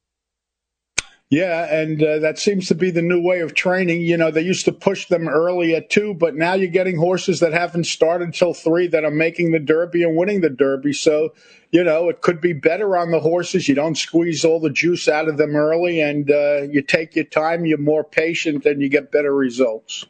Yeah, 1.32 1.74
and 1.74 2.04
uh, 2.04 2.20
that 2.20 2.38
seems 2.38 2.68
to 2.68 2.76
be 2.76 2.92
the 2.92 3.02
new 3.02 3.20
way 3.20 3.40
of 3.40 3.56
training. 3.56 4.02
You 4.02 4.16
know, 4.16 4.30
they 4.30 4.44
used 4.44 4.66
to 4.66 4.72
push 4.72 5.08
them 5.08 5.28
early 5.28 5.74
at 5.74 5.90
two, 5.90 6.14
but 6.14 6.36
now 6.36 6.54
you're 6.54 6.70
getting 6.70 6.98
horses 6.98 7.40
that 7.40 7.52
haven't 7.52 7.86
started 7.86 8.34
till 8.34 8.54
three 8.54 8.86
that 8.88 9.04
are 9.04 9.12
making 9.12 9.52
the 9.52 9.60
Derby 9.60 10.04
and 10.04 10.16
winning 10.16 10.42
the 10.42 10.52
Derby. 10.52 10.94
So, 10.94 11.34
you 11.72 11.84
know, 11.84 12.10
it 12.10 12.22
could 12.22 12.42
be 12.42 12.54
better 12.54 12.96
on 12.96 13.10
the 13.10 13.20
horses. 13.20 13.68
You 13.68 13.74
don't 13.74 13.98
squeeze 13.98 14.46
all 14.46 14.60
the 14.60 14.70
juice 14.70 15.08
out 15.08 15.28
of 15.28 15.38
them 15.38 15.56
early, 15.56 16.00
and 16.00 16.30
uh, 16.30 16.62
you 16.70 16.84
take 16.84 17.16
your 17.16 17.26
time. 17.26 17.66
You're 17.66 17.80
more 17.80 18.04
patient, 18.04 18.64
and 18.68 18.80
you 18.80 18.88
get 18.88 19.12
better 19.12 19.34
results. 19.34 20.06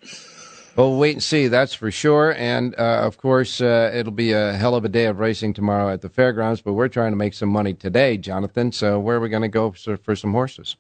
Well, 0.76 0.90
we'll 0.92 1.00
wait 1.00 1.14
and 1.14 1.24
see. 1.24 1.48
That's 1.48 1.74
for 1.74 1.92
sure. 1.92 2.36
And 2.36 2.76
uh, 2.78 3.00
of 3.04 3.18
course, 3.18 3.62
uh, 3.62 3.92
it'll 3.94 4.12
be 4.12 4.34
a 4.34 4.52
hell 4.52 4.76
of 4.76 4.84
a 4.84 4.90
day 4.90 5.06
of 5.06 5.20
racing 5.20 5.54
tomorrow 5.54 5.90
at 5.94 6.02
the 6.02 6.10
fairgrounds. 6.10 6.60
But 6.60 6.74
we're 6.74 6.90
trying 6.90 7.14
to 7.14 7.18
make 7.18 7.34
some 7.34 7.48
money 7.48 7.74
today, 7.74 8.18
Jonathan. 8.18 8.74
So 8.74 9.00
where 9.00 9.16
are 9.16 9.22
we 9.22 9.30
going 9.30 9.44
to 9.44 9.48
go 9.48 9.72
for, 9.72 9.96
for 9.96 10.18
some 10.18 10.34
horses? 10.34 10.76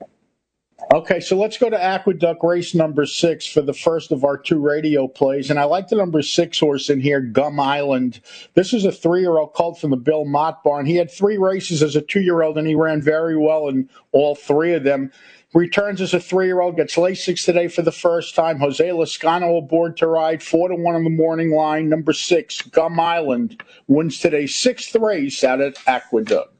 Okay, 0.93 1.19
so 1.19 1.35
let's 1.35 1.57
go 1.57 1.69
to 1.69 1.83
Aqueduct 1.83 2.43
race 2.43 2.75
number 2.75 3.07
six 3.07 3.45
for 3.45 3.61
the 3.61 3.73
first 3.73 4.11
of 4.11 4.23
our 4.23 4.37
two 4.37 4.59
radio 4.59 5.07
plays. 5.07 5.49
And 5.49 5.59
I 5.59 5.63
like 5.63 5.87
the 5.87 5.95
number 5.95 6.21
six 6.21 6.59
horse 6.59 6.89
in 6.91 7.01
here, 7.01 7.19
Gum 7.19 7.59
Island. 7.59 8.21
This 8.53 8.71
is 8.71 8.85
a 8.85 8.91
three 8.91 9.21
year 9.21 9.37
old 9.37 9.53
colt 9.53 9.79
from 9.79 9.89
the 9.89 9.97
Bill 9.97 10.25
Mott 10.25 10.63
barn. 10.63 10.85
He 10.85 10.95
had 10.95 11.09
three 11.09 11.37
races 11.37 11.81
as 11.81 11.95
a 11.95 12.01
two 12.01 12.21
year 12.21 12.43
old 12.43 12.57
and 12.57 12.67
he 12.67 12.75
ran 12.75 13.01
very 13.01 13.35
well 13.35 13.67
in 13.67 13.89
all 14.11 14.35
three 14.35 14.73
of 14.73 14.83
them. 14.83 15.11
Returns 15.55 16.01
as 16.01 16.13
a 16.13 16.19
three 16.19 16.45
year 16.45 16.61
old, 16.61 16.75
gets 16.75 16.95
Lasix 16.95 17.43
today 17.43 17.67
for 17.67 17.81
the 17.81 17.91
first 17.91 18.35
time. 18.35 18.59
Jose 18.59 18.87
Lezcano 18.87 19.57
aboard 19.57 19.97
to 19.97 20.07
ride, 20.07 20.43
four 20.43 20.69
to 20.69 20.75
one 20.75 20.95
on 20.95 21.03
the 21.03 21.09
morning 21.09 21.51
line. 21.51 21.89
Number 21.89 22.13
six, 22.13 22.61
Gum 22.61 22.99
Island, 22.99 23.63
wins 23.87 24.19
today's 24.19 24.55
sixth 24.55 24.95
race 24.95 25.43
out 25.43 25.61
at 25.61 25.77
Aqueduct. 25.87 26.54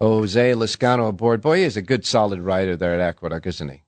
Jose 0.00 0.52
Lezcano 0.52 1.08
aboard. 1.08 1.40
Boy, 1.40 1.58
he 1.58 1.62
is 1.64 1.76
a 1.76 1.82
good, 1.82 2.04
solid 2.04 2.40
rider 2.40 2.76
there 2.76 2.94
at 2.94 3.00
Aqueduct, 3.00 3.46
isn't 3.46 3.68
he? 3.68 3.82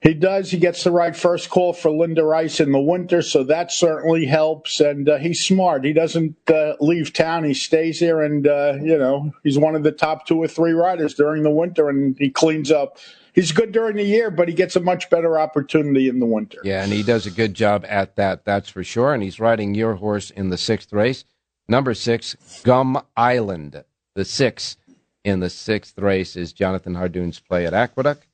He 0.00 0.14
does. 0.14 0.50
He 0.50 0.56
gets 0.56 0.82
the 0.82 0.90
right 0.90 1.14
first 1.14 1.50
call 1.50 1.74
for 1.74 1.90
Linda 1.90 2.24
Rice 2.24 2.58
in 2.58 2.72
the 2.72 2.80
winter, 2.80 3.20
so 3.20 3.44
that 3.44 3.70
certainly 3.70 4.24
helps. 4.24 4.80
And 4.80 5.06
uh, 5.06 5.18
he's 5.18 5.44
smart. 5.44 5.84
He 5.84 5.92
doesn't 5.92 6.36
uh, 6.48 6.74
leave 6.80 7.12
town. 7.12 7.44
He 7.44 7.52
stays 7.52 8.00
here, 8.00 8.22
and 8.22 8.46
uh, 8.46 8.78
you 8.80 8.96
know 8.96 9.32
he's 9.42 9.58
one 9.58 9.74
of 9.74 9.82
the 9.82 9.92
top 9.92 10.26
two 10.26 10.38
or 10.38 10.48
three 10.48 10.72
riders 10.72 11.14
during 11.14 11.42
the 11.42 11.50
winter, 11.50 11.90
and 11.90 12.16
he 12.18 12.30
cleans 12.30 12.70
up. 12.70 12.96
He's 13.34 13.52
good 13.52 13.72
during 13.72 13.96
the 13.96 14.02
year, 14.02 14.30
but 14.30 14.48
he 14.48 14.54
gets 14.54 14.74
a 14.74 14.80
much 14.80 15.10
better 15.10 15.38
opportunity 15.38 16.08
in 16.08 16.18
the 16.18 16.26
winter. 16.26 16.58
Yeah, 16.64 16.82
and 16.82 16.92
he 16.92 17.02
does 17.02 17.26
a 17.26 17.30
good 17.30 17.52
job 17.52 17.84
at 17.86 18.16
that. 18.16 18.46
That's 18.46 18.70
for 18.70 18.82
sure. 18.82 19.12
And 19.12 19.22
he's 19.22 19.38
riding 19.38 19.74
your 19.74 19.96
horse 19.96 20.30
in 20.30 20.48
the 20.48 20.58
sixth 20.58 20.94
race, 20.94 21.24
number 21.68 21.92
six, 21.92 22.36
Gum 22.64 23.00
Island, 23.18 23.84
the 24.14 24.24
six 24.24 24.78
in 25.24 25.40
the 25.40 25.50
sixth 25.50 25.98
race 25.98 26.36
is 26.36 26.52
Jonathan 26.52 26.94
Hardoon's 26.94 27.40
play 27.40 27.66
at 27.66 27.74
Aqueduct. 27.74 28.26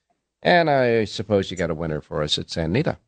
And 0.42 0.70
I 0.70 1.05
suppose 1.05 1.51
you 1.51 1.57
got 1.57 1.70
a 1.70 1.75
winner 1.75 2.01
for 2.01 2.22
us 2.22 2.38
at 2.38 2.51
Santa 2.51 2.66
Anita. 2.66 2.99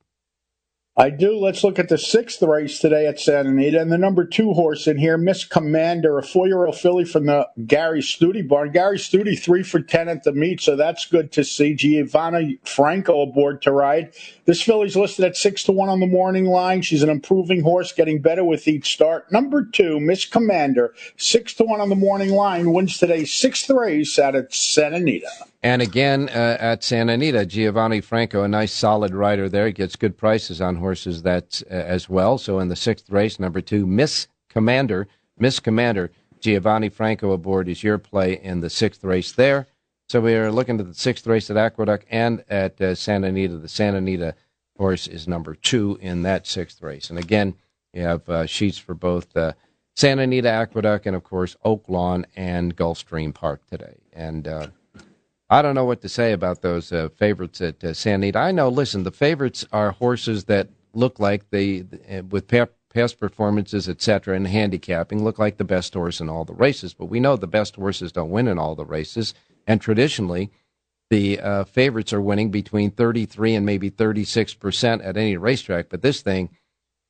I 1.00 1.10
do. 1.10 1.38
Let's 1.38 1.62
look 1.62 1.78
at 1.78 1.88
the 1.88 1.96
sixth 1.96 2.42
race 2.42 2.80
today 2.80 3.06
at 3.06 3.20
Santa 3.20 3.50
Anita. 3.50 3.80
And 3.80 3.92
the 3.92 3.96
number 3.96 4.24
two 4.24 4.52
horse 4.52 4.88
in 4.88 4.98
here, 4.98 5.16
Miss 5.16 5.44
Commander, 5.44 6.18
a 6.18 6.24
four 6.24 6.48
year 6.48 6.66
old 6.66 6.76
filly 6.76 7.04
from 7.04 7.26
the 7.26 7.48
Gary 7.68 8.00
Stute 8.02 8.48
barn. 8.48 8.72
Gary 8.72 8.98
Stute, 8.98 9.38
three 9.38 9.62
for 9.62 9.80
10 9.80 10.08
at 10.08 10.24
the 10.24 10.32
meet, 10.32 10.60
so 10.60 10.74
that's 10.74 11.06
good 11.06 11.30
to 11.30 11.44
see. 11.44 11.76
Giovanni 11.76 12.58
Franco 12.64 13.22
aboard 13.22 13.62
to 13.62 13.70
ride. 13.70 14.12
This 14.44 14.60
filly's 14.60 14.96
listed 14.96 15.24
at 15.24 15.36
six 15.36 15.62
to 15.64 15.72
one 15.72 15.88
on 15.88 16.00
the 16.00 16.06
morning 16.08 16.46
line. 16.46 16.82
She's 16.82 17.04
an 17.04 17.10
improving 17.10 17.62
horse, 17.62 17.92
getting 17.92 18.20
better 18.20 18.42
with 18.42 18.66
each 18.66 18.92
start. 18.92 19.30
Number 19.30 19.64
two, 19.64 20.00
Miss 20.00 20.24
Commander, 20.24 20.94
six 21.16 21.54
to 21.54 21.64
one 21.64 21.80
on 21.80 21.90
the 21.90 21.94
morning 21.94 22.30
line, 22.30 22.72
wins 22.72 22.98
today's 22.98 23.32
sixth 23.32 23.70
race 23.70 24.18
out 24.18 24.34
at 24.34 24.52
Santa 24.52 24.96
Anita. 24.96 25.30
And 25.62 25.82
again 25.82 26.28
uh, 26.28 26.56
at 26.60 26.84
Santa 26.84 27.14
Anita, 27.14 27.44
Giovanni 27.44 28.00
Franco, 28.00 28.44
a 28.44 28.48
nice 28.48 28.72
solid 28.72 29.12
rider 29.12 29.48
there, 29.48 29.70
gets 29.72 29.96
good 29.96 30.16
prices 30.16 30.60
on 30.60 30.76
horses 30.76 31.22
that 31.22 31.62
uh, 31.68 31.74
as 31.74 32.08
well. 32.08 32.38
So 32.38 32.60
in 32.60 32.68
the 32.68 32.76
sixth 32.76 33.10
race, 33.10 33.40
number 33.40 33.60
two, 33.60 33.84
Miss 33.86 34.28
Commander, 34.48 35.08
Miss 35.36 35.58
Commander, 35.58 36.12
Giovanni 36.40 36.88
Franco 36.88 37.32
aboard 37.32 37.68
is 37.68 37.82
your 37.82 37.98
play 37.98 38.40
in 38.40 38.60
the 38.60 38.70
sixth 38.70 39.02
race 39.02 39.32
there. 39.32 39.66
So 40.08 40.20
we 40.20 40.34
are 40.34 40.52
looking 40.52 40.78
at 40.78 40.86
the 40.86 40.94
sixth 40.94 41.26
race 41.26 41.50
at 41.50 41.56
Aqueduct 41.56 42.06
and 42.08 42.44
at 42.48 42.80
uh, 42.80 42.94
Santa 42.94 43.26
Anita. 43.26 43.56
The 43.56 43.68
Santa 43.68 43.98
Anita 43.98 44.34
horse 44.76 45.08
is 45.08 45.26
number 45.26 45.54
two 45.54 45.98
in 46.00 46.22
that 46.22 46.46
sixth 46.46 46.80
race. 46.80 47.10
And 47.10 47.18
again, 47.18 47.54
you 47.92 48.02
have 48.02 48.28
uh, 48.28 48.46
sheets 48.46 48.78
for 48.78 48.94
both 48.94 49.36
uh, 49.36 49.54
Santa 49.96 50.22
Anita 50.22 50.48
Aqueduct 50.48 51.06
and 51.06 51.16
of 51.16 51.24
course 51.24 51.56
Oaklawn 51.64 52.24
and 52.36 52.76
Gulfstream 52.76 53.34
Park 53.34 53.66
today. 53.66 53.96
And 54.12 54.46
uh, 54.46 54.68
I 55.50 55.62
don't 55.62 55.74
know 55.74 55.84
what 55.84 56.02
to 56.02 56.08
say 56.08 56.32
about 56.32 56.60
those 56.60 56.92
uh, 56.92 57.08
favorites 57.16 57.60
at 57.60 57.82
uh, 57.82 57.94
San 57.94 58.16
Anita. 58.16 58.38
I 58.38 58.52
know. 58.52 58.68
Listen, 58.68 59.02
the 59.02 59.10
favorites 59.10 59.66
are 59.72 59.92
horses 59.92 60.44
that 60.44 60.68
look 60.92 61.18
like 61.18 61.48
they, 61.50 61.86
uh, 62.10 62.22
with 62.24 62.48
past 62.48 63.18
performances, 63.18 63.88
etc., 63.88 64.36
and 64.36 64.46
handicapping, 64.46 65.24
look 65.24 65.38
like 65.38 65.56
the 65.56 65.64
best 65.64 65.94
horse 65.94 66.20
in 66.20 66.28
all 66.28 66.44
the 66.44 66.52
races. 66.52 66.92
But 66.92 67.06
we 67.06 67.20
know 67.20 67.36
the 67.36 67.46
best 67.46 67.76
horses 67.76 68.12
don't 68.12 68.30
win 68.30 68.48
in 68.48 68.58
all 68.58 68.74
the 68.74 68.84
races, 68.84 69.32
and 69.66 69.80
traditionally, 69.80 70.50
the 71.10 71.40
uh, 71.40 71.64
favorites 71.64 72.12
are 72.12 72.20
winning 72.20 72.50
between 72.50 72.90
33 72.90 73.54
and 73.54 73.64
maybe 73.64 73.88
36 73.88 74.52
percent 74.54 75.00
at 75.00 75.16
any 75.16 75.38
racetrack. 75.38 75.88
But 75.88 76.02
this 76.02 76.20
thing, 76.20 76.50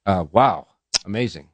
uh, 0.07 0.27
wow, 0.31 0.69
amazing. 1.05 1.49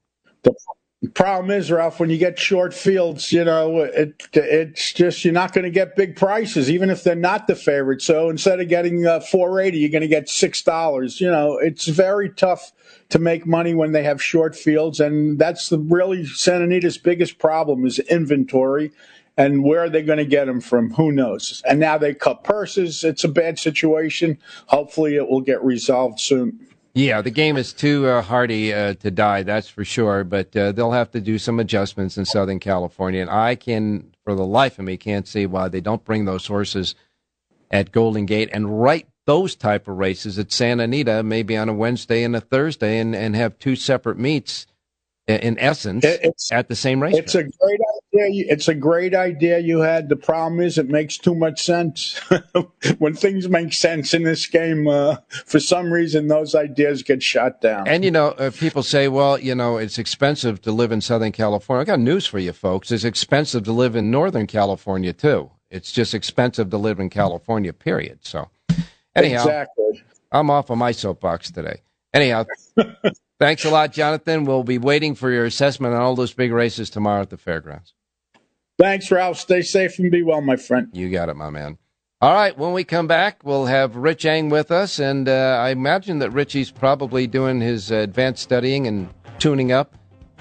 Problem 1.09 1.51
is, 1.51 1.71
Ralph, 1.71 2.01
when 2.01 2.11
you 2.11 2.19
get 2.19 2.39
short 2.39 2.73
fields, 2.73 3.33
you 3.33 3.45
know, 3.45 3.81
it 3.81 4.23
it's 4.33 4.93
just 4.93 5.25
you're 5.25 5.35
not 5.35 5.53
going 5.53 5.65
to 5.65 5.71
get 5.71 5.97
big 5.97 6.17
prices, 6.17 6.71
even 6.71 6.91
if 6.91 7.03
they're 7.03 7.15
not 7.15 7.47
the 7.47 7.57
favorite. 7.57 8.03
So 8.03 8.31
instead 8.31 8.61
of 8.61 8.69
getting 8.69 9.07
uh, 9.07 9.21
480, 9.21 9.79
you're 9.79 9.91
going 9.91 10.03
to 10.03 10.09
get 10.09 10.29
six 10.29 10.63
dollars. 10.63 11.21
You 11.21 11.31
know, 11.31 11.59
it's 11.59 11.87
very 11.87 12.31
tough 12.31 12.73
to 13.11 13.19
make 13.19 13.47
money 13.47 13.75
when 13.75 13.93
they 13.93 14.03
have 14.05 14.23
short 14.23 14.57
fields, 14.57 15.01
and 15.01 15.39
that's 15.39 15.69
the 15.69 15.79
really 15.79 16.27
Santa 16.27 16.65
Anita's 16.65 16.99
biggest 16.99 17.39
problem 17.39 17.85
is 17.87 17.99
inventory. 17.99 18.93
And 19.37 19.65
where 19.65 19.81
are 19.81 19.91
they 19.91 20.03
going 20.03 20.19
to 20.19 20.25
get 20.25 20.45
them 20.45 20.61
from? 20.61 20.93
Who 20.93 21.11
knows? 21.11 21.61
And 21.69 21.81
now 21.81 21.99
they 21.99 22.15
cut 22.15 22.45
purses. 22.45 23.03
It's 23.03 23.25
a 23.25 23.29
bad 23.29 23.59
situation. 23.59 24.39
Hopefully, 24.67 25.17
it 25.17 25.29
will 25.29 25.41
get 25.41 25.63
resolved 25.65 26.21
soon. 26.21 26.64
Yeah, 26.97 27.23
the 27.23 27.31
game 27.33 27.57
is 27.57 27.73
too 27.73 28.07
uh, 28.07 28.23
hardy 28.23 28.73
uh, 28.73 28.95
to 28.95 29.11
die, 29.11 29.43
that's 29.43 29.69
for 29.69 29.85
sure. 29.85 30.23
But 30.23 30.57
uh, 30.57 30.71
they'll 30.71 30.93
have 30.93 31.11
to 31.11 31.21
do 31.21 31.39
some 31.39 31.59
adjustments 31.59 32.17
in 32.17 32.25
Southern 32.25 32.61
California, 32.61 33.21
and 33.21 33.31
I 33.31 33.57
can, 33.57 34.15
for 34.23 34.37
the 34.37 34.47
life 34.47 34.79
of 34.79 34.85
me, 34.85 34.97
can't 34.97 35.27
see 35.27 35.45
why 35.45 35.69
they 35.69 35.81
don't 35.81 36.05
bring 36.05 36.25
those 36.25 36.47
horses 36.47 36.95
at 37.69 37.91
Golden 37.91 38.27
Gate 38.27 38.49
and 38.53 38.81
write 38.81 39.09
those 39.27 39.57
type 39.57 39.89
of 39.89 39.99
races 39.99 40.39
at 40.39 40.53
Santa 40.53 40.85
Anita, 40.85 41.25
maybe 41.25 41.57
on 41.57 41.69
a 41.69 41.75
Wednesday 41.75 42.23
and 42.23 42.37
a 42.37 42.41
Thursday, 42.41 43.01
and, 43.01 43.17
and 43.17 43.35
have 43.35 43.59
two 43.59 43.75
separate 43.75 44.19
meets 44.19 44.67
in 45.27 45.59
essence 45.59 46.05
it's, 46.05 46.53
at 46.53 46.69
the 46.69 46.77
same 46.77 47.03
race. 47.03 47.17
It's 47.17 47.35
a 47.35 47.45
great 47.45 47.81
idea. 48.15 48.47
It's 48.49 48.69
a 48.69 48.75
great 48.75 49.15
idea 49.15 49.59
you 49.59 49.81
had. 49.81 50.09
The 50.09 50.17
problem 50.17 50.61
is 50.61 50.77
it 50.77 50.89
makes 50.89 51.17
too 51.17 51.35
much 51.35 51.63
sense. 51.63 52.21
when 52.99 53.15
things 53.15 53.49
make 53.49 53.73
sense 53.73 54.13
in 54.13 54.23
this 54.23 54.47
game, 54.47 54.87
uh, 54.87 55.17
for 55.47 55.61
some 55.61 55.91
reason 55.91 56.29
those 56.29 56.55
ideas 56.55 57.03
get 57.03 57.23
shot 57.23 57.61
down. 57.61 57.89
And 57.89 58.05
you 58.05 58.11
know, 58.11 58.29
uh, 58.33 58.51
people 58.51 58.83
say, 58.83 59.09
well, 59.09 59.39
you 59.39 59.55
know, 59.55 59.79
it's 59.79 59.99
expensive 59.99 60.61
to 60.63 60.73
live 60.73 60.93
in 60.93 61.01
Southern 61.01 61.33
California. 61.33 61.83
I 61.83 61.85
got 61.85 62.01
news 62.01 62.27
for 62.27 62.39
you 62.39 62.53
folks. 62.53 62.93
It's 62.93 63.05
expensive 63.05 63.65
to 63.65 63.73
live 63.73 63.97
in 63.97 64.11
Northern 64.11 64.47
California 64.47 65.13
too. 65.13 65.51
It's 65.71 65.91
just 65.91 66.15
expensive 66.15 66.71
to 66.71 66.79
live 66.79 67.01
in 67.01 67.09
California, 67.09 67.73
period. 67.73 68.21
So 68.23 68.51
anyhow, 69.17 69.43
exactly. 69.43 70.05
I'm 70.31 70.51
off 70.51 70.69
of 70.69 70.77
my 70.77 70.93
soapbox 70.93 71.51
today. 71.51 71.81
Anyhow, 72.13 72.45
Thanks 73.41 73.65
a 73.65 73.71
lot, 73.71 73.93
Jonathan. 73.93 74.45
We'll 74.45 74.63
be 74.63 74.79
waiting 74.79 75.15
for 75.15 75.31
your 75.31 75.45
assessment 75.45 75.95
on 75.95 76.01
all 76.01 76.15
those 76.15 76.33
big 76.33 76.53
races 76.53 76.89
tomorrow 76.89 77.23
at 77.23 77.31
the 77.31 77.37
fairgrounds. 77.37 77.95
Thanks, 78.79 79.11
Ralph. 79.11 79.39
Stay 79.39 79.63
safe 79.63 79.99
and 79.99 80.11
be 80.11 80.23
well, 80.23 80.41
my 80.41 80.57
friend. 80.57 80.89
You 80.93 81.11
got 81.11 81.29
it, 81.29 81.35
my 81.35 81.51
man. 81.51 81.79
All 82.21 82.33
right, 82.33 82.57
when 82.57 82.73
we 82.73 82.85
come 82.85 83.07
back, 83.07 83.41
we'll 83.45 83.67
have 83.67 83.97
Rich 83.97 84.25
Eng 84.25 84.49
with 84.49 84.71
us, 84.71 84.99
and 84.99 85.29
uh, 85.29 85.59
I 85.61 85.71
imagine 85.71 86.21
that 86.21 86.31
Richie's 86.31 86.71
probably 86.71 87.27
doing 87.27 87.61
his 87.61 87.93
uh, 87.93 87.97
advanced 87.97 88.43
studying 88.43 88.87
and 88.87 89.13
tuning 89.39 89.73
up 89.73 89.95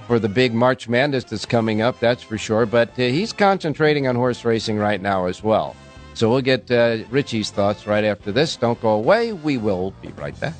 for 0.07 0.17
the 0.17 0.29
big 0.29 0.53
March 0.53 0.87
Madness 0.87 1.25
that's 1.25 1.45
coming 1.45 1.81
up, 1.81 1.99
that's 1.99 2.23
for 2.23 2.37
sure. 2.37 2.65
But 2.65 2.91
uh, 2.91 3.03
he's 3.03 3.33
concentrating 3.33 4.07
on 4.07 4.15
horse 4.15 4.45
racing 4.45 4.77
right 4.77 5.01
now 5.01 5.25
as 5.25 5.43
well. 5.43 5.75
So 6.13 6.29
we'll 6.29 6.41
get 6.41 6.69
uh, 6.71 6.99
Richie's 7.09 7.49
thoughts 7.49 7.85
right 7.87 8.03
after 8.03 8.31
this. 8.31 8.55
Don't 8.55 8.79
go 8.79 8.89
away. 8.89 9.33
We 9.33 9.57
will 9.57 9.91
be 10.01 10.09
right 10.09 10.39
back. 10.39 10.53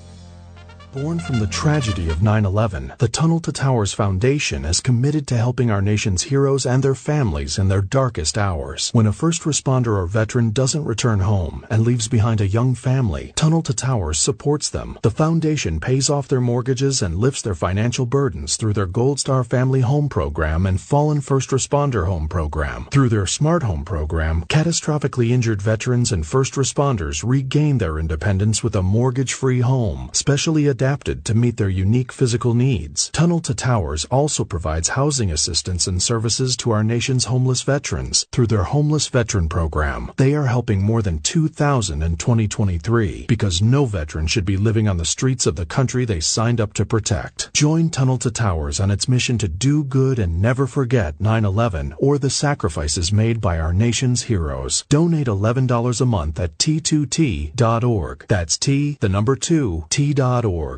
Born 0.94 1.18
from 1.18 1.40
the 1.40 1.48
tragedy 1.48 2.12
of 2.12 2.18
9-11, 2.18 3.00
the 3.00 3.08
Tunnel 3.08 3.40
to 3.40 3.52
Towers 3.52 3.94
Foundation 3.94 4.64
is 4.64 4.80
committed 4.80 5.26
to 5.26 5.38
helping 5.38 5.72
our 5.72 5.82
nation's 5.82 6.22
heroes 6.22 6.68
and 6.68 6.84
their 6.84 6.94
families 6.94 7.58
in 7.58 7.68
their 7.68 7.82
darkest 7.82 8.38
hours. 8.38 8.92
When 8.94 9.08
a 9.08 9.12
first 9.12 9.42
responder 9.42 9.98
or 9.98 10.06
veteran 10.06 10.52
doesn't 10.52 10.86
return 10.86 11.22
home 11.22 11.66
and 11.72 11.82
leaves 11.82 12.08
behind 12.08 12.42
a 12.42 12.48
young 12.48 12.76
family, 12.76 13.34
Tunnel 13.36 13.64
to 13.64 13.74
Towers 13.74 14.20
supports 14.20 14.70
them. 14.70 15.00
The 15.02 15.10
foundation 15.10 15.80
pays 15.80 16.12
off 16.12 16.28
their 16.28 16.40
mortgages 16.40 17.02
and 17.02 17.18
lifts 17.18 17.42
their 17.42 17.56
financial 17.56 18.06
burdens 18.06 18.56
through 18.56 18.74
their 18.74 18.86
Gold 18.86 19.20
Star 19.20 19.44
Family 19.44 19.82
Home 19.82 20.10
Program 20.10 20.68
and 20.68 20.80
Fallen 20.80 21.22
First 21.22 21.50
Responder 21.50 22.06
Home 22.06 22.28
Program. 22.28 22.86
Through 22.92 23.10
their 23.10 23.26
Smart 23.26 23.64
Home 23.64 23.84
Program, 23.84 24.44
catastrophically 24.44 25.32
injured 25.32 25.60
veterans 25.60 26.12
and 26.12 26.24
first 26.24 26.54
responders 26.54 27.24
regain 27.28 27.80
their 27.80 27.98
independence 27.98 28.64
with 28.64 28.76
a 28.76 28.84
mortgage-free 28.84 29.62
home, 29.62 30.12
specially 30.14 30.68
adapted 30.68 30.83
adapted 30.84 31.24
to 31.24 31.34
meet 31.34 31.56
their 31.56 31.70
unique 31.70 32.12
physical 32.12 32.54
needs. 32.54 33.10
Tunnel 33.12 33.40
to 33.40 33.54
Towers 33.54 34.04
also 34.12 34.44
provides 34.44 34.90
housing 34.90 35.32
assistance 35.32 35.88
and 35.88 36.04
services 36.04 36.58
to 36.58 36.72
our 36.72 36.84
nation's 36.84 37.24
homeless 37.24 37.62
veterans 37.62 38.26
through 38.34 38.48
their 38.48 38.64
Homeless 38.64 39.08
Veteran 39.08 39.48
Program. 39.48 40.12
They 40.18 40.34
are 40.34 40.48
helping 40.48 40.82
more 40.82 41.02
than 41.02 41.20
2,000 41.20 42.04
in 42.04 42.18
2023 42.18 43.28
because 43.30 43.62
no 43.62 43.86
veteran 43.86 44.28
should 44.28 44.44
be 44.44 44.58
living 44.58 44.90
on 44.90 44.98
the 44.98 45.06
streets 45.06 45.46
of 45.46 45.56
the 45.56 45.66
country 45.66 46.04
they 46.04 46.20
signed 46.20 46.60
up 46.60 46.74
to 46.74 46.86
protect. 46.86 47.54
Join 47.54 47.90
Tunnel 47.90 48.18
to 48.18 48.30
Towers 48.30 48.82
on 48.82 48.92
its 48.92 49.08
mission 49.08 49.38
to 49.38 49.48
do 49.48 49.86
good 49.86 50.20
and 50.20 50.42
never 50.42 50.68
forget 50.68 51.18
9-11 51.20 51.94
or 51.98 52.18
the 52.18 52.30
sacrifices 52.30 53.14
made 53.14 53.40
by 53.40 53.58
our 53.58 53.72
nation's 53.72 54.24
heroes. 54.24 54.84
Donate 54.90 55.28
$11 55.28 56.02
a 56.02 56.06
month 56.06 56.42
at 56.42 56.58
t2t.org. 56.58 58.26
That's 58.28 58.58
T, 58.58 58.98
the 59.00 59.08
number 59.08 59.38
2, 59.38 59.86
t.org. 59.90 60.73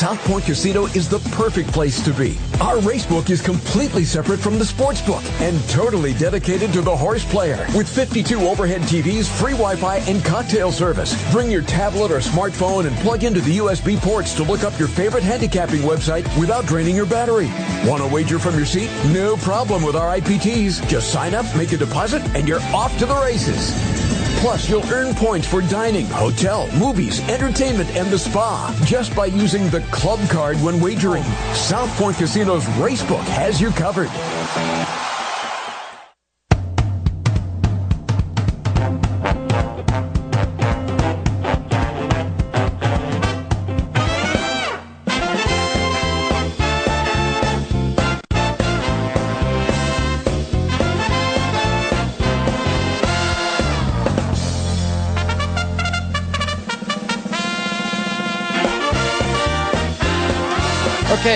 South 0.00 0.18
Point 0.24 0.44
Casino 0.46 0.86
is 0.86 1.10
the 1.10 1.18
perfect 1.36 1.70
place 1.74 2.02
to 2.02 2.14
be. 2.14 2.38
Our 2.58 2.76
racebook 2.78 3.28
is 3.28 3.42
completely 3.42 4.04
separate 4.04 4.40
from 4.40 4.58
the 4.58 4.64
sports 4.64 5.02
book 5.02 5.22
and 5.42 5.62
totally 5.68 6.14
dedicated 6.14 6.72
to 6.72 6.80
the 6.80 6.96
horse 6.96 7.22
player. 7.30 7.66
With 7.76 7.86
52 7.86 8.40
overhead 8.48 8.80
TVs, 8.80 9.28
free 9.28 9.52
Wi-Fi, 9.52 9.96
and 10.08 10.24
cocktail 10.24 10.72
service. 10.72 11.14
Bring 11.32 11.50
your 11.50 11.60
tablet 11.60 12.10
or 12.10 12.20
smartphone 12.20 12.86
and 12.86 12.96
plug 13.00 13.24
into 13.24 13.42
the 13.42 13.58
USB 13.58 13.98
ports 13.98 14.32
to 14.36 14.42
look 14.42 14.64
up 14.64 14.78
your 14.78 14.88
favorite 14.88 15.22
handicapping 15.22 15.80
website 15.80 16.24
without 16.40 16.64
draining 16.64 16.96
your 16.96 17.04
battery. 17.04 17.50
Want 17.86 18.02
to 18.02 18.08
wager 18.08 18.38
from 18.38 18.56
your 18.56 18.64
seat? 18.64 18.88
No 19.12 19.36
problem 19.36 19.82
with 19.82 19.96
our 19.96 20.18
IPTs. 20.18 20.88
Just 20.88 21.12
sign 21.12 21.34
up, 21.34 21.44
make 21.54 21.72
a 21.72 21.76
deposit, 21.76 22.22
and 22.34 22.48
you're 22.48 22.62
off 22.72 22.96
to 23.00 23.04
the 23.04 23.16
races. 23.16 23.99
Plus, 24.40 24.70
you'll 24.70 24.90
earn 24.90 25.14
points 25.14 25.46
for 25.46 25.60
dining, 25.60 26.06
hotel, 26.06 26.66
movies, 26.74 27.20
entertainment, 27.28 27.90
and 27.90 28.08
the 28.08 28.18
spa 28.18 28.74
just 28.86 29.14
by 29.14 29.26
using 29.26 29.68
the 29.68 29.82
club 29.90 30.18
card 30.30 30.56
when 30.62 30.80
wagering. 30.80 31.24
South 31.52 31.90
Point 31.98 32.16
Casino's 32.16 32.64
Racebook 32.78 33.24
has 33.24 33.60
you 33.60 33.70
covered. 33.70 34.08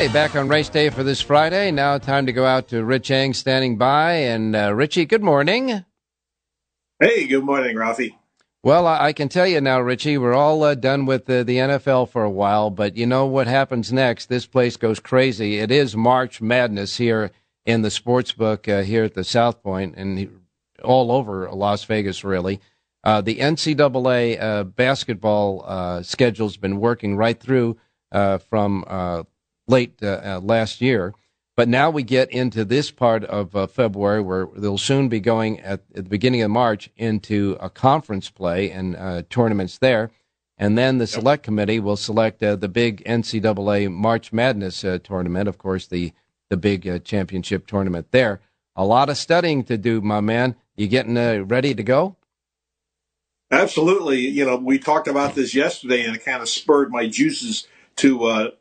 Okay, 0.04 0.12
back 0.12 0.36
on 0.36 0.48
race 0.48 0.68
day 0.68 0.90
for 0.90 1.02
this 1.02 1.22
Friday. 1.22 1.70
Now, 1.70 1.96
time 1.96 2.26
to 2.26 2.32
go 2.34 2.44
out 2.44 2.68
to 2.68 2.84
Rich 2.84 3.10
Eng 3.10 3.32
standing 3.32 3.78
by. 3.78 4.12
And 4.12 4.54
uh, 4.54 4.74
Richie, 4.74 5.06
good 5.06 5.22
morning. 5.22 5.82
Hey, 7.00 7.26
good 7.26 7.42
morning, 7.42 7.74
Ralphie. 7.74 8.18
Well, 8.62 8.86
I, 8.86 9.06
I 9.06 9.12
can 9.14 9.30
tell 9.30 9.46
you 9.46 9.62
now, 9.62 9.80
Richie, 9.80 10.18
we're 10.18 10.34
all 10.34 10.62
uh, 10.62 10.74
done 10.74 11.06
with 11.06 11.24
the, 11.24 11.42
the 11.42 11.56
NFL 11.56 12.10
for 12.10 12.22
a 12.22 12.30
while, 12.30 12.68
but 12.68 12.98
you 12.98 13.06
know 13.06 13.24
what 13.24 13.46
happens 13.46 13.94
next? 13.94 14.26
This 14.26 14.44
place 14.44 14.76
goes 14.76 15.00
crazy. 15.00 15.58
It 15.58 15.70
is 15.70 15.96
March 15.96 16.42
Madness 16.42 16.98
here 16.98 17.30
in 17.64 17.80
the 17.80 17.90
sports 17.90 18.32
book 18.32 18.68
uh, 18.68 18.82
here 18.82 19.04
at 19.04 19.14
the 19.14 19.24
South 19.24 19.62
Point 19.62 19.94
and 19.96 20.38
all 20.82 21.12
over 21.12 21.50
Las 21.50 21.82
Vegas, 21.84 22.22
really. 22.22 22.60
Uh, 23.04 23.22
the 23.22 23.36
NCAA 23.36 24.38
uh, 24.38 24.64
basketball 24.64 25.64
uh, 25.66 26.02
schedule's 26.02 26.58
been 26.58 26.78
working 26.78 27.16
right 27.16 27.40
through 27.40 27.78
uh, 28.12 28.36
from 28.36 28.84
uh, 28.86 29.22
late 29.66 29.94
uh, 30.02 30.20
uh, 30.24 30.40
last 30.42 30.80
year. 30.80 31.14
But 31.56 31.68
now 31.68 31.88
we 31.88 32.02
get 32.02 32.30
into 32.32 32.64
this 32.64 32.90
part 32.90 33.24
of 33.24 33.54
uh, 33.54 33.68
February 33.68 34.20
where 34.20 34.48
they'll 34.56 34.76
soon 34.76 35.08
be 35.08 35.20
going 35.20 35.60
at, 35.60 35.82
at, 35.94 36.04
the 36.04 36.10
beginning 36.10 36.42
of 36.42 36.50
March 36.50 36.90
into 36.96 37.56
a 37.60 37.70
conference 37.70 38.28
play 38.28 38.70
and 38.70 38.96
uh, 38.96 39.22
tournaments 39.30 39.78
there. 39.78 40.10
And 40.58 40.76
then 40.76 40.98
the 40.98 41.06
select 41.06 41.44
committee 41.44 41.80
will 41.80 41.96
select 41.96 42.42
uh, 42.42 42.56
the 42.56 42.68
big 42.68 43.04
NCAA 43.04 43.90
March 43.90 44.32
Madness 44.32 44.84
uh, 44.84 44.98
tournament, 45.02 45.48
of 45.48 45.58
course, 45.58 45.86
the, 45.86 46.12
the 46.50 46.56
big 46.56 47.04
championship 47.04 47.66
tournament 47.66 48.08
there. 48.10 48.40
A 48.76 48.84
lot 48.84 49.08
of 49.08 49.16
studying 49.16 49.62
to 49.64 49.78
do, 49.78 50.00
my 50.00 50.20
man. 50.20 50.56
You 50.76 50.88
getting 50.88 51.14
ready 51.46 51.74
to 51.74 51.82
go? 51.84 52.16
Absolutely. 53.52 54.18
You 54.18 54.44
know, 54.44 54.56
we 54.56 54.80
talked 54.80 55.06
about 55.06 55.36
this 55.36 55.54
yesterday 55.54 56.04
and 56.04 56.16
it 56.16 56.24
kind 56.24 56.42
of 56.42 56.48
spurred 56.48 56.90
my 56.90 57.06
juices 57.06 57.68
to 57.96 58.52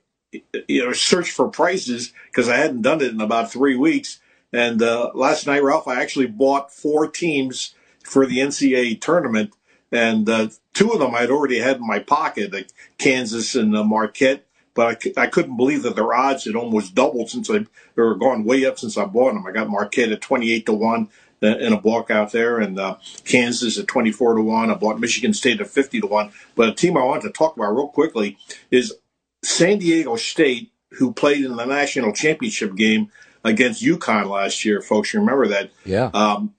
you 0.67 0.85
know, 0.85 0.93
search 0.93 1.31
for 1.31 1.47
prices 1.47 2.13
because 2.27 2.49
I 2.49 2.57
hadn't 2.57 2.81
done 2.81 3.01
it 3.01 3.11
in 3.11 3.21
about 3.21 3.51
three 3.51 3.75
weeks. 3.75 4.19
And 4.51 4.81
uh, 4.81 5.11
last 5.13 5.47
night, 5.47 5.63
Ralph, 5.63 5.87
I 5.87 6.01
actually 6.01 6.27
bought 6.27 6.71
four 6.71 7.07
teams 7.07 7.73
for 8.03 8.25
the 8.25 8.37
NCAA 8.37 9.01
tournament, 9.01 9.53
and 9.91 10.29
uh, 10.29 10.49
two 10.73 10.91
of 10.91 10.99
them 10.99 11.15
I'd 11.15 11.31
already 11.31 11.59
had 11.59 11.77
in 11.77 11.87
my 11.87 11.99
pocket, 11.99 12.53
like 12.53 12.69
Kansas 12.97 13.55
and 13.55 13.75
uh, 13.75 13.83
Marquette. 13.83 14.45
but 14.73 15.05
I, 15.17 15.23
I 15.23 15.27
couldn't 15.27 15.57
believe 15.57 15.83
that 15.83 15.95
their 15.95 16.13
odds 16.13 16.45
had 16.45 16.55
almost 16.55 16.93
doubled 16.93 17.29
since 17.29 17.49
I, 17.49 17.59
they 17.59 18.01
were 18.01 18.15
gone 18.15 18.43
way 18.43 18.65
up 18.65 18.77
since 18.77 18.97
I 18.97 19.05
bought 19.05 19.33
them. 19.33 19.45
I 19.47 19.51
got 19.51 19.69
Marquette 19.69 20.11
at 20.11 20.21
28 20.21 20.65
to 20.67 20.73
1 20.73 21.09
in 21.43 21.73
a 21.73 21.81
block 21.81 22.09
out 22.09 22.31
there, 22.31 22.59
and 22.59 22.79
uh, 22.79 22.97
Kansas 23.25 23.77
at 23.77 23.87
24 23.87 24.35
to 24.35 24.41
1. 24.41 24.71
I 24.71 24.73
bought 24.75 24.99
Michigan 24.99 25.33
State 25.33 25.59
at 25.59 25.67
50 25.67 26.01
to 26.01 26.07
1. 26.07 26.31
But 26.55 26.69
a 26.69 26.73
team 26.73 26.95
I 26.97 27.03
want 27.03 27.23
to 27.23 27.29
talk 27.31 27.55
about 27.55 27.73
real 27.73 27.89
quickly 27.89 28.37
is 28.71 28.93
San 29.43 29.79
Diego 29.79 30.15
State, 30.15 30.71
who 30.91 31.13
played 31.13 31.45
in 31.45 31.55
the 31.55 31.65
national 31.65 32.13
championship 32.13 32.75
game 32.75 33.11
against 33.43 33.83
UConn 33.83 34.29
last 34.29 34.63
year, 34.65 34.81
folks. 34.81 35.13
You 35.13 35.19
remember 35.19 35.47
that? 35.47 35.71
Yeah. 35.85 36.09
Um, 36.13 36.53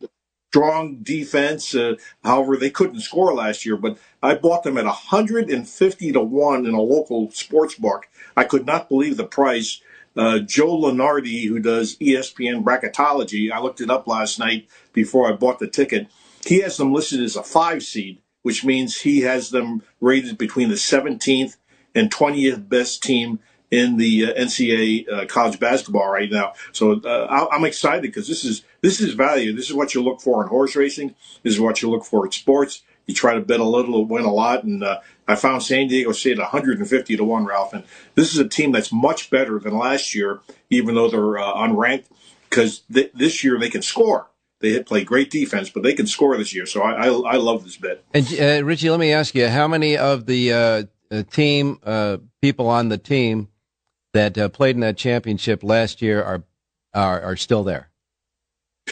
strong 0.54 0.98
defense. 1.02 1.74
Uh, 1.74 1.94
however, 2.22 2.56
they 2.56 2.70
couldn't 2.70 3.00
score 3.00 3.34
last 3.34 3.66
year, 3.66 3.76
but 3.76 3.98
I 4.22 4.34
bought 4.34 4.62
them 4.62 4.78
at 4.78 4.84
150 4.84 6.12
to 6.12 6.20
1 6.20 6.66
in 6.66 6.74
a 6.74 6.80
local 6.80 7.30
sports 7.32 7.74
book. 7.74 8.08
I 8.36 8.44
could 8.44 8.64
not 8.64 8.88
believe 8.88 9.16
the 9.16 9.26
price. 9.26 9.80
Uh, 10.16 10.38
Joe 10.38 10.78
Lunardi, 10.78 11.48
who 11.48 11.58
does 11.58 11.96
ESPN 11.96 12.62
bracketology, 12.62 13.50
I 13.50 13.58
looked 13.58 13.80
it 13.80 13.90
up 13.90 14.06
last 14.06 14.38
night 14.38 14.68
before 14.92 15.28
I 15.28 15.32
bought 15.32 15.58
the 15.58 15.66
ticket. 15.66 16.06
He 16.46 16.60
has 16.60 16.76
them 16.76 16.92
listed 16.92 17.20
as 17.20 17.34
a 17.34 17.42
five 17.42 17.82
seed, 17.82 18.20
which 18.42 18.64
means 18.64 19.00
he 19.00 19.22
has 19.22 19.50
them 19.50 19.82
rated 20.00 20.38
between 20.38 20.68
the 20.68 20.76
17th 20.76 21.56
and 21.94 22.10
20th 22.10 22.68
best 22.68 23.02
team 23.02 23.40
in 23.70 23.96
the 23.96 24.26
uh, 24.26 24.34
NCAA 24.34 25.12
uh, 25.12 25.26
college 25.26 25.58
basketball 25.58 26.08
right 26.08 26.30
now. 26.30 26.52
So 26.72 27.00
uh, 27.00 27.48
I'm 27.50 27.64
excited 27.64 28.02
because 28.02 28.28
this 28.28 28.44
is 28.44 28.62
this 28.82 29.00
is 29.00 29.14
value. 29.14 29.52
This 29.52 29.66
is 29.66 29.74
what 29.74 29.94
you 29.94 30.02
look 30.02 30.20
for 30.20 30.42
in 30.42 30.48
horse 30.48 30.76
racing. 30.76 31.14
This 31.42 31.54
is 31.54 31.60
what 31.60 31.82
you 31.82 31.90
look 31.90 32.04
for 32.04 32.24
in 32.24 32.32
sports. 32.32 32.82
You 33.06 33.14
try 33.14 33.34
to 33.34 33.40
bet 33.40 33.60
a 33.60 33.64
little 33.64 34.04
win 34.06 34.24
a 34.24 34.32
lot, 34.32 34.64
and 34.64 34.82
uh, 34.82 35.00
I 35.28 35.34
found 35.34 35.62
San 35.62 35.88
Diego 35.88 36.12
State 36.12 36.38
150 36.38 37.16
to 37.16 37.24
one, 37.24 37.44
Ralph. 37.44 37.74
And 37.74 37.84
this 38.14 38.32
is 38.32 38.38
a 38.38 38.48
team 38.48 38.72
that's 38.72 38.92
much 38.92 39.28
better 39.28 39.58
than 39.58 39.76
last 39.76 40.14
year, 40.14 40.40
even 40.70 40.94
though 40.94 41.10
they're 41.10 41.38
uh, 41.38 41.54
unranked, 41.54 42.06
because 42.48 42.80
th- 42.92 43.10
this 43.12 43.44
year 43.44 43.58
they 43.58 43.68
can 43.68 43.82
score. 43.82 44.28
They 44.60 44.82
play 44.82 45.04
great 45.04 45.30
defense, 45.30 45.68
but 45.68 45.82
they 45.82 45.92
can 45.92 46.06
score 46.06 46.34
this 46.38 46.54
year. 46.54 46.64
So 46.64 46.80
I, 46.80 47.08
I, 47.08 47.08
I 47.08 47.36
love 47.36 47.64
this 47.64 47.76
bet. 47.76 48.02
And 48.14 48.26
uh, 48.40 48.64
Richie, 48.64 48.88
let 48.88 49.00
me 49.00 49.12
ask 49.12 49.34
you: 49.34 49.48
How 49.48 49.68
many 49.68 49.98
of 49.98 50.24
the 50.24 50.88
uh, 51.14 51.22
team 51.22 51.78
uh, 51.84 52.18
people 52.42 52.68
on 52.68 52.88
the 52.88 52.98
team 52.98 53.48
that 54.12 54.36
uh, 54.38 54.48
played 54.48 54.76
in 54.76 54.80
that 54.80 54.96
championship 54.96 55.62
last 55.62 56.02
year 56.02 56.22
are, 56.22 56.44
are 56.94 57.20
are 57.22 57.36
still 57.36 57.64
there? 57.64 57.90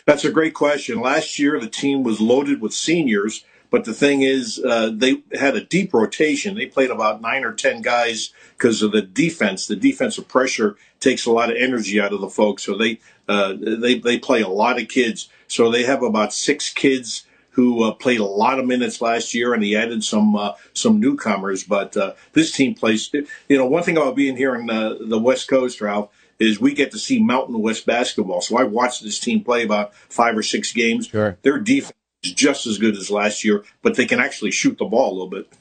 That's 0.06 0.24
a 0.24 0.32
great 0.32 0.54
question. 0.54 1.00
Last 1.00 1.38
year, 1.38 1.60
the 1.60 1.68
team 1.68 2.02
was 2.02 2.20
loaded 2.20 2.60
with 2.60 2.72
seniors, 2.72 3.44
but 3.70 3.84
the 3.84 3.92
thing 3.92 4.22
is, 4.22 4.58
uh, 4.58 4.90
they 4.92 5.22
had 5.38 5.54
a 5.54 5.64
deep 5.64 5.92
rotation. 5.92 6.54
They 6.54 6.66
played 6.66 6.90
about 6.90 7.20
nine 7.20 7.44
or 7.44 7.52
ten 7.52 7.82
guys 7.82 8.32
because 8.56 8.82
of 8.82 8.92
the 8.92 9.02
defense. 9.02 9.66
The 9.66 9.76
defensive 9.76 10.28
pressure 10.28 10.76
takes 10.98 11.26
a 11.26 11.32
lot 11.32 11.50
of 11.50 11.56
energy 11.56 12.00
out 12.00 12.12
of 12.12 12.20
the 12.20 12.30
folks, 12.30 12.64
so 12.64 12.76
they 12.76 13.00
uh, 13.28 13.54
they 13.58 13.98
they 13.98 14.18
play 14.18 14.40
a 14.40 14.48
lot 14.48 14.80
of 14.80 14.88
kids. 14.88 15.28
So 15.46 15.70
they 15.70 15.84
have 15.84 16.02
about 16.02 16.32
six 16.32 16.70
kids 16.70 17.24
who 17.52 17.84
uh, 17.84 17.92
played 17.92 18.20
a 18.20 18.24
lot 18.24 18.58
of 18.58 18.66
minutes 18.66 19.00
last 19.00 19.34
year, 19.34 19.54
and 19.54 19.62
he 19.62 19.76
added 19.76 20.04
some 20.04 20.36
uh, 20.36 20.52
some 20.72 21.00
newcomers. 21.00 21.64
But 21.64 21.96
uh, 21.96 22.14
this 22.32 22.52
team 22.52 22.74
plays. 22.74 23.10
You 23.12 23.26
know, 23.58 23.66
one 23.66 23.82
thing 23.82 23.96
about 23.96 24.16
being 24.16 24.36
here 24.36 24.54
in 24.54 24.68
uh, 24.68 24.96
the 25.00 25.18
West 25.18 25.48
Coast, 25.48 25.80
Ralph, 25.80 26.10
is 26.38 26.60
we 26.60 26.74
get 26.74 26.90
to 26.92 26.98
see 26.98 27.22
Mountain 27.22 27.60
West 27.60 27.86
basketball. 27.86 28.40
So 28.40 28.56
I 28.58 28.64
watched 28.64 29.02
this 29.02 29.18
team 29.18 29.44
play 29.44 29.62
about 29.62 29.94
five 29.94 30.36
or 30.36 30.42
six 30.42 30.72
games. 30.72 31.06
Sure. 31.06 31.38
Their 31.42 31.58
defense 31.58 31.96
is 32.22 32.32
just 32.32 32.66
as 32.66 32.78
good 32.78 32.96
as 32.96 33.10
last 33.10 33.44
year, 33.44 33.64
but 33.82 33.96
they 33.96 34.06
can 34.06 34.20
actually 34.20 34.50
shoot 34.50 34.78
the 34.78 34.84
ball 34.84 35.10
a 35.10 35.14
little 35.14 35.30
bit. 35.30 35.52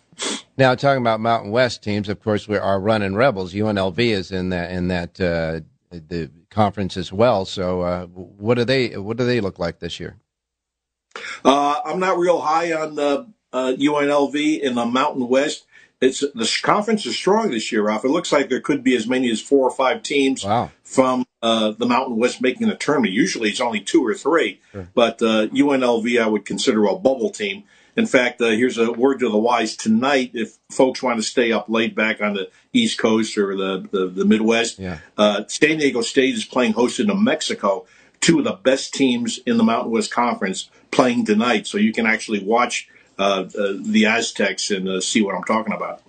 Now, 0.58 0.76
talking 0.76 1.02
about 1.02 1.20
Mountain 1.20 1.52
West 1.52 1.84
teams, 1.84 2.10
of 2.10 2.22
course, 2.22 2.48
we 2.48 2.58
are 2.58 2.80
running 2.80 3.16
Rebels. 3.16 3.54
UNLV 3.54 3.98
is 4.00 4.32
in 4.32 4.50
that 4.50 4.72
in 4.72 4.88
that 4.89 5.20
uh, 5.20 5.62
the 5.89 6.30
conference 6.50 6.98
as 6.98 7.12
well. 7.12 7.46
So, 7.46 7.82
uh, 7.82 8.06
what 8.06 8.56
do 8.56 8.66
they 8.66 8.98
what 8.98 9.18
do 9.18 9.26
they 9.26 9.42
look 9.42 9.58
like 9.60 9.80
this 9.80 10.00
year? 10.00 10.18
Uh, 11.43 11.80
I'm 11.86 11.99
not 11.99 12.18
real 12.18 12.41
high 12.41 12.74
on 12.74 12.95
the 12.95 13.28
UNLV 13.53 14.59
in 14.62 14.76
the 14.76 14.86
Mountain 14.86 15.28
West. 15.28 15.66
It's 16.01 16.22
the 16.22 16.59
conference 16.64 17.05
is 17.05 17.16
strong 17.16 17.51
this 17.51 17.72
year, 17.72 17.84
Ralph. 17.84 18.03
It 18.03 18.09
looks 18.09 18.32
like 18.32 18.49
there 18.49 18.59
could 18.59 18.84
be 18.84 18.95
as 18.95 19.05
many 19.07 19.30
as 19.30 19.39
four 19.39 19.68
or 19.68 19.72
five 19.72 20.01
teams 20.01 20.43
wow. 20.43 20.72
from 20.84 21.26
uh, 21.43 21.72
the 21.78 21.86
Mountain 21.86 22.18
West 22.18 22.41
making 22.41 22.68
the 22.68 22.76
tournament. 22.76 23.14
Usually, 23.14 23.49
it's 23.49 23.62
only 23.62 23.82
two 23.82 24.03
or 24.05 24.16
three, 24.16 24.59
sure. 24.72 24.88
but 24.95 25.22
uh, 25.22 25.47
UNLV 25.47 26.20
I 26.20 26.26
would 26.26 26.43
consider 26.43 26.86
a 26.86 26.95
bubble 26.95 27.30
team. 27.30 27.66
In 27.95 28.07
fact, 28.07 28.41
uh, 28.41 28.47
here's 28.47 28.80
a 28.80 28.91
word 28.91 29.20
to 29.20 29.30
the 29.30 29.38
wise 29.38 29.76
tonight. 29.76 30.32
If 30.34 30.57
folks 30.72 31.03
want 31.03 31.20
to 31.20 31.24
stay 31.24 31.51
up 31.51 31.70
late 31.70 31.93
back 31.93 32.20
on 32.20 32.34
the 32.34 32.49
East 32.74 32.97
Coast 32.97 33.38
or 33.38 33.55
the 33.55 33.88
the, 33.91 34.07
the 34.07 34.26
Midwest, 34.26 34.80
yeah. 34.80 34.99
uh, 35.20 35.43
San 35.47 35.78
Diego 35.78 36.01
State 36.01 36.34
is 36.34 36.45
playing 36.45 36.74
host 36.74 36.97
to 36.97 37.03
New 37.03 37.14
Mexico, 37.14 37.86
two 38.22 38.40
of 38.40 38.46
the 38.46 38.54
best 38.54 38.94
teams 38.94 39.40
in 39.46 39.58
the 39.58 39.64
Mountain 39.64 39.92
West 39.92 40.12
Conference 40.12 40.70
playing 40.92 41.26
tonight. 41.26 41.68
So 41.68 41.78
you 41.78 41.92
can 41.92 42.06
actually 42.06 42.44
watch 42.44 42.88
uh, 43.20 43.46
uh 43.58 43.74
the 43.80 44.06
Aztecs 44.06 44.72
and 44.72 44.88
uh, 44.88 45.02
see 45.02 45.22
what 45.22 45.36
I'm 45.36 45.44
talking 45.44 45.74
about. 45.74 46.02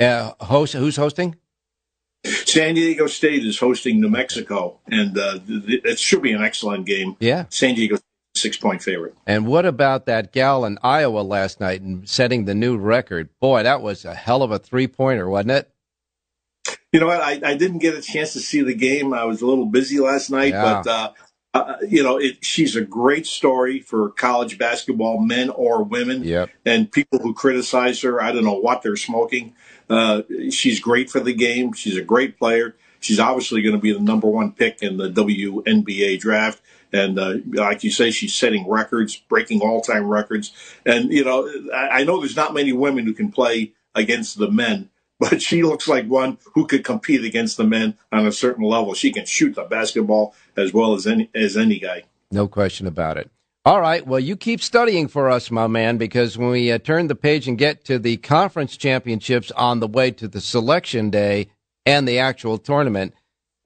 Uh, 0.00 0.32
host 0.44 0.72
who's 0.72 0.96
hosting? 0.96 1.36
San 2.24 2.74
Diego 2.74 3.06
State 3.06 3.44
is 3.44 3.58
hosting 3.58 4.00
New 4.00 4.08
Mexico, 4.08 4.80
and 4.88 5.12
it 5.16 5.98
should 6.00 6.20
be 6.20 6.32
an 6.32 6.42
excellent 6.42 6.84
game. 6.84 7.16
Yeah, 7.20 7.44
San 7.48 7.74
Diego 7.74 7.98
six 8.34 8.56
point 8.56 8.82
favorite. 8.82 9.14
And 9.26 9.46
what 9.46 9.66
about 9.66 10.06
that 10.06 10.32
gal 10.32 10.64
in 10.64 10.78
Iowa 10.82 11.20
last 11.20 11.60
night 11.60 11.80
and 11.80 12.08
setting 12.08 12.44
the 12.44 12.54
new 12.54 12.76
record? 12.76 13.28
Boy, 13.40 13.62
that 13.62 13.82
was 13.82 14.04
a 14.04 14.14
hell 14.14 14.42
of 14.42 14.50
a 14.50 14.58
three 14.58 14.86
pointer, 14.86 15.28
wasn't 15.28 15.52
it? 15.52 15.70
You 16.92 17.00
know 17.00 17.06
what? 17.06 17.20
I, 17.20 17.40
I 17.44 17.54
didn't 17.54 17.78
get 17.78 17.94
a 17.94 18.00
chance 18.00 18.32
to 18.32 18.40
see 18.40 18.62
the 18.62 18.74
game. 18.74 19.12
I 19.12 19.24
was 19.24 19.42
a 19.42 19.46
little 19.46 19.66
busy 19.66 20.00
last 20.00 20.30
night, 20.30 20.52
yeah. 20.52 20.82
but 20.82 20.86
uh, 20.86 21.12
uh, 21.60 21.76
you 21.88 22.02
know, 22.02 22.18
it, 22.18 22.44
she's 22.44 22.76
a 22.76 22.82
great 22.82 23.26
story 23.26 23.80
for 23.80 24.10
college 24.10 24.58
basketball, 24.58 25.18
men 25.18 25.50
or 25.50 25.82
women. 25.82 26.24
Yep. 26.24 26.50
And 26.64 26.90
people 26.90 27.18
who 27.20 27.34
criticize 27.34 28.00
her, 28.02 28.20
I 28.20 28.32
don't 28.32 28.44
know 28.44 28.58
what 28.58 28.82
they're 28.82 28.96
smoking. 28.96 29.54
Uh, 29.88 30.22
she's 30.50 30.80
great 30.80 31.10
for 31.10 31.20
the 31.20 31.32
game. 31.32 31.72
She's 31.72 31.96
a 31.96 32.02
great 32.02 32.38
player. 32.38 32.76
She's 33.00 33.20
obviously 33.20 33.62
going 33.62 33.74
to 33.74 33.80
be 33.80 33.92
the 33.92 34.00
number 34.00 34.28
one 34.28 34.52
pick 34.52 34.82
in 34.82 34.96
the 34.96 35.08
WNBA 35.08 36.18
draft. 36.18 36.60
And 36.92 37.18
uh, 37.18 37.34
like 37.52 37.84
you 37.84 37.90
say, 37.90 38.10
she's 38.10 38.34
setting 38.34 38.68
records, 38.68 39.16
breaking 39.16 39.60
all 39.60 39.80
time 39.80 40.06
records. 40.06 40.52
And, 40.84 41.12
you 41.12 41.24
know, 41.24 41.48
I, 41.74 42.00
I 42.00 42.04
know 42.04 42.18
there's 42.18 42.36
not 42.36 42.54
many 42.54 42.72
women 42.72 43.04
who 43.04 43.12
can 43.12 43.30
play 43.30 43.72
against 43.94 44.38
the 44.38 44.50
men, 44.50 44.90
but 45.18 45.42
she 45.42 45.62
looks 45.62 45.88
like 45.88 46.06
one 46.06 46.38
who 46.54 46.66
could 46.66 46.84
compete 46.84 47.24
against 47.24 47.56
the 47.56 47.64
men 47.64 47.96
on 48.12 48.26
a 48.26 48.32
certain 48.32 48.64
level. 48.64 48.94
She 48.94 49.12
can 49.12 49.26
shoot 49.26 49.54
the 49.54 49.64
basketball 49.64 50.34
as 50.56 50.72
well 50.72 50.94
as 50.94 51.06
any, 51.06 51.30
as 51.34 51.56
any 51.56 51.78
guy. 51.78 52.04
No 52.30 52.46
question 52.46 52.86
about 52.86 53.16
it. 53.16 53.30
All 53.64 53.80
right. 53.80 54.06
Well, 54.06 54.20
you 54.20 54.36
keep 54.36 54.62
studying 54.62 55.08
for 55.08 55.28
us, 55.28 55.50
my 55.50 55.66
man, 55.66 55.98
because 55.98 56.38
when 56.38 56.50
we 56.50 56.72
uh, 56.72 56.78
turn 56.78 57.08
the 57.08 57.14
page 57.14 57.48
and 57.48 57.58
get 57.58 57.84
to 57.86 57.98
the 57.98 58.16
conference 58.18 58.76
championships 58.76 59.50
on 59.50 59.80
the 59.80 59.88
way 59.88 60.10
to 60.12 60.28
the 60.28 60.40
selection 60.40 61.10
day 61.10 61.48
and 61.84 62.06
the 62.06 62.18
actual 62.18 62.56
tournament, 62.56 63.12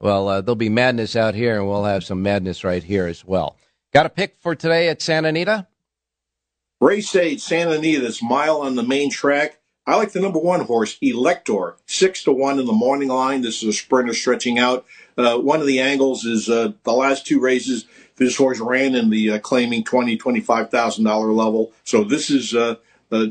well, 0.01 0.27
uh, 0.27 0.41
there'll 0.41 0.55
be 0.55 0.67
madness 0.67 1.15
out 1.15 1.35
here, 1.35 1.57
and 1.57 1.69
we'll 1.69 1.85
have 1.85 2.03
some 2.03 2.21
madness 2.21 2.65
right 2.65 2.83
here 2.83 3.07
as 3.07 3.23
well. 3.23 3.55
Got 3.93 4.05
a 4.05 4.09
pick 4.09 4.35
for 4.35 4.55
today 4.55 4.89
at 4.89 5.01
Santa 5.01 5.29
Anita? 5.29 5.67
Race 6.81 7.15
8, 7.15 7.39
Santa 7.39 7.71
Anita, 7.71 8.01
this 8.01 8.21
mile 8.21 8.57
on 8.61 8.75
the 8.75 8.83
main 8.83 9.09
track. 9.09 9.59
I 9.85 9.97
like 9.97 10.13
the 10.13 10.21
number 10.21 10.39
one 10.39 10.61
horse, 10.61 10.97
Elector, 11.01 11.75
six 11.85 12.23
to 12.23 12.31
one 12.31 12.57
in 12.57 12.65
the 12.65 12.71
morning 12.71 13.09
line. 13.09 13.41
This 13.41 13.61
is 13.61 13.69
a 13.69 13.73
sprinter 13.73 14.13
stretching 14.13 14.57
out. 14.57 14.85
Uh, 15.17 15.37
one 15.37 15.59
of 15.59 15.67
the 15.67 15.81
angles 15.81 16.23
is 16.23 16.49
uh, 16.49 16.71
the 16.83 16.93
last 16.93 17.27
two 17.27 17.39
races. 17.39 17.85
This 18.15 18.37
horse 18.37 18.59
ran 18.59 18.95
in 18.95 19.09
the 19.09 19.31
uh, 19.31 19.39
claiming 19.39 19.83
twenty 19.83 20.15
twenty 20.15 20.39
five 20.39 20.71
thousand 20.71 21.03
dollar 21.03 21.33
level. 21.33 21.73
So 21.83 22.05
this 22.05 22.29
is, 22.29 22.55
uh, 22.55 22.75
uh, 23.11 23.27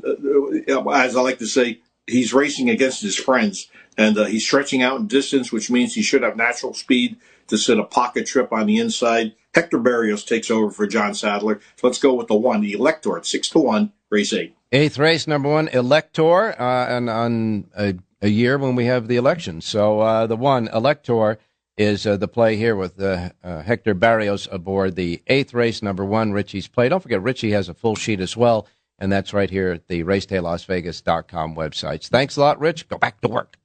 uh, 0.68 0.88
as 0.90 1.16
I 1.16 1.22
like 1.22 1.38
to 1.38 1.46
say, 1.46 1.80
he's 2.06 2.34
racing 2.34 2.68
against 2.68 3.00
his 3.00 3.16
friends 3.16 3.68
and 3.96 4.16
he's 4.26 4.44
stretching 4.44 4.82
out 4.82 5.00
in 5.00 5.06
distance, 5.06 5.52
which 5.52 5.70
means 5.70 5.94
he 5.94 6.02
should 6.02 6.22
have 6.22 6.36
natural 6.36 6.74
speed 6.74 7.16
to 7.46 7.56
set 7.56 7.78
a 7.78 7.84
pocket 7.84 8.26
trip 8.26 8.52
on 8.52 8.66
the 8.66 8.78
inside. 8.78 9.34
Hector 9.54 9.78
Berrios 9.78 10.26
takes 10.26 10.50
over 10.50 10.70
for 10.70 10.86
John 10.86 11.14
Sadler. 11.14 11.60
So 11.76 11.86
let's 11.86 11.98
go 11.98 12.12
with 12.14 12.26
the 12.26 12.34
one, 12.34 12.60
the 12.60 12.72
Elector 12.72 13.20
six 13.22 13.48
to 13.50 13.58
one, 13.58 13.92
race 14.10 14.32
eight. 14.32 14.54
Eighth 14.74 14.98
race, 14.98 15.26
number 15.26 15.50
one, 15.50 15.68
Elector, 15.68 16.58
uh, 16.58 16.86
and 16.88 17.10
on 17.10 17.66
a, 17.76 17.94
a, 18.22 18.28
year 18.28 18.56
when 18.56 18.74
we 18.74 18.86
have 18.86 19.06
the 19.06 19.16
election. 19.16 19.60
So 19.60 20.00
uh, 20.00 20.26
the 20.26 20.36
one, 20.36 20.68
Elector, 20.68 21.38
is 21.76 22.06
uh, 22.06 22.16
the 22.16 22.26
play 22.26 22.56
here 22.56 22.74
with 22.74 22.98
uh, 22.98 23.30
Hector 23.42 23.94
Berrios 23.94 24.50
aboard 24.50 24.96
the 24.96 25.22
eighth 25.26 25.52
race, 25.52 25.82
number 25.82 26.06
one, 26.06 26.32
Richie's 26.32 26.68
play. 26.68 26.88
Don't 26.88 27.02
forget, 27.02 27.22
Richie 27.22 27.50
has 27.50 27.68
a 27.68 27.74
full 27.74 27.96
sheet 27.96 28.18
as 28.20 28.34
well, 28.34 28.66
and 28.98 29.12
that's 29.12 29.34
right 29.34 29.50
here 29.50 29.72
at 29.72 29.88
the 29.88 30.04
racedaylasvegas.com 30.04 31.54
websites. 31.54 32.08
Thanks 32.08 32.38
a 32.38 32.40
lot, 32.40 32.58
Rich. 32.58 32.88
Go 32.88 32.96
back 32.96 33.20
to 33.20 33.28
work. 33.28 33.58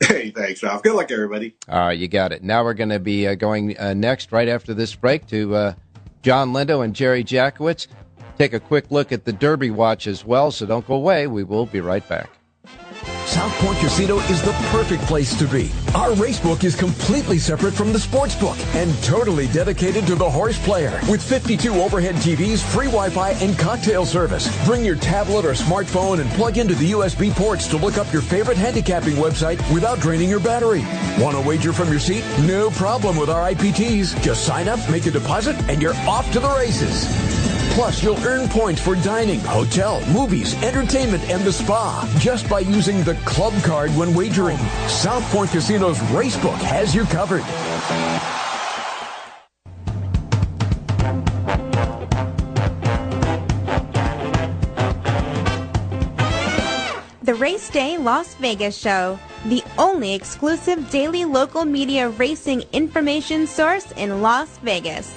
Hey, 0.00 0.30
thanks, 0.30 0.62
Ralph. 0.62 0.82
Good 0.82 0.94
luck, 0.94 1.10
everybody. 1.10 1.56
All 1.68 1.86
right, 1.86 1.98
you 1.98 2.06
got 2.06 2.32
it. 2.32 2.42
Now 2.42 2.64
we're 2.64 2.74
going 2.74 2.90
to 2.90 3.00
be 3.00 3.26
uh, 3.26 3.34
going 3.34 3.78
uh, 3.78 3.94
next, 3.94 4.30
right 4.30 4.48
after 4.48 4.74
this 4.74 4.94
break, 4.94 5.26
to 5.28 5.54
uh, 5.54 5.74
John 6.22 6.52
Lindo 6.52 6.84
and 6.84 6.94
Jerry 6.94 7.24
Jackowitz. 7.24 7.86
Take 8.38 8.52
a 8.52 8.60
quick 8.60 8.92
look 8.92 9.10
at 9.10 9.24
the 9.24 9.32
Derby 9.32 9.70
Watch 9.70 10.06
as 10.06 10.24
well, 10.24 10.52
so 10.52 10.64
don't 10.64 10.86
go 10.86 10.94
away. 10.94 11.26
We 11.26 11.42
will 11.42 11.66
be 11.66 11.80
right 11.80 12.08
back. 12.08 12.30
South 13.26 13.52
Point 13.58 13.78
Casino 13.78 14.18
is 14.20 14.40
the 14.42 14.52
perfect 14.70 15.02
place 15.02 15.36
to 15.38 15.46
be. 15.46 15.70
Our 15.94 16.10
racebook 16.12 16.64
is 16.64 16.74
completely 16.74 17.38
separate 17.38 17.74
from 17.74 17.92
the 17.92 17.98
sports 17.98 18.34
book 18.34 18.56
and 18.74 18.90
totally 19.02 19.48
dedicated 19.48 20.06
to 20.06 20.14
the 20.14 20.28
horse 20.28 20.58
player 20.64 20.98
with 21.10 21.22
52 21.22 21.74
overhead 21.74 22.14
TVs, 22.16 22.62
free 22.62 22.86
Wi-Fi, 22.86 23.32
and 23.32 23.58
cocktail 23.58 24.06
service. 24.06 24.48
Bring 24.64 24.84
your 24.84 24.96
tablet 24.96 25.44
or 25.44 25.52
smartphone 25.52 26.20
and 26.20 26.30
plug 26.30 26.58
into 26.58 26.74
the 26.74 26.92
USB 26.92 27.30
ports 27.32 27.66
to 27.68 27.76
look 27.76 27.98
up 27.98 28.10
your 28.12 28.22
favorite 28.22 28.56
handicapping 28.56 29.14
website 29.14 29.58
without 29.74 30.00
draining 30.00 30.30
your 30.30 30.40
battery. 30.40 30.84
Want 31.22 31.36
to 31.36 31.42
wager 31.46 31.72
from 31.72 31.90
your 31.90 32.00
seat? 32.00 32.24
No 32.46 32.70
problem 32.70 33.16
with 33.16 33.28
our 33.28 33.50
IPTs. 33.52 34.20
Just 34.22 34.46
sign 34.46 34.68
up, 34.68 34.80
make 34.90 35.06
a 35.06 35.10
deposit, 35.10 35.56
and 35.68 35.82
you're 35.82 35.96
off 36.06 36.32
to 36.32 36.40
the 36.40 36.48
races. 36.48 37.37
Plus, 37.70 38.02
you'll 38.02 38.18
earn 38.26 38.48
points 38.48 38.80
for 38.80 38.96
dining, 38.96 39.40
hotel, 39.40 40.04
movies, 40.12 40.60
entertainment, 40.62 41.22
and 41.30 41.42
the 41.42 41.52
spa 41.52 42.08
just 42.18 42.48
by 42.48 42.60
using 42.60 43.02
the 43.04 43.14
club 43.24 43.54
card 43.62 43.90
when 43.92 44.14
wagering. 44.14 44.58
South 44.88 45.22
Point 45.30 45.50
Casino's 45.50 45.98
Racebook 46.10 46.58
has 46.58 46.94
you 46.94 47.04
covered. 47.04 47.44
The 57.28 57.34
Race 57.34 57.68
Day 57.68 57.98
Las 57.98 58.32
Vegas 58.36 58.74
Show, 58.74 59.18
the 59.44 59.62
only 59.76 60.14
exclusive 60.14 60.88
daily 60.88 61.26
local 61.26 61.66
media 61.66 62.08
racing 62.08 62.64
information 62.72 63.46
source 63.46 63.92
in 63.92 64.22
Las 64.22 64.56
Vegas. 64.62 65.12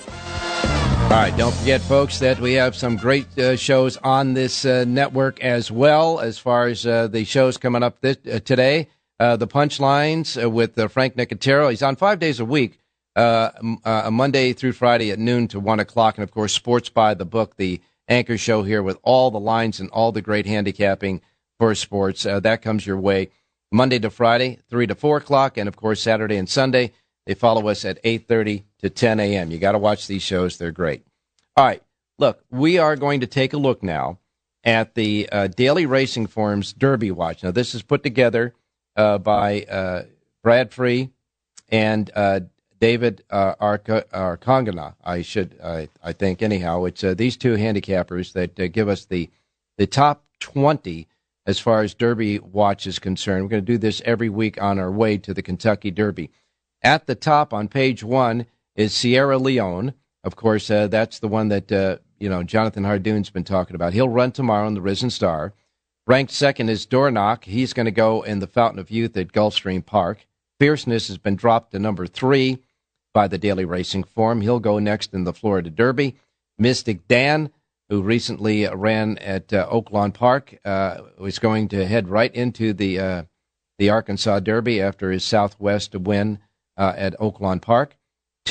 All 1.11 1.17
right, 1.17 1.37
don't 1.37 1.53
forget, 1.53 1.81
folks, 1.81 2.19
that 2.19 2.39
we 2.39 2.53
have 2.53 2.73
some 2.73 2.95
great 2.95 3.37
uh, 3.37 3.57
shows 3.57 3.97
on 3.97 4.33
this 4.33 4.63
uh, 4.63 4.85
network 4.87 5.41
as 5.41 5.69
well. 5.69 6.21
As 6.21 6.39
far 6.39 6.67
as 6.67 6.87
uh, 6.87 7.07
the 7.07 7.25
shows 7.25 7.57
coming 7.57 7.83
up 7.83 7.99
this, 7.99 8.15
uh, 8.31 8.39
today, 8.39 8.87
uh, 9.19 9.35
the 9.35 9.45
punchlines 9.45 10.41
uh, 10.41 10.49
with 10.49 10.79
Frank 10.89 11.17
Nicotero. 11.17 11.69
He's 11.69 11.83
on 11.83 11.97
five 11.97 12.19
days 12.19 12.39
a 12.39 12.45
week, 12.45 12.79
Monday 13.17 14.53
through 14.53 14.71
Friday 14.71 15.11
at 15.11 15.19
noon 15.19 15.49
to 15.49 15.59
one 15.59 15.81
o'clock, 15.81 16.17
and 16.17 16.23
of 16.23 16.31
course, 16.31 16.53
Sports 16.53 16.87
by 16.87 17.13
the 17.13 17.25
Book, 17.25 17.57
the 17.57 17.81
anchor 18.07 18.37
show 18.37 18.63
here 18.63 18.81
with 18.81 18.97
all 19.03 19.31
the 19.31 19.37
lines 19.37 19.81
and 19.81 19.89
all 19.89 20.13
the 20.13 20.21
great 20.21 20.45
handicapping 20.45 21.19
for 21.59 21.75
sports. 21.75 22.23
that 22.23 22.61
comes 22.61 22.87
your 22.87 22.97
way 22.97 23.31
Monday 23.69 23.99
to 23.99 24.09
Friday, 24.09 24.59
three 24.69 24.87
to 24.87 24.95
four 24.95 25.17
o'clock, 25.17 25.57
and 25.57 25.67
of 25.67 25.75
course, 25.75 26.01
Saturday 26.01 26.37
and 26.37 26.47
Sunday. 26.47 26.93
They 27.25 27.33
follow 27.33 27.67
us 27.67 27.83
at 27.83 27.99
eight 28.05 28.29
thirty 28.29 28.63
to 28.81 28.89
10 28.89 29.19
a.m. 29.19 29.51
You 29.51 29.57
got 29.57 29.73
to 29.73 29.77
watch 29.77 30.07
these 30.07 30.23
shows; 30.23 30.57
they're 30.57 30.71
great. 30.71 31.03
All 31.55 31.65
right, 31.65 31.83
look, 32.17 32.43
we 32.49 32.77
are 32.77 32.95
going 32.95 33.19
to 33.21 33.27
take 33.27 33.53
a 33.53 33.57
look 33.57 33.83
now 33.83 34.19
at 34.63 34.95
the 34.95 35.27
uh, 35.31 35.47
Daily 35.47 35.85
Racing 35.85 36.27
Forms 36.27 36.73
Derby 36.73 37.11
Watch. 37.11 37.43
Now, 37.43 37.51
this 37.51 37.73
is 37.73 37.81
put 37.81 38.03
together 38.03 38.53
uh, 38.95 39.17
by 39.17 39.61
uh, 39.63 40.03
Brad 40.43 40.71
Free 40.71 41.09
and 41.69 42.09
uh, 42.15 42.41
David 42.79 43.23
uh. 43.29 43.53
I 43.59 45.21
should, 45.21 45.59
I, 45.63 45.89
I 46.03 46.13
think, 46.13 46.41
anyhow. 46.41 46.85
It's 46.85 47.03
uh, 47.03 47.13
these 47.13 47.37
two 47.37 47.55
handicappers 47.55 48.33
that 48.33 48.59
uh, 48.59 48.67
give 48.67 48.89
us 48.89 49.05
the 49.05 49.29
the 49.77 49.87
top 49.87 50.25
20 50.39 51.07
as 51.45 51.59
far 51.59 51.81
as 51.81 51.93
Derby 51.93 52.39
Watch 52.39 52.85
is 52.85 52.99
concerned. 52.99 53.43
We're 53.43 53.49
going 53.49 53.65
to 53.65 53.71
do 53.73 53.77
this 53.77 54.01
every 54.05 54.29
week 54.29 54.61
on 54.61 54.77
our 54.77 54.91
way 54.91 55.17
to 55.19 55.33
the 55.33 55.41
Kentucky 55.41 55.89
Derby. 55.89 56.29
At 56.83 57.07
the 57.07 57.15
top 57.15 57.53
on 57.53 57.67
page 57.67 58.03
one 58.03 58.45
is 58.75 58.93
Sierra 58.93 59.37
Leone. 59.37 59.93
Of 60.23 60.35
course, 60.35 60.69
uh, 60.69 60.87
that's 60.87 61.19
the 61.19 61.27
one 61.27 61.49
that 61.49 61.71
uh, 61.71 61.97
you 62.19 62.29
know 62.29 62.43
Jonathan 62.43 62.83
Hardoon's 62.83 63.29
been 63.29 63.43
talking 63.43 63.75
about. 63.75 63.93
He'll 63.93 64.09
run 64.09 64.31
tomorrow 64.31 64.67
in 64.67 64.73
the 64.73 64.81
Risen 64.81 65.09
Star. 65.09 65.53
Ranked 66.07 66.31
second 66.31 66.69
is 66.69 66.85
Dornoch. 66.85 67.45
He's 67.45 67.73
going 67.73 67.85
to 67.85 67.91
go 67.91 68.21
in 68.21 68.39
the 68.39 68.47
Fountain 68.47 68.79
of 68.79 68.91
Youth 68.91 69.15
at 69.17 69.31
Gulfstream 69.31 69.85
Park. 69.85 70.25
Fierceness 70.59 71.07
has 71.07 71.17
been 71.17 71.35
dropped 71.35 71.71
to 71.71 71.79
number 71.79 72.07
three 72.07 72.59
by 73.13 73.27
the 73.27 73.37
Daily 73.37 73.65
Racing 73.65 74.03
Form. 74.03 74.41
He'll 74.41 74.59
go 74.59 74.79
next 74.79 75.13
in 75.13 75.23
the 75.23 75.33
Florida 75.33 75.69
Derby. 75.69 76.15
Mystik 76.61 77.01
Dan, 77.07 77.51
who 77.89 78.01
recently 78.01 78.67
ran 78.67 79.17
at 79.19 79.51
uh, 79.53 79.67
Oaklawn 79.69 80.13
Park, 80.13 80.57
uh, 80.63 81.01
was 81.17 81.39
going 81.39 81.67
to 81.69 81.85
head 81.85 82.09
right 82.09 82.33
into 82.33 82.73
the 82.73 82.99
uh, 82.99 83.23
the 83.79 83.89
Arkansas 83.89 84.39
Derby 84.41 84.79
after 84.79 85.11
his 85.11 85.23
Southwest 85.23 85.95
win 85.95 86.39
uh, 86.77 86.93
at 86.95 87.19
Oaklawn 87.19 87.61
Park. 87.61 87.97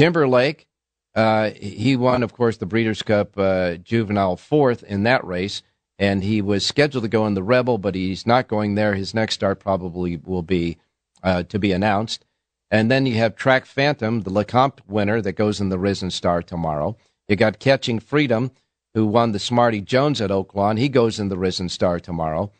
Timberlake, 0.01 0.67
uh, 1.15 1.51
he 1.51 1.95
won, 1.95 2.23
of 2.23 2.33
course, 2.33 2.57
the 2.57 2.65
Breeders' 2.65 3.03
Cup 3.03 3.37
uh, 3.37 3.75
Juvenile 3.75 4.39
fourth 4.39 4.83
in 4.83 5.03
that 5.03 5.23
race, 5.27 5.63
and 5.99 6.25
he 6.25 6.41
was 6.41 6.65
scheduled 6.65 7.05
to 7.05 7.09
go 7.09 7.27
in 7.27 7.35
the 7.35 7.43
Rebel, 7.43 7.77
but 7.77 7.95
he's 7.95 8.27
not 8.27 8.49
going 8.49 8.77
there. 8.77 8.95
His 8.95 9.13
next 9.13 9.35
start 9.35 9.61
probably 9.61 10.17
will 10.17 10.41
be 10.43 10.79
uh, 11.23 11.43
to 11.43 11.59
be 11.59 11.73
announced. 11.73 12.25
And 12.71 12.91
then 12.91 13.05
you 13.05 13.17
have 13.17 13.37
Track 13.37 13.67
Phantom, 13.67 14.23
the 14.23 14.31
Lecomte 14.31 14.81
winner 14.89 15.21
that 15.21 15.33
goes 15.33 15.61
in 15.61 15.69
the 15.69 15.79
Risen 15.79 16.11
Star 16.11 16.43
tomorrow. 16.43 16.97
You 17.29 17.37
got 17.37 17.59
Catching 17.59 18.01
Freedom, 18.01 18.53
who 18.95 19.05
won 19.05 19.33
the 19.33 19.39
Smarty 19.39 19.83
Jones 19.83 20.23
at 20.23 20.31
Oaklawn. 20.31 20.79
He 20.79 20.89
goes 20.89 21.21
in 21.21 21.29
the 21.29 21.37
Risen 21.37 21.69
Star 21.69 22.01
tomorrow. 22.01 22.51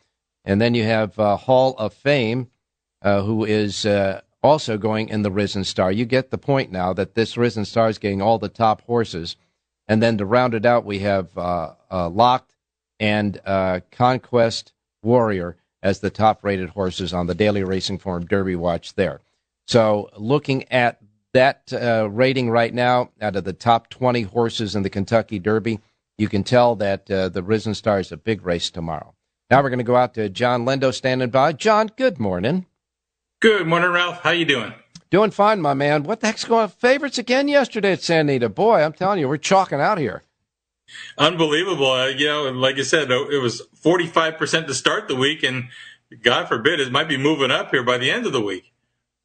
And 0.45 0.61
then 0.61 0.75
you 0.75 0.83
have 0.83 1.17
uh, 1.17 1.37
Hall 1.37 1.73
of 1.79 1.91
Fame, 1.91 2.51
uh, 3.01 3.23
who 3.23 3.45
is 3.45 3.83
uh, 3.83 4.21
also 4.43 4.77
going 4.77 5.09
in 5.09 5.21
the 5.21 5.31
Risen 5.31 5.63
Star. 5.63 5.91
You 5.91 6.05
get 6.05 6.31
the 6.31 6.37
point 6.37 6.71
now 6.71 6.93
that 6.93 7.15
this 7.15 7.37
Risen 7.37 7.65
Star 7.65 7.89
is 7.89 7.97
getting 7.97 8.21
all 8.21 8.39
the 8.39 8.49
top 8.49 8.81
horses. 8.81 9.35
And 9.87 10.01
then 10.01 10.17
to 10.17 10.25
round 10.25 10.53
it 10.53 10.65
out, 10.65 10.85
we 10.85 10.99
have 10.99 11.37
uh, 11.37 11.73
uh, 11.89 12.09
Locked 12.09 12.55
and 12.99 13.39
uh, 13.45 13.81
Conquest 13.91 14.73
Warrior 15.03 15.57
as 15.83 15.99
the 15.99 16.09
top 16.09 16.43
rated 16.43 16.69
horses 16.69 17.13
on 17.13 17.27
the 17.27 17.35
Daily 17.35 17.63
Racing 17.63 17.97
Form 17.97 18.25
Derby 18.25 18.55
Watch 18.55 18.93
there. 18.95 19.21
So 19.67 20.09
looking 20.17 20.71
at 20.71 20.99
that 21.33 21.71
uh, 21.73 22.09
rating 22.09 22.49
right 22.49 22.73
now, 22.73 23.11
out 23.21 23.35
of 23.35 23.43
the 23.43 23.53
top 23.53 23.89
20 23.89 24.23
horses 24.23 24.75
in 24.75 24.83
the 24.83 24.89
Kentucky 24.89 25.39
Derby, 25.39 25.79
you 26.17 26.27
can 26.27 26.43
tell 26.43 26.75
that 26.75 27.09
uh, 27.09 27.29
the 27.29 27.41
Risen 27.41 27.73
Star 27.73 27.99
is 27.99 28.11
a 28.11 28.17
big 28.17 28.45
race 28.45 28.69
tomorrow. 28.69 29.15
Now 29.49 29.61
we're 29.61 29.69
going 29.69 29.79
to 29.79 29.83
go 29.83 29.95
out 29.95 30.13
to 30.15 30.29
John 30.29 30.65
Lindo 30.65 30.93
standing 30.93 31.29
by. 31.29 31.53
John, 31.53 31.89
good 31.95 32.19
morning. 32.19 32.65
Good 33.41 33.65
morning, 33.65 33.89
Ralph. 33.89 34.19
How 34.21 34.29
you 34.29 34.45
doing? 34.45 34.71
Doing 35.09 35.31
fine, 35.31 35.61
my 35.61 35.73
man. 35.73 36.03
What 36.03 36.19
the 36.19 36.27
heck's 36.27 36.45
going 36.45 36.61
on? 36.61 36.69
Favorites 36.69 37.17
again 37.17 37.47
yesterday 37.47 37.93
at 37.93 38.03
Santa 38.03 38.33
Anita. 38.33 38.49
Boy, 38.49 38.83
I'm 38.83 38.93
telling 38.93 39.17
you, 39.17 39.27
we're 39.27 39.37
chalking 39.37 39.81
out 39.81 39.97
here. 39.97 40.21
Unbelievable. 41.17 41.89
Uh, 41.89 42.09
you 42.09 42.27
know, 42.27 42.45
and 42.45 42.61
like 42.61 42.77
I 42.77 42.83
said, 42.83 43.09
it 43.09 43.41
was 43.41 43.63
45% 43.83 44.67
to 44.67 44.75
start 44.75 45.07
the 45.07 45.15
week, 45.15 45.41
and 45.41 45.69
God 46.21 46.49
forbid 46.49 46.79
it 46.79 46.91
might 46.91 47.07
be 47.07 47.17
moving 47.17 47.49
up 47.49 47.71
here 47.71 47.81
by 47.81 47.97
the 47.97 48.11
end 48.11 48.27
of 48.27 48.31
the 48.31 48.41
week. 48.41 48.73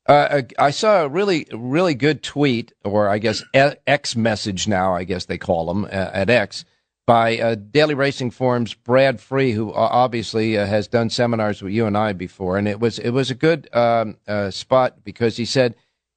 Uh, 0.06 0.42
I 0.58 0.70
saw 0.70 1.02
a 1.02 1.08
really, 1.08 1.46
really 1.52 1.94
good 1.94 2.22
tweet, 2.22 2.72
or 2.84 3.10
I 3.10 3.18
guess 3.18 3.44
X 3.52 4.16
message 4.16 4.66
now, 4.66 4.94
I 4.94 5.04
guess 5.04 5.26
they 5.26 5.36
call 5.36 5.66
them 5.66 5.84
uh, 5.84 5.88
at 5.88 6.30
X, 6.30 6.64
by 7.06 7.38
uh, 7.38 7.54
Daily 7.54 7.94
Racing 7.94 8.32
Form's 8.32 8.74
Brad 8.74 9.20
Free, 9.20 9.52
who 9.52 9.72
obviously 9.72 10.58
uh, 10.58 10.66
has 10.66 10.88
done 10.88 11.08
seminars 11.08 11.62
with 11.62 11.72
you 11.72 11.86
and 11.86 11.96
I 11.96 12.12
before, 12.12 12.58
and 12.58 12.66
it 12.66 12.80
was 12.80 12.98
it 12.98 13.10
was 13.10 13.30
a 13.30 13.34
good 13.34 13.68
um, 13.74 14.16
uh, 14.26 14.50
spot 14.50 15.04
because 15.04 15.36
he 15.36 15.44
said 15.44 15.76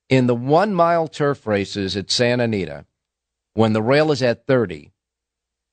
in 0.09 0.25
the 0.25 0.35
one 0.35 0.73
mile 0.73 1.07
turf 1.07 1.45
races 1.45 1.95
at 1.95 2.09
Santa 2.09 2.45
Anita, 2.45 2.85
when 3.53 3.73
the 3.73 3.83
rail 3.83 4.11
is 4.11 4.23
at 4.23 4.47
thirty, 4.47 4.91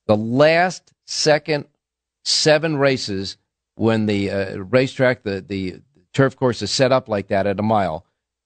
the 0.07 0.17
last 0.17 0.93
second 1.07 1.67
seven 2.25 2.77
races 2.77 3.39
when 3.77 4.07
the 4.07 4.31
uh, 4.31 4.59
racetrack 4.59 5.23
the 5.23 5.41
the 5.41 5.81
turf 6.13 6.37
course 6.37 6.61
is 6.61 6.71
set 6.71 6.93
up 6.93 7.09
like 7.09 7.29
that 7.29 7.47
at 7.47 7.61
a 7.61 7.63
mile 7.63 8.05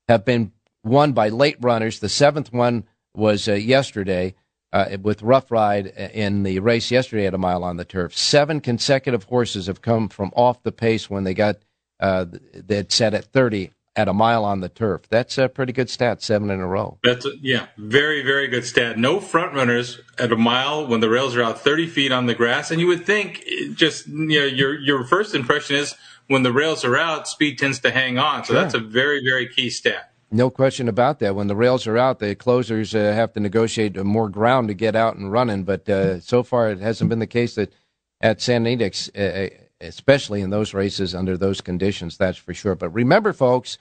have 0.09 0.25
been 0.25 0.53
won 0.85 1.13
by 1.13 1.29
late 1.29 1.57
runners. 1.61 1.99
The 1.99 2.09
seventh 2.09 2.53
one 2.53 2.85
was 3.15 3.49
uh, 3.49 3.55
yesterday 3.55 4.35
uh, 4.73 4.97
with 5.03 5.23
Rough 5.23 5.51
Ride 5.51 5.87
in 5.87 6.43
the 6.43 6.59
race 6.61 6.91
yesterday 6.91 7.27
at 7.27 7.35
a 7.35 7.39
mile 7.39 7.65
on 7.65 7.77
the 7.77 7.85
turf. 7.85 8.17
Seven 8.17 8.61
consecutive 8.61 9.25
horses 9.25 9.67
have 9.67 9.83
come 9.83 10.09
from 10.09 10.31
off 10.35 10.63
the 10.63 10.73
pace 10.73 11.11
when 11.11 11.25
they 11.25 11.35
got 11.35 11.57
uh, 11.99 12.27
that 12.55 12.93
set 12.93 13.15
at 13.15 13.27
30 13.27 13.73
at 13.97 14.09
a 14.09 14.13
mile 14.13 14.45
on 14.45 14.61
the 14.61 14.69
turf. 14.69 15.03
That's 15.09 15.37
a 15.37 15.49
pretty 15.49 15.73
good 15.73 15.91
stat, 15.91 16.23
seven 16.23 16.51
in 16.51 16.61
a 16.61 16.67
row. 16.67 16.99
That's 17.03 17.27
a, 17.27 17.33
yeah, 17.41 17.67
very 17.77 18.23
very 18.23 18.47
good 18.47 18.65
stat. 18.65 18.99
No 18.99 19.21
front 19.21 19.53
runners 19.53 20.01
at 20.19 20.33
a 20.33 20.37
mile 20.37 20.87
when 20.87 21.01
the 21.01 21.11
rails 21.11 21.37
are 21.37 21.43
out 21.43 21.61
30 21.61 21.89
feet 21.89 22.13
on 22.13 22.27
the 22.27 22.35
grass, 22.35 22.71
and 22.71 22.81
you 22.81 22.87
would 22.87 23.05
think 23.05 23.45
just 23.75 24.07
you 24.07 24.41
know 24.41 24.47
your 24.47 24.79
your 24.79 25.05
first 25.05 25.35
impression 25.35 25.77
is 25.77 25.95
when 26.29 26.45
the 26.45 26.53
rails 26.53 26.85
are 26.85 26.97
out, 26.97 27.27
speed 27.27 27.59
tends 27.59 27.81
to 27.81 27.91
hang 27.91 28.19
on. 28.19 28.45
So 28.45 28.53
sure. 28.53 28.63
that's 28.63 28.75
a 28.75 28.79
very 28.79 29.23
very 29.25 29.49
key 29.49 29.71
stat. 29.71 30.10
No 30.33 30.49
question 30.49 30.89
about 30.89 31.19
that. 31.19 31.35
When 31.35 31.49
the 31.49 31.57
rails 31.57 31.87
are 31.89 31.99
out, 31.99 32.21
the 32.21 32.37
closers 32.37 32.95
uh, 32.95 32.99
have 32.99 33.33
to 33.33 33.41
negotiate 33.41 33.97
more 33.97 34.29
ground 34.29 34.69
to 34.69 34.75
get 34.75 34.95
out 34.95 35.17
and 35.17 35.33
running. 35.33 35.65
But 35.65 35.89
uh, 35.89 36.21
so 36.21 36.45
far, 36.45 36.71
it 36.71 36.79
hasn't 36.79 37.11
been 37.11 37.19
the 37.19 37.27
case 37.27 37.57
that 37.57 37.73
at 38.21 38.41
San 38.41 38.65
Edix, 38.65 39.11
uh, 39.17 39.47
uh, 39.47 39.49
especially 39.81 40.41
in 40.41 40.51
those 40.51 40.73
races 40.73 41.15
under 41.15 41.37
those 41.37 41.61
conditions, 41.61 42.17
that's 42.17 42.39
for 42.39 42.55
sure. 42.55 42.77
But 42.77 42.91
remember, 42.91 43.33
folks, 43.33 43.77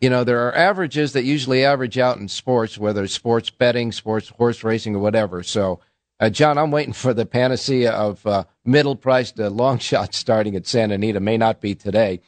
you 0.00 0.10
know, 0.10 0.24
there 0.24 0.46
are 0.46 0.54
averages 0.54 1.12
that 1.12 1.24
usually 1.24 1.64
average 1.64 1.96
out 1.96 2.18
in 2.18 2.28
sports, 2.28 2.76
whether 2.76 3.04
it's 3.04 3.14
sports 3.14 3.48
betting, 3.48 3.92
sports 3.92 4.28
horse 4.28 4.62
racing, 4.64 4.96
or 4.96 4.98
whatever. 4.98 5.42
So, 5.42 5.80
uh, 6.20 6.28
John, 6.28 6.58
I'm 6.58 6.70
waiting 6.70 6.92
for 6.92 7.14
the 7.14 7.24
panacea 7.24 7.92
of 7.92 8.26
uh, 8.26 8.44
middle 8.64 8.96
priced 8.96 9.38
long 9.38 9.78
shots 9.78 10.18
starting 10.18 10.54
at 10.54 10.66
Santa 10.66 10.94
Anita. 10.94 11.20
May 11.20 11.38
not 11.38 11.60
be 11.60 11.74
today. 11.74 12.20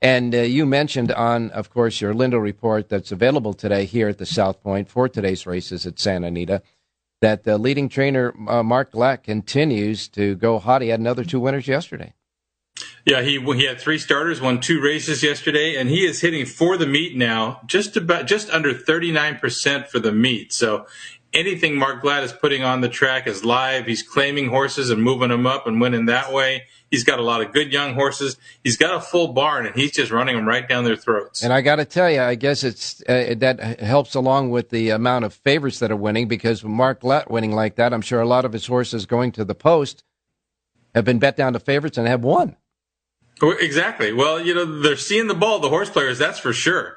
And 0.00 0.34
uh, 0.34 0.38
you 0.38 0.64
mentioned 0.64 1.10
on, 1.12 1.50
of 1.50 1.70
course, 1.70 2.00
your 2.00 2.14
Lindo 2.14 2.40
report 2.40 2.88
that's 2.88 3.10
available 3.10 3.52
today 3.52 3.84
here 3.84 4.08
at 4.08 4.18
the 4.18 4.26
South 4.26 4.62
Point 4.62 4.88
for 4.88 5.08
today's 5.08 5.46
races 5.46 5.86
at 5.86 5.98
Santa 5.98 6.28
Anita 6.28 6.62
that 7.20 7.42
the 7.42 7.58
leading 7.58 7.88
trainer, 7.88 8.32
uh, 8.48 8.62
Mark 8.62 8.92
Glatt, 8.92 9.24
continues 9.24 10.08
to 10.08 10.36
go 10.36 10.60
hot. 10.60 10.82
He 10.82 10.88
had 10.88 11.00
another 11.00 11.24
two 11.24 11.40
winners 11.40 11.66
yesterday. 11.66 12.14
Yeah, 13.04 13.22
he 13.22 13.40
he 13.40 13.64
had 13.64 13.80
three 13.80 13.98
starters, 13.98 14.40
won 14.40 14.60
two 14.60 14.80
races 14.80 15.22
yesterday, 15.22 15.74
and 15.74 15.88
he 15.88 16.06
is 16.06 16.20
hitting 16.20 16.46
for 16.46 16.76
the 16.76 16.86
meet 16.86 17.16
now 17.16 17.60
just 17.66 17.96
about 17.96 18.26
just 18.26 18.50
under 18.50 18.72
39% 18.72 19.88
for 19.88 19.98
the 19.98 20.12
meet. 20.12 20.52
So 20.52 20.86
anything 21.32 21.76
Mark 21.76 22.02
Glatt 22.02 22.22
is 22.22 22.32
putting 22.32 22.62
on 22.62 22.80
the 22.80 22.88
track 22.88 23.26
is 23.26 23.44
live. 23.44 23.86
He's 23.86 24.02
claiming 24.02 24.50
horses 24.50 24.90
and 24.90 25.02
moving 25.02 25.30
them 25.30 25.46
up 25.46 25.66
and 25.66 25.80
winning 25.80 26.06
that 26.06 26.32
way. 26.32 26.64
He's 26.90 27.04
got 27.04 27.18
a 27.18 27.22
lot 27.22 27.42
of 27.42 27.52
good 27.52 27.72
young 27.72 27.94
horses. 27.94 28.36
He's 28.64 28.76
got 28.76 28.94
a 28.94 29.00
full 29.00 29.28
barn, 29.28 29.66
and 29.66 29.74
he's 29.74 29.92
just 29.92 30.10
running 30.10 30.36
them 30.36 30.46
right 30.46 30.66
down 30.66 30.84
their 30.84 30.96
throats. 30.96 31.42
And 31.42 31.52
I 31.52 31.60
got 31.60 31.76
to 31.76 31.84
tell 31.84 32.10
you, 32.10 32.22
I 32.22 32.34
guess 32.34 32.64
it's 32.64 33.02
uh, 33.02 33.34
that 33.38 33.80
helps 33.80 34.14
along 34.14 34.50
with 34.50 34.70
the 34.70 34.90
amount 34.90 35.26
of 35.26 35.34
favorites 35.34 35.80
that 35.80 35.90
are 35.90 35.96
winning 35.96 36.28
because 36.28 36.64
Mark 36.64 37.02
Glatt 37.02 37.30
winning 37.30 37.52
like 37.52 37.76
that, 37.76 37.92
I'm 37.92 38.00
sure 38.00 38.20
a 38.20 38.26
lot 38.26 38.44
of 38.44 38.52
his 38.52 38.66
horses 38.66 39.04
going 39.04 39.32
to 39.32 39.44
the 39.44 39.54
post 39.54 40.02
have 40.94 41.04
been 41.04 41.18
bet 41.18 41.36
down 41.36 41.52
to 41.52 41.60
favorites 41.60 41.98
and 41.98 42.08
have 42.08 42.24
won. 42.24 42.56
Exactly. 43.40 44.12
Well, 44.12 44.40
you 44.40 44.54
know, 44.54 44.80
they're 44.80 44.96
seeing 44.96 45.28
the 45.28 45.34
ball, 45.34 45.60
the 45.60 45.68
horse 45.68 45.90
players, 45.90 46.18
that's 46.18 46.38
for 46.38 46.52
sure. 46.52 46.96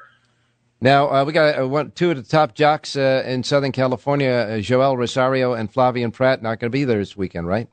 Now, 0.83 1.11
uh, 1.11 1.25
we 1.25 1.33
got 1.33 1.59
uh, 1.59 1.67
one, 1.67 1.91
two 1.91 2.09
of 2.09 2.17
the 2.17 2.23
top 2.23 2.55
jocks 2.55 2.95
uh, 2.95 3.23
in 3.27 3.43
Southern 3.43 3.71
California, 3.71 4.31
uh, 4.31 4.59
Joel 4.61 4.97
Rosario 4.97 5.53
and 5.53 5.71
Flavien 5.71 6.11
Prat, 6.11 6.41
not 6.41 6.59
going 6.59 6.71
to 6.71 6.75
be 6.75 6.85
there 6.85 6.97
this 6.97 7.15
weekend, 7.15 7.45
right? 7.45 7.67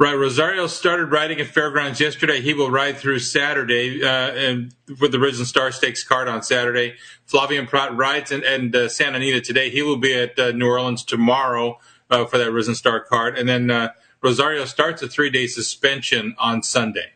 Right. 0.00 0.14
Rosario 0.14 0.66
started 0.66 1.12
riding 1.12 1.40
at 1.40 1.48
Fairgrounds 1.48 2.00
yesterday. 2.00 2.40
He 2.40 2.54
will 2.54 2.70
ride 2.70 2.96
through 2.96 3.18
Saturday 3.18 4.02
uh, 4.02 4.30
and 4.32 4.74
with 4.98 5.12
the 5.12 5.18
Risen 5.18 5.44
Star 5.44 5.70
Stakes 5.72 6.02
card 6.02 6.26
on 6.26 6.42
Saturday. 6.42 6.94
Flavien 7.30 7.68
Prat 7.68 7.94
rides 7.94 8.32
and 8.32 8.74
uh, 8.74 8.88
Santa 8.88 9.16
Anita 9.16 9.42
today. 9.42 9.68
He 9.68 9.82
will 9.82 9.98
be 9.98 10.14
at 10.14 10.38
uh, 10.38 10.52
New 10.52 10.66
Orleans 10.66 11.04
tomorrow 11.04 11.78
uh, 12.08 12.24
for 12.24 12.38
that 12.38 12.50
Risen 12.50 12.74
Star 12.74 13.00
card. 13.00 13.36
And 13.36 13.46
then 13.46 13.70
uh, 13.70 13.90
Rosario 14.22 14.64
starts 14.64 15.02
a 15.02 15.08
three 15.08 15.28
day 15.28 15.46
suspension 15.46 16.34
on 16.38 16.62
Sunday. 16.62 17.12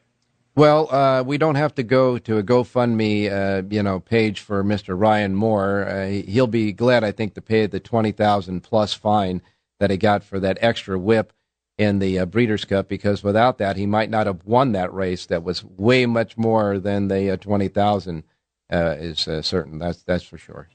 Well, 0.54 0.94
uh, 0.94 1.22
we 1.22 1.38
don't 1.38 1.54
have 1.54 1.74
to 1.76 1.82
go 1.82 2.18
to 2.18 2.36
a 2.36 2.42
GoFundMe, 2.42 3.72
you 3.72 3.82
know, 3.82 3.98
page 3.98 4.40
for 4.40 4.62
Mr. 4.62 4.94
Ryan 4.94 5.34
Moore. 5.34 6.06
he'll 6.26 6.46
be 6.46 6.74
glad, 6.74 7.02
I 7.02 7.12
think, 7.12 7.32
to 7.36 7.40
pay 7.40 7.66
the 7.66 7.80
twenty 7.80 8.12
thousand 8.12 8.60
plus 8.60 8.92
fine 8.92 9.40
that 9.80 9.90
he 9.90 9.96
got 9.96 10.22
for 10.22 10.38
that 10.38 10.58
extra 10.60 10.98
whip 10.98 11.32
in 11.76 11.98
the 11.98 12.18
uh, 12.18 12.26
Breeders' 12.26 12.64
Cup 12.64 12.88
because 12.88 13.22
without 13.22 13.58
that, 13.58 13.76
he 13.76 13.86
might 13.86 14.10
not 14.10 14.26
have 14.26 14.44
won 14.44 14.72
that 14.72 14.92
race. 14.92 15.26
That 15.26 15.42
was 15.42 15.64
way 15.64 16.06
much 16.06 16.36
more 16.36 16.78
than 16.78 17.08
the 17.08 17.30
uh, 17.30 17.36
twenty 17.36 17.68
thousand 17.68 18.24
uh, 18.72 18.96
is 18.98 19.26
uh, 19.26 19.42
certain. 19.42 19.78
That's 19.78 20.02
that's 20.02 20.24
for 20.24 20.38
sure. 20.38 20.68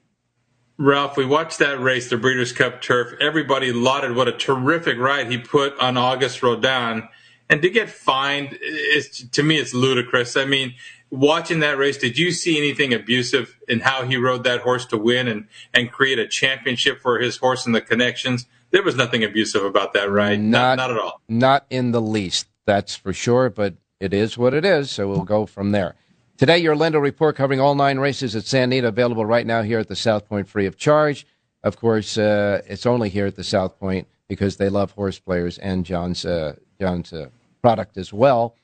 Ralph, 0.78 1.18
we 1.18 1.26
watched 1.26 1.60
that 1.60 1.82
race, 1.82 2.10
the 2.10 2.16
Breeders' 2.16 2.54
Cup 2.54 2.82
Turf. 2.82 3.14
Everybody 3.20 3.74
lauded 3.74 4.16
what 4.16 4.30
a 4.30 4.32
terrific 4.32 4.98
ride 4.98 5.30
he 5.30 5.38
put 5.38 5.78
on 5.78 5.98
Auguste 5.98 6.42
Rodin, 6.42 7.10
and 7.50 7.62
to 7.62 7.70
get 7.70 7.90
fined, 7.90 8.58
it's, 8.62 9.28
to 9.30 9.44
me, 9.44 9.58
it's 9.58 9.74
ludicrous. 9.74 10.38
I 10.38 10.46
mean, 10.46 10.76
watching 11.10 11.60
that 11.60 11.78
race, 11.78 11.98
did 11.98 12.18
you 12.18 12.32
see 12.32 12.58
anything 12.58 12.94
abusive 12.94 13.58
in 13.68 13.82
how 13.82 14.06
he 14.06 14.16
rode 14.16 14.46
that 14.46 14.62
horse 14.62 14.86
to 14.88 14.98
win 14.98 15.28
and 15.28 15.48
and 15.74 15.92
create 15.92 16.20
a 16.20 16.28
championship 16.28 17.02
for 17.02 17.20
his 17.20 17.38
horse 17.38 17.66
and 17.66 17.76
the 17.76 17.82
connections? 17.82 18.46
There 18.72 18.84
was 18.84 18.96
nothing 18.96 19.24
abusive 19.24 19.64
about 19.64 19.94
that, 19.94 20.10
right? 20.10 20.40
Not, 20.40 20.78
not, 20.78 20.88
not 20.88 20.92
at 20.92 20.98
all. 20.98 21.22
Not 21.28 21.66
in 21.70 21.92
the 21.92 22.02
least. 22.02 22.48
That's 22.66 22.96
for 22.96 23.14
sure. 23.14 23.50
But 23.50 23.76
it 24.00 24.14
is 24.14 24.38
what 24.38 24.54
it 24.54 24.66
is. 24.66 24.92
So 24.92 25.08
we'll 25.08 25.24
go 25.24 25.46
from 25.46 25.72
there. 25.72 25.96
Today, 26.38 26.60
your 26.60 26.76
Lindo 26.76 27.02
report 27.02 27.36
covering 27.36 27.60
all 27.60 27.76
nine 27.76 28.00
races 28.00 28.34
at 28.36 28.46
San 28.46 28.64
Anita, 28.64 28.88
available 28.88 29.26
right 29.26 29.46
now 29.46 29.62
here 29.62 29.80
at 29.80 29.90
the 29.90 29.96
South 29.96 30.28
Point, 30.30 30.48
free 30.48 30.66
of 30.66 30.78
charge. 30.78 31.28
Of 31.64 31.78
course, 31.78 32.18
uh, 32.18 32.62
it's 32.66 32.86
only 32.86 33.10
here 33.10 33.26
at 33.26 33.36
the 33.36 33.44
South 33.44 33.78
Point 33.78 34.08
because 34.30 34.56
they 34.56 34.70
love 34.70 34.92
horse 34.92 35.20
players 35.20 35.58
and 35.58 35.86
John's 35.86 36.24
uh, 36.24 36.56
John's 36.80 37.12
uh, 37.12 37.30
product 37.62 37.98
as 37.98 38.14
well. 38.14 38.56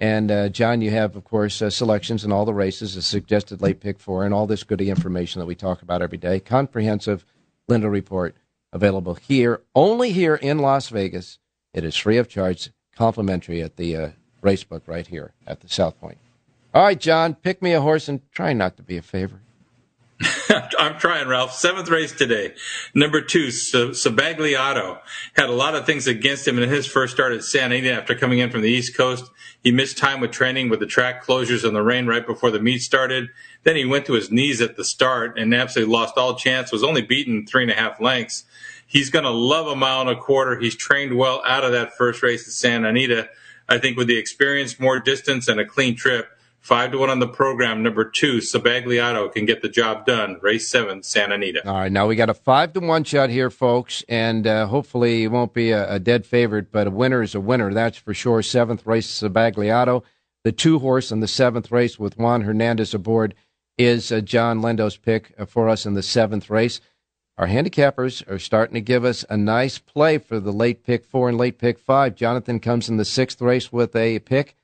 And 0.00 0.30
uh, 0.30 0.48
John, 0.48 0.80
you 0.80 0.90
have, 0.90 1.14
of 1.14 1.24
course, 1.24 1.60
uh, 1.60 1.68
selections 1.68 2.24
in 2.24 2.32
all 2.32 2.46
the 2.46 2.54
races, 2.54 2.96
a 2.96 3.02
suggested 3.02 3.60
late 3.60 3.80
pick 3.80 4.00
four, 4.00 4.24
and 4.24 4.32
all 4.32 4.46
this 4.46 4.64
goody 4.64 4.90
information 4.90 5.38
that 5.38 5.46
we 5.46 5.54
talk 5.54 5.82
about 5.82 6.02
every 6.02 6.18
day. 6.18 6.40
Comprehensive 6.40 7.24
Lindo 7.68 7.90
report 7.90 8.34
available 8.72 9.14
here, 9.14 9.62
only 9.74 10.12
here 10.12 10.34
in 10.34 10.58
Las 10.58 10.88
Vegas. 10.88 11.38
It 11.72 11.84
is 11.84 11.96
free 11.96 12.16
of 12.16 12.28
charge, 12.28 12.70
complimentary 12.96 13.62
at 13.62 13.76
the 13.76 13.96
uh, 13.96 14.08
racebook 14.42 14.82
right 14.86 15.06
here 15.06 15.32
at 15.46 15.60
the 15.60 15.68
South 15.68 15.98
Point. 16.00 16.18
All 16.72 16.84
right, 16.84 17.00
John, 17.00 17.34
pick 17.34 17.62
me 17.62 17.72
a 17.72 17.80
horse 17.80 18.08
and 18.08 18.20
try 18.32 18.52
not 18.52 18.76
to 18.76 18.82
be 18.82 18.96
a 18.96 19.02
favorite. 19.02 19.42
I'm 20.78 20.98
trying, 20.98 21.28
Ralph. 21.28 21.54
Seventh 21.54 21.88
race 21.88 22.12
today. 22.12 22.54
Number 22.94 23.22
two, 23.22 23.48
Sabagliato. 23.48 24.98
Had 25.34 25.48
a 25.48 25.52
lot 25.52 25.74
of 25.74 25.86
things 25.86 26.06
against 26.06 26.46
him 26.46 26.58
in 26.58 26.68
his 26.68 26.86
first 26.86 27.14
start 27.14 27.32
at 27.32 27.42
San 27.42 27.72
Anita 27.72 27.92
after 27.94 28.14
coming 28.14 28.38
in 28.38 28.50
from 28.50 28.60
the 28.60 28.68
East 28.68 28.96
Coast. 28.96 29.30
He 29.62 29.72
missed 29.72 29.98
time 29.98 30.20
with 30.20 30.30
training 30.30 30.68
with 30.68 30.80
the 30.80 30.86
track 30.86 31.24
closures 31.24 31.64
and 31.64 31.74
the 31.74 31.82
rain 31.82 32.06
right 32.06 32.26
before 32.26 32.50
the 32.50 32.60
meet 32.60 32.80
started. 32.80 33.30
Then 33.62 33.76
he 33.76 33.84
went 33.84 34.06
to 34.06 34.14
his 34.14 34.30
knees 34.30 34.60
at 34.60 34.76
the 34.76 34.84
start 34.84 35.38
and 35.38 35.54
absolutely 35.54 35.92
lost 35.92 36.16
all 36.16 36.34
chance, 36.34 36.72
was 36.72 36.82
only 36.82 37.02
beaten 37.02 37.46
three 37.46 37.62
and 37.62 37.70
a 37.70 37.74
half 37.74 38.00
lengths. 38.00 38.44
He's 38.86 39.10
going 39.10 39.24
to 39.24 39.30
love 39.30 39.66
a 39.66 39.76
mile 39.76 40.00
and 40.00 40.10
a 40.10 40.16
quarter. 40.16 40.58
He's 40.58 40.74
trained 40.74 41.16
well 41.16 41.42
out 41.44 41.64
of 41.64 41.72
that 41.72 41.96
first 41.96 42.22
race 42.22 42.46
at 42.48 42.54
Santa 42.54 42.88
Anita. 42.88 43.28
I 43.68 43.78
think 43.78 43.96
with 43.96 44.08
the 44.08 44.18
experience, 44.18 44.80
more 44.80 44.98
distance, 44.98 45.46
and 45.46 45.60
a 45.60 45.64
clean 45.64 45.94
trip, 45.94 46.28
five 46.60 46.90
to 46.90 46.98
one 46.98 47.08
on 47.08 47.20
the 47.20 47.28
program. 47.28 47.84
Number 47.84 48.04
two, 48.04 48.38
Sabagliato 48.38 49.32
can 49.32 49.46
get 49.46 49.62
the 49.62 49.68
job 49.68 50.06
done. 50.06 50.38
Race 50.42 50.68
seven, 50.68 51.04
Santa 51.04 51.36
Anita. 51.36 51.66
All 51.68 51.74
right, 51.74 51.92
now 51.92 52.08
we 52.08 52.16
got 52.16 52.30
a 52.30 52.34
five 52.34 52.72
to 52.72 52.80
one 52.80 53.04
shot 53.04 53.30
here, 53.30 53.48
folks, 53.50 54.02
and 54.08 54.46
uh, 54.46 54.66
hopefully 54.66 55.22
it 55.22 55.28
won't 55.28 55.54
be 55.54 55.70
a, 55.70 55.94
a, 55.94 55.98
dead 56.00 56.26
favorite, 56.26 56.72
but 56.72 56.88
a 56.88 56.90
winner 56.90 57.22
is 57.22 57.36
a 57.36 57.40
winner. 57.40 57.72
That's 57.72 57.98
for 57.98 58.12
sure. 58.12 58.42
Seventh 58.42 58.86
race, 58.86 59.06
Sabagliato. 59.06 60.02
The 60.42 60.52
two 60.52 60.78
horse 60.78 61.12
in 61.12 61.20
the 61.20 61.28
seventh 61.28 61.70
race 61.70 61.98
with 61.98 62.18
Juan 62.18 62.40
Hernandez 62.42 62.94
aboard 62.94 63.34
is 63.80 64.12
uh, 64.12 64.20
John 64.20 64.60
Lindo's 64.60 64.98
pick 64.98 65.32
uh, 65.38 65.46
for 65.46 65.70
us 65.70 65.86
in 65.86 65.94
the 65.94 66.02
seventh 66.02 66.50
race. 66.50 66.82
Our 67.38 67.46
handicappers 67.46 68.28
are 68.30 68.38
starting 68.38 68.74
to 68.74 68.82
give 68.82 69.06
us 69.06 69.24
a 69.30 69.38
nice 69.38 69.78
play 69.78 70.18
for 70.18 70.38
the 70.38 70.52
late 70.52 70.84
pick 70.84 71.06
four 71.06 71.30
and 71.30 71.38
late 71.38 71.56
pick 71.56 71.78
five. 71.78 72.14
Jonathan 72.14 72.60
comes 72.60 72.90
in 72.90 72.98
the 72.98 73.06
sixth 73.06 73.40
race 73.40 73.72
with 73.72 73.96
a 73.96 74.18
pick. 74.18 74.54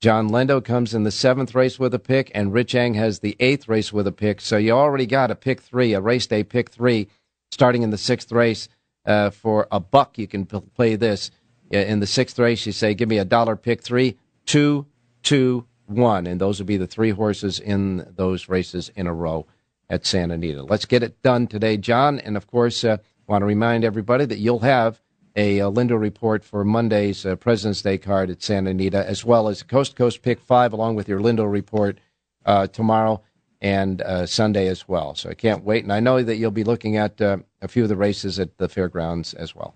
John 0.00 0.28
Lindo 0.28 0.64
comes 0.64 0.92
in 0.92 1.04
the 1.04 1.12
seventh 1.12 1.54
race 1.54 1.78
with 1.78 1.94
a 1.94 2.00
pick, 2.00 2.32
and 2.34 2.52
Rich 2.52 2.74
Eng 2.74 2.94
has 2.94 3.20
the 3.20 3.36
eighth 3.38 3.68
race 3.68 3.92
with 3.92 4.08
a 4.08 4.12
pick. 4.12 4.40
So 4.40 4.56
you 4.56 4.72
already 4.72 5.06
got 5.06 5.30
a 5.30 5.36
pick 5.36 5.60
three, 5.60 5.92
a 5.92 6.00
race 6.00 6.26
day 6.26 6.42
pick 6.42 6.70
three, 6.70 7.06
starting 7.52 7.82
in 7.82 7.90
the 7.90 7.98
sixth 7.98 8.32
race 8.32 8.68
uh, 9.06 9.30
for 9.30 9.68
a 9.70 9.78
buck. 9.78 10.18
You 10.18 10.26
can 10.26 10.46
play 10.46 10.96
this 10.96 11.30
in 11.70 12.00
the 12.00 12.08
sixth 12.08 12.40
race. 12.40 12.66
You 12.66 12.72
say, 12.72 12.94
"Give 12.94 13.08
me 13.08 13.18
a 13.18 13.24
dollar 13.24 13.54
pick 13.54 13.82
three, 13.82 14.16
two, 14.44 14.86
two, 15.22 15.66
one," 15.86 16.26
and 16.26 16.40
those 16.40 16.58
would 16.58 16.66
be 16.66 16.76
the 16.76 16.86
three 16.86 17.10
horses 17.10 17.58
in 17.58 18.06
those 18.16 18.48
races 18.48 18.90
in 18.94 19.06
a 19.06 19.14
row 19.14 19.46
at 19.88 20.06
Santa 20.06 20.34
Anita. 20.34 20.62
Let's 20.62 20.86
get 20.86 21.02
it 21.02 21.20
done 21.22 21.46
today, 21.46 21.76
John. 21.76 22.18
And 22.18 22.36
of 22.36 22.46
course, 22.46 22.82
uh, 22.82 22.96
want 23.26 23.42
to 23.42 23.46
remind 23.46 23.84
everybody 23.84 24.24
that 24.24 24.38
you'll 24.38 24.60
have 24.60 25.00
a, 25.36 25.58
a 25.58 25.66
uh, 25.66 25.70
Lindo 25.70 25.98
report 25.98 26.44
for 26.44 26.64
Monday's 26.64 27.24
uh, 27.24 27.36
President's 27.36 27.82
Day 27.82 27.98
card 27.98 28.30
at 28.30 28.42
Santa 28.42 28.70
Anita, 28.70 29.06
as 29.08 29.24
well 29.24 29.48
as 29.48 29.62
Coast 29.62 29.96
Coast 29.96 30.22
Pick 30.22 30.40
5, 30.40 30.72
along 30.72 30.94
with 30.94 31.08
your 31.08 31.20
Lindo 31.20 31.50
report 31.50 31.98
uh, 32.44 32.66
tomorrow 32.66 33.22
and 33.60 34.02
uh, 34.02 34.26
Sunday 34.26 34.66
as 34.66 34.88
well. 34.88 35.14
So 35.14 35.30
I 35.30 35.34
can't 35.34 35.64
wait. 35.64 35.84
And 35.84 35.92
I 35.92 36.00
know 36.00 36.22
that 36.22 36.36
you'll 36.36 36.50
be 36.50 36.64
looking 36.64 36.96
at 36.96 37.20
uh, 37.20 37.38
a 37.60 37.68
few 37.68 37.84
of 37.84 37.88
the 37.88 37.96
races 37.96 38.38
at 38.40 38.58
the 38.58 38.68
fairgrounds 38.68 39.34
as 39.34 39.54
well. 39.54 39.74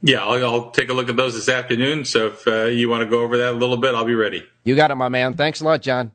Yeah, 0.00 0.24
I'll, 0.24 0.44
I'll, 0.44 0.70
take 0.70 0.90
a 0.90 0.92
look 0.92 1.08
at 1.08 1.16
those 1.16 1.34
this 1.34 1.48
afternoon. 1.48 2.04
So 2.04 2.28
if 2.28 2.46
uh, 2.46 2.64
you 2.66 2.88
want 2.88 3.02
to 3.02 3.06
go 3.08 3.20
over 3.20 3.36
that 3.38 3.52
a 3.52 3.56
little 3.56 3.76
bit, 3.76 3.94
I'll 3.94 4.04
be 4.04 4.14
ready. 4.14 4.46
You 4.64 4.76
got 4.76 4.90
it, 4.90 4.94
my 4.94 5.08
man. 5.08 5.34
Thanks 5.34 5.60
a 5.60 5.64
lot, 5.64 5.82
John. 5.82 6.12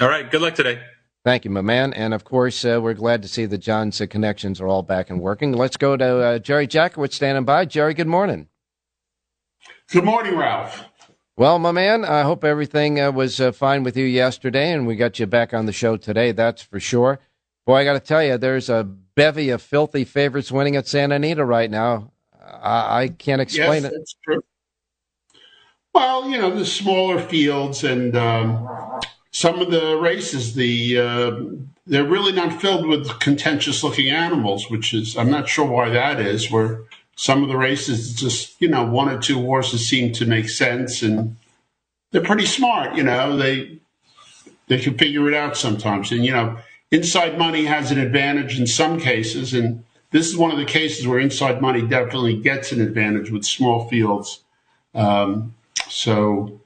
All 0.00 0.08
right. 0.08 0.28
Good 0.28 0.42
luck 0.42 0.54
today. 0.54 0.82
Thank 1.24 1.44
you, 1.44 1.50
my 1.50 1.60
man. 1.60 1.92
And 1.92 2.14
of 2.14 2.24
course, 2.24 2.64
uh, 2.64 2.80
we're 2.82 2.94
glad 2.94 3.22
to 3.22 3.28
see 3.28 3.44
that 3.46 3.58
John's 3.58 4.00
uh, 4.00 4.06
connections 4.06 4.60
are 4.60 4.66
all 4.66 4.82
back 4.82 5.10
and 5.10 5.20
working. 5.20 5.52
Let's 5.52 5.76
go 5.76 5.96
to 5.96 6.18
uh, 6.18 6.38
Jerry 6.38 6.66
Jackowitz 6.66 7.14
standing 7.14 7.44
by. 7.44 7.66
Jerry, 7.66 7.94
good 7.94 8.06
morning. 8.06 8.48
Good 9.90 10.04
morning, 10.04 10.36
Ralph. 10.36 10.84
Well, 11.36 11.58
my 11.58 11.70
man, 11.70 12.04
I 12.04 12.22
hope 12.22 12.44
everything 12.44 13.00
uh, 13.00 13.12
was 13.12 13.40
uh, 13.40 13.52
fine 13.52 13.84
with 13.84 13.96
you 13.96 14.04
yesterday, 14.04 14.72
and 14.72 14.86
we 14.86 14.96
got 14.96 15.18
you 15.18 15.26
back 15.26 15.54
on 15.54 15.66
the 15.66 15.72
show 15.72 15.96
today. 15.96 16.32
That's 16.32 16.62
for 16.62 16.80
sure. 16.80 17.20
Boy, 17.64 17.76
I 17.76 17.84
got 17.84 17.92
to 17.92 18.00
tell 18.00 18.22
you, 18.22 18.38
there's 18.38 18.68
a 18.68 18.82
bevy 18.82 19.50
of 19.50 19.62
filthy 19.62 20.04
favorites 20.04 20.50
winning 20.50 20.76
at 20.76 20.88
Santa 20.88 21.14
Anita 21.16 21.44
right 21.44 21.70
now. 21.70 22.10
I, 22.62 23.02
I 23.02 23.08
can't 23.08 23.40
explain 23.40 23.82
yes, 23.82 23.92
it. 23.92 23.96
That's 23.96 24.16
true. 24.24 24.42
Well, 25.94 26.28
you 26.28 26.38
know, 26.38 26.54
the 26.54 26.66
smaller 26.66 27.20
fields 27.20 27.82
and 27.82 28.16
um, 28.16 28.68
some 29.30 29.60
of 29.60 29.70
the 29.70 29.96
races, 29.96 30.54
the 30.54 30.98
uh, 30.98 31.40
they're 31.86 32.04
really 32.04 32.32
not 32.32 32.60
filled 32.60 32.86
with 32.86 33.18
contentious 33.20 33.82
looking 33.82 34.10
animals, 34.10 34.70
which 34.70 34.92
is 34.94 35.16
I'm 35.16 35.30
not 35.30 35.48
sure 35.48 35.66
why 35.66 35.88
that 35.90 36.20
is. 36.20 36.50
Where 36.50 36.82
some 37.16 37.42
of 37.42 37.48
the 37.48 37.56
races, 37.56 38.14
just 38.14 38.60
you 38.60 38.68
know, 38.68 38.84
one 38.84 39.08
or 39.08 39.18
two 39.18 39.40
horses 39.40 39.88
seem 39.88 40.12
to 40.14 40.26
make 40.26 40.48
sense, 40.48 41.02
and 41.02 41.36
they're 42.12 42.22
pretty 42.22 42.46
smart. 42.46 42.96
You 42.96 43.02
know, 43.02 43.36
they 43.36 43.78
they 44.68 44.78
can 44.78 44.96
figure 44.96 45.28
it 45.28 45.34
out 45.34 45.56
sometimes. 45.56 46.12
And 46.12 46.24
you 46.24 46.32
know, 46.32 46.58
inside 46.90 47.38
money 47.38 47.64
has 47.64 47.90
an 47.90 47.98
advantage 47.98 48.58
in 48.58 48.66
some 48.66 49.00
cases, 49.00 49.54
and 49.54 49.84
this 50.10 50.26
is 50.26 50.36
one 50.36 50.50
of 50.50 50.58
the 50.58 50.64
cases 50.64 51.06
where 51.06 51.18
inside 51.18 51.60
money 51.60 51.82
definitely 51.82 52.36
gets 52.36 52.72
an 52.72 52.80
advantage 52.80 53.30
with 53.30 53.44
small 53.44 53.88
fields. 53.88 54.40
Um, 54.94 55.54
so 55.88 56.60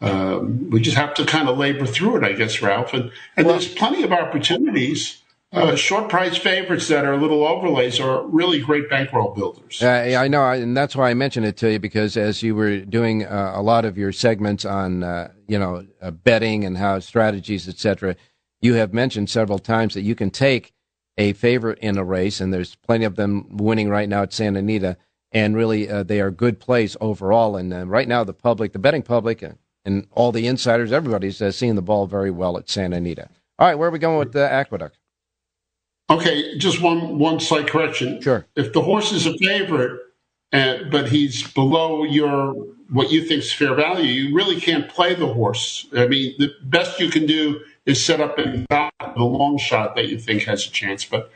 um, 0.00 0.70
we 0.70 0.80
just 0.80 0.96
have 0.96 1.14
to 1.14 1.26
kind 1.26 1.48
of 1.48 1.58
labor 1.58 1.86
through 1.86 2.18
it, 2.18 2.24
I 2.24 2.32
guess, 2.32 2.62
Ralph. 2.62 2.94
And, 2.94 3.12
and 3.36 3.46
well, 3.46 3.58
there's 3.58 3.72
plenty 3.72 4.02
of 4.02 4.12
opportunities. 4.12 5.22
Uh, 5.52 5.74
short 5.74 6.08
price 6.08 6.38
favorites 6.38 6.86
that 6.86 7.04
are 7.04 7.16
little 7.16 7.44
overlays 7.44 7.98
are 7.98 8.24
really 8.28 8.60
great 8.60 8.88
bankroll 8.88 9.34
builders. 9.34 9.82
Uh, 9.82 10.16
I 10.16 10.28
know, 10.28 10.48
and 10.48 10.76
that's 10.76 10.94
why 10.94 11.10
I 11.10 11.14
mentioned 11.14 11.44
it 11.44 11.56
to 11.56 11.72
you 11.72 11.80
because 11.80 12.16
as 12.16 12.40
you 12.40 12.54
were 12.54 12.78
doing 12.78 13.26
uh, 13.26 13.52
a 13.56 13.60
lot 13.60 13.84
of 13.84 13.98
your 13.98 14.12
segments 14.12 14.64
on, 14.64 15.02
uh, 15.02 15.32
you 15.48 15.58
know, 15.58 15.84
uh, 16.00 16.12
betting 16.12 16.64
and 16.64 16.78
how 16.78 17.00
strategies, 17.00 17.68
etc., 17.68 18.14
you 18.60 18.74
have 18.74 18.94
mentioned 18.94 19.28
several 19.28 19.58
times 19.58 19.94
that 19.94 20.02
you 20.02 20.14
can 20.14 20.30
take 20.30 20.72
a 21.20 21.34
favorite 21.34 21.78
in 21.80 21.98
a 21.98 22.04
race, 22.04 22.40
and 22.40 22.52
there's 22.52 22.74
plenty 22.76 23.04
of 23.04 23.16
them 23.16 23.46
winning 23.50 23.90
right 23.90 24.08
now 24.08 24.22
at 24.22 24.32
Santa 24.32 24.60
Anita, 24.60 24.96
and 25.32 25.54
really 25.54 25.88
uh, 25.88 26.02
they 26.02 26.18
are 26.18 26.30
good 26.30 26.58
plays 26.58 26.96
overall. 26.98 27.56
And 27.56 27.90
right 27.90 28.08
now, 28.08 28.24
the 28.24 28.32
public, 28.32 28.72
the 28.72 28.78
betting 28.78 29.02
public, 29.02 29.44
and 29.84 30.06
all 30.12 30.32
the 30.32 30.46
insiders, 30.46 30.92
everybody's 30.92 31.42
seeing 31.54 31.74
the 31.74 31.82
ball 31.82 32.06
very 32.06 32.30
well 32.30 32.56
at 32.56 32.70
Santa 32.70 32.96
Anita. 32.96 33.28
All 33.58 33.68
right, 33.68 33.74
where 33.74 33.88
are 33.88 33.92
we 33.92 33.98
going 33.98 34.18
with 34.18 34.32
the 34.32 34.50
Aqueduct? 34.50 34.96
Okay, 36.08 36.56
just 36.56 36.80
one 36.80 37.18
one 37.18 37.38
slight 37.38 37.68
correction. 37.68 38.20
Sure. 38.22 38.46
If 38.56 38.72
the 38.72 38.80
horse 38.80 39.12
is 39.12 39.26
a 39.26 39.36
favorite, 39.36 40.00
uh, 40.54 40.78
but 40.90 41.10
he's 41.10 41.46
below 41.52 42.02
your 42.02 42.54
what 42.88 43.12
you 43.12 43.24
think 43.26 43.42
is 43.42 43.52
fair 43.52 43.74
value, 43.74 44.10
you 44.10 44.34
really 44.34 44.58
can't 44.58 44.88
play 44.88 45.14
the 45.14 45.32
horse. 45.32 45.86
I 45.94 46.08
mean, 46.08 46.34
the 46.38 46.50
best 46.64 46.98
you 46.98 47.10
can 47.10 47.26
do 47.26 47.60
is 47.86 48.04
set 48.04 48.20
up 48.20 48.38
a 48.38 48.66
the 49.16 49.24
long 49.24 49.58
shot 49.58 49.96
that 49.96 50.08
you 50.08 50.18
think 50.18 50.44
has 50.44 50.66
a 50.66 50.70
chance, 50.70 51.04
but 51.04 51.30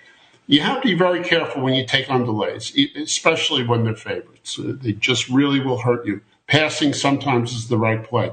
you 0.47 0.61
have 0.61 0.83
to 0.83 0.89
be 0.89 0.95
very 0.95 1.23
careful 1.25 1.63
when 1.63 1.75
you 1.75 1.87
take 1.87 2.11
on 2.11 2.25
delays, 2.25 2.77
especially 2.97 3.67
when 3.67 3.85
they're 3.85 3.97
favorites. 3.97 4.59
Uh, 4.59 4.75
they 4.77 4.93
just 4.93 5.29
really 5.29 5.61
will 5.61 5.79
hurt 5.79 6.07
you. 6.07 6.21
Passing 6.47 6.93
sometimes 6.93 7.53
is 7.53 7.69
the 7.69 7.79
right 7.79 8.05
play. 8.05 8.31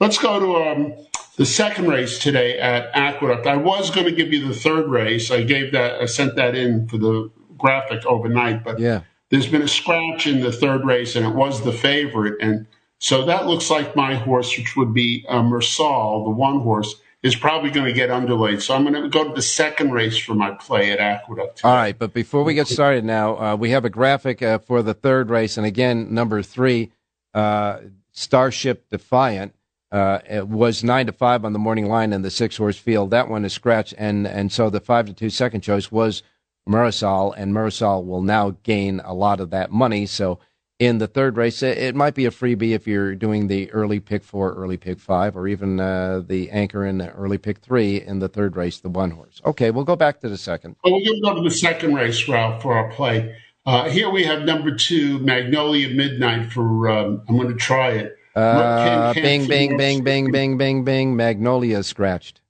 Let's 0.00 0.18
go 0.18 0.40
to 0.40 0.56
um, 0.56 0.94
the 1.36 1.46
second 1.46 1.86
race 1.86 2.18
today 2.18 2.58
at 2.58 2.90
Aqueduct. 2.94 3.46
I 3.46 3.56
was 3.56 3.90
going 3.90 4.06
to 4.06 4.12
give 4.12 4.32
you 4.32 4.48
the 4.48 4.54
third 4.54 4.88
race. 4.88 5.30
I 5.30 5.42
gave 5.42 5.72
that, 5.72 6.00
I 6.00 6.06
sent 6.06 6.34
that 6.34 6.56
in 6.56 6.88
for 6.88 6.98
the 6.98 7.30
graphic 7.56 8.04
overnight, 8.04 8.64
but 8.64 8.80
yeah. 8.80 9.02
there's 9.30 9.46
been 9.46 9.62
a 9.62 9.68
scratch 9.68 10.26
in 10.26 10.40
the 10.40 10.50
third 10.50 10.84
race, 10.84 11.14
and 11.14 11.24
it 11.24 11.34
was 11.34 11.62
the 11.62 11.72
favorite. 11.72 12.34
And 12.40 12.66
so 12.98 13.24
that 13.26 13.46
looks 13.46 13.70
like 13.70 13.94
my 13.94 14.16
horse, 14.16 14.58
which 14.58 14.76
would 14.76 14.92
be 14.92 15.24
uh, 15.28 15.42
Mersal, 15.42 16.24
the 16.24 16.30
one 16.30 16.60
horse, 16.60 16.96
is 17.22 17.36
probably 17.36 17.70
going 17.70 17.86
to 17.86 17.92
get 17.92 18.10
underlaid. 18.10 18.62
So 18.62 18.74
I'm 18.74 18.82
going 18.82 19.00
to 19.00 19.08
go 19.08 19.24
to 19.24 19.32
the 19.32 19.42
second 19.42 19.92
race 19.92 20.18
for 20.18 20.34
my 20.34 20.50
play 20.52 20.90
at 20.90 20.98
Aqueduct. 20.98 21.58
Today. 21.58 21.68
All 21.68 21.76
right, 21.76 21.96
but 21.98 22.12
before 22.12 22.42
we 22.42 22.54
get 22.54 22.66
started 22.66 23.04
now, 23.04 23.38
uh, 23.38 23.56
we 23.56 23.70
have 23.70 23.84
a 23.84 23.90
graphic 23.90 24.42
uh, 24.42 24.58
for 24.58 24.82
the 24.82 24.94
third 24.94 25.30
race, 25.30 25.56
and 25.56 25.66
again, 25.66 26.12
number 26.12 26.42
three, 26.42 26.92
uh, 27.34 27.78
Starship 28.12 28.88
Defiant. 28.90 29.54
Uh, 29.90 30.46
was 30.48 30.82
nine 30.82 31.04
to 31.04 31.12
five 31.12 31.44
on 31.44 31.52
the 31.52 31.58
morning 31.58 31.86
line 31.86 32.14
in 32.14 32.22
the 32.22 32.30
six 32.30 32.56
horse 32.56 32.78
field. 32.78 33.10
That 33.10 33.28
one 33.28 33.44
is 33.44 33.52
scratched, 33.52 33.92
and 33.98 34.26
and 34.26 34.50
so 34.50 34.70
the 34.70 34.80
five 34.80 35.04
to 35.04 35.12
two 35.12 35.28
second 35.28 35.60
choice 35.60 35.92
was 35.92 36.22
Marisol, 36.66 37.34
and 37.36 37.52
Marisol 37.52 38.06
will 38.06 38.22
now 38.22 38.56
gain 38.62 39.00
a 39.04 39.12
lot 39.12 39.38
of 39.38 39.50
that 39.50 39.70
money. 39.70 40.06
So 40.06 40.38
in 40.82 40.98
the 40.98 41.06
third 41.06 41.36
race, 41.36 41.62
it, 41.62 41.94
might 41.94 42.14
be 42.14 42.26
a 42.26 42.30
freebie 42.30 42.72
if 42.72 42.88
you're 42.88 43.14
doing 43.14 43.46
the 43.46 43.70
early 43.70 44.00
pick 44.00 44.24
four, 44.24 44.52
early 44.54 44.76
pick 44.76 44.98
five, 44.98 45.36
or 45.36 45.46
even 45.46 45.78
uh, 45.78 46.22
the 46.26 46.50
anchor 46.50 46.84
in 46.84 46.98
the 46.98 47.08
early 47.12 47.38
pick 47.38 47.58
three 47.58 48.02
in 48.02 48.18
the 48.18 48.28
third 48.28 48.56
race, 48.56 48.80
the 48.80 48.88
one 48.88 49.12
horse. 49.12 49.40
Okay, 49.44 49.70
we'll 49.70 49.84
go 49.84 49.94
back 49.94 50.18
to 50.20 50.28
the 50.28 50.36
second. 50.36 50.74
Well, 50.82 50.94
we're 50.94 51.04
going 51.06 51.22
to 51.22 51.22
go 51.22 51.34
to 51.36 51.48
the 51.48 51.54
second 51.54 51.94
race, 51.94 52.26
Ralph, 52.26 52.62
for 52.62 52.74
our 52.74 52.90
play. 52.90 53.36
Uh, 53.64 53.88
here 53.90 54.10
we 54.10 54.24
have 54.24 54.42
number 54.42 54.74
two, 54.74 55.20
Magnolia 55.20 55.88
Midnight. 55.90 56.52
For 56.52 56.88
um, 56.88 57.22
I'm 57.28 57.36
going 57.36 57.48
to 57.48 57.54
try 57.54 57.90
it. 57.90 58.16
Uh, 58.34 59.14
bing, 59.14 59.46
bing, 59.46 59.76
bing, 59.76 60.02
bing, 60.02 60.32
bing, 60.32 60.56
bing, 60.56 60.82
bing. 60.82 61.14
Magnolia 61.14 61.84
scratched. 61.84 62.40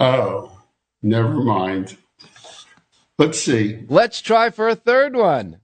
Oh, 0.00 0.50
never 1.00 1.34
mind. 1.34 1.96
Let's 3.18 3.40
see. 3.40 3.84
Let's 3.88 4.20
try 4.20 4.50
for 4.50 4.68
a 4.68 4.74
third 4.74 5.14
one. 5.14 5.60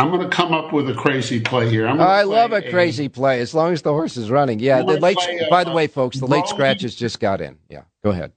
I'm 0.00 0.08
going 0.08 0.22
to 0.22 0.34
come 0.34 0.54
up 0.54 0.72
with 0.72 0.88
a 0.88 0.94
crazy 0.94 1.40
play 1.40 1.68
here. 1.68 1.86
I 1.86 2.22
love 2.22 2.52
a, 2.52 2.56
a, 2.56 2.70
crazy 2.70 3.10
play 3.10 3.40
as 3.40 3.54
long 3.54 3.74
as 3.74 3.82
the 3.82 3.92
horse 3.92 4.16
is 4.16 4.30
running. 4.30 4.58
Yeah, 4.58 4.82
the 4.82 4.98
late. 4.98 5.18
A, 5.18 5.46
by 5.50 5.62
the 5.62 5.72
way, 5.72 5.88
folks, 5.88 6.16
the 6.16 6.22
rolling, 6.22 6.40
late 6.40 6.48
scratches 6.48 6.94
just 6.94 7.20
got 7.20 7.42
in. 7.42 7.58
Yeah, 7.68 7.82
go 8.02 8.08
ahead. 8.08 8.32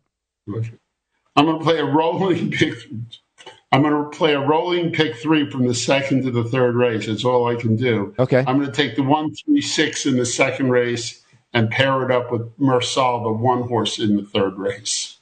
I'm 0.45 1.45
going 1.45 1.59
to 1.59 1.63
play 1.63 1.79
a 1.79 1.85
rolling 1.85 2.51
pick. 2.59 2.75
I'm 3.71 3.81
going 3.81 3.93
to 3.93 4.09
play 4.09 4.33
a 4.33 4.41
rolling 4.41 4.91
pick 4.91 5.15
three 5.15 5.49
from 5.49 5.65
the 5.65 5.73
second 5.73 6.23
to 6.23 6.31
the 6.31 6.43
third 6.43 6.75
race. 6.75 7.07
That's 7.07 7.23
all 7.23 7.47
I 7.47 7.55
can 7.55 7.77
do. 7.77 8.13
Okay. 8.19 8.43
I'm 8.45 8.59
going 8.59 8.69
to 8.69 8.75
take 8.75 8.97
the 8.97 9.03
one, 9.03 9.33
three, 9.33 9.61
six 9.61 10.05
in 10.05 10.17
the 10.17 10.25
second 10.25 10.69
race 10.69 11.23
and 11.53 11.71
pair 11.71 12.03
it 12.03 12.11
up 12.11 12.29
with 12.29 12.41
Mersal, 12.59 13.23
the 13.23 13.31
one 13.31 13.69
horse 13.69 13.99
in 13.99 14.17
the 14.17 14.23
third 14.23 14.57
race. 14.57 15.17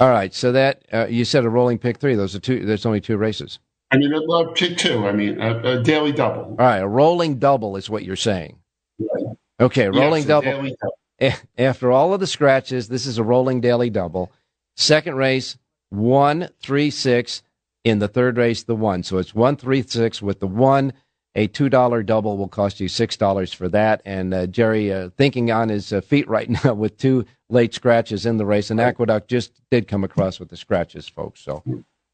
All 0.00 0.10
right. 0.10 0.34
So 0.34 0.52
that 0.52 0.84
uh, 0.92 1.06
you 1.06 1.24
said 1.24 1.46
a 1.46 1.48
rolling 1.48 1.78
pick 1.78 1.96
three. 1.96 2.14
Those 2.14 2.36
are 2.36 2.40
two. 2.40 2.66
There's 2.66 2.84
only 2.84 3.00
two 3.00 3.16
races. 3.16 3.58
I 3.96 3.98
mean, 3.98 4.12
a, 4.12 4.52
pick 4.52 4.76
two. 4.76 5.06
I 5.06 5.12
mean, 5.12 5.40
a, 5.40 5.78
a, 5.78 5.82
daily 5.82 6.12
double. 6.12 6.42
All 6.42 6.56
right, 6.56 6.78
a 6.78 6.88
rolling 6.88 7.38
double 7.38 7.76
is 7.76 7.88
what 7.88 8.04
you're 8.04 8.16
saying. 8.16 8.58
Right. 8.98 9.36
Okay, 9.60 9.88
rolling 9.88 10.22
yes, 10.22 10.28
double. 10.28 10.52
double. 10.52 11.36
After 11.56 11.90
all 11.90 12.12
of 12.12 12.20
the 12.20 12.26
scratches, 12.26 12.88
this 12.88 13.06
is 13.06 13.18
a 13.18 13.24
rolling 13.24 13.60
daily 13.60 13.88
double. 13.88 14.30
Second 14.76 15.16
race, 15.16 15.56
one, 15.88 16.50
three, 16.60 16.90
six, 16.90 17.42
in 17.84 18.00
the 18.00 18.08
third 18.08 18.36
race, 18.36 18.64
the 18.64 18.76
one. 18.76 19.02
So 19.02 19.18
it's 19.18 19.34
one 19.34 19.56
three 19.56 19.82
six 19.82 20.20
with 20.20 20.40
the 20.40 20.46
one. 20.46 20.92
A 21.34 21.46
two 21.46 21.68
dollar 21.68 22.02
double 22.02 22.36
will 22.36 22.48
cost 22.48 22.80
you 22.80 22.88
six 22.88 23.16
dollars 23.16 23.52
for 23.52 23.68
that. 23.68 24.02
And 24.04 24.34
uh, 24.34 24.46
Jerry, 24.46 24.92
uh, 24.92 25.10
thinking 25.16 25.50
on 25.50 25.68
his 25.68 25.92
uh, 25.92 26.00
feet 26.00 26.28
right 26.28 26.50
now 26.64 26.74
with 26.74 26.98
two 26.98 27.24
late 27.48 27.72
scratches 27.72 28.26
in 28.26 28.36
the 28.36 28.46
race, 28.46 28.70
and 28.70 28.80
Aqueduct 28.80 29.28
just 29.28 29.52
did 29.70 29.88
come 29.88 30.04
across 30.04 30.38
with 30.38 30.50
the 30.50 30.56
scratches, 30.56 31.08
folks. 31.08 31.40
So. 31.40 31.62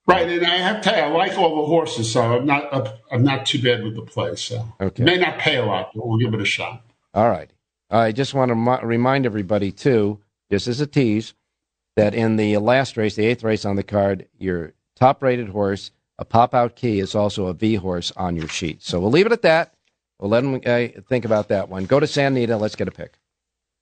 Right, 0.07 0.29
and 0.29 0.45
I 0.45 0.57
have 0.57 0.83
to 0.83 0.91
tell 0.91 0.99
you, 0.99 1.05
I 1.05 1.17
like 1.17 1.39
all 1.39 1.63
the 1.63 1.67
horses, 1.67 2.11
so 2.13 2.39
I'm 2.39 2.47
not 2.47 2.99
I'm 3.13 3.23
not 3.23 3.47
too 3.47 3.63
bad 3.63 3.85
with 3.85 3.95
the 3.95 4.03
play. 4.03 4.35
So 4.35 4.67
okay. 4.81 5.05
may 5.05 5.17
not 5.17 5.39
pay 5.39 5.57
a 5.57 5.65
lot, 5.65 5.93
but 5.95 6.07
we'll 6.07 6.19
give 6.19 6.35
it 6.35 6.41
a 6.41 6.45
shot. 6.45 6.85
All 7.15 7.29
right. 7.29 7.53
I 7.89 8.11
just 8.11 8.35
want 8.35 8.49
to 8.49 8.87
remind 8.87 9.27
everybody 9.27 9.71
too, 9.71 10.19
just 10.51 10.67
as 10.67 10.81
a 10.81 10.87
tease, 10.87 11.35
that 11.97 12.15
in 12.15 12.37
the 12.37 12.57
last 12.57 12.97
race, 12.97 13.15
the 13.15 13.27
eighth 13.27 13.45
race 13.45 13.65
on 13.65 13.77
the 13.77 13.83
card, 13.83 14.27
your 14.39 14.73
top 14.97 15.23
rated 15.23 15.51
horse. 15.51 15.91
A 16.19 16.25
pop 16.25 16.55
out 16.55 16.77
key 16.77 17.01
is 17.01 17.15
also 17.15 17.47
a 17.47 17.55
V 17.55 17.75
horse 17.75 18.13
on 18.17 18.37
your 18.37 18.49
sheet. 18.49 18.83
So 18.83 19.01
we'll 19.01 19.11
leave 19.11 19.27
it 19.27 19.33
at 19.33 19.43
that. 19.43 19.75
We'll 20.19 20.31
let 20.31 20.43
them 20.43 20.61
uh, 20.65 21.01
think 21.09 21.25
about 21.25 21.49
that 21.49 21.69
one. 21.69 21.85
Go 21.85 21.99
to 21.99 22.07
San 22.07 22.33
Anita. 22.33 22.57
Let's 22.57 22.77
get 22.77 22.87
a 22.87 22.93
pick. 22.93 23.19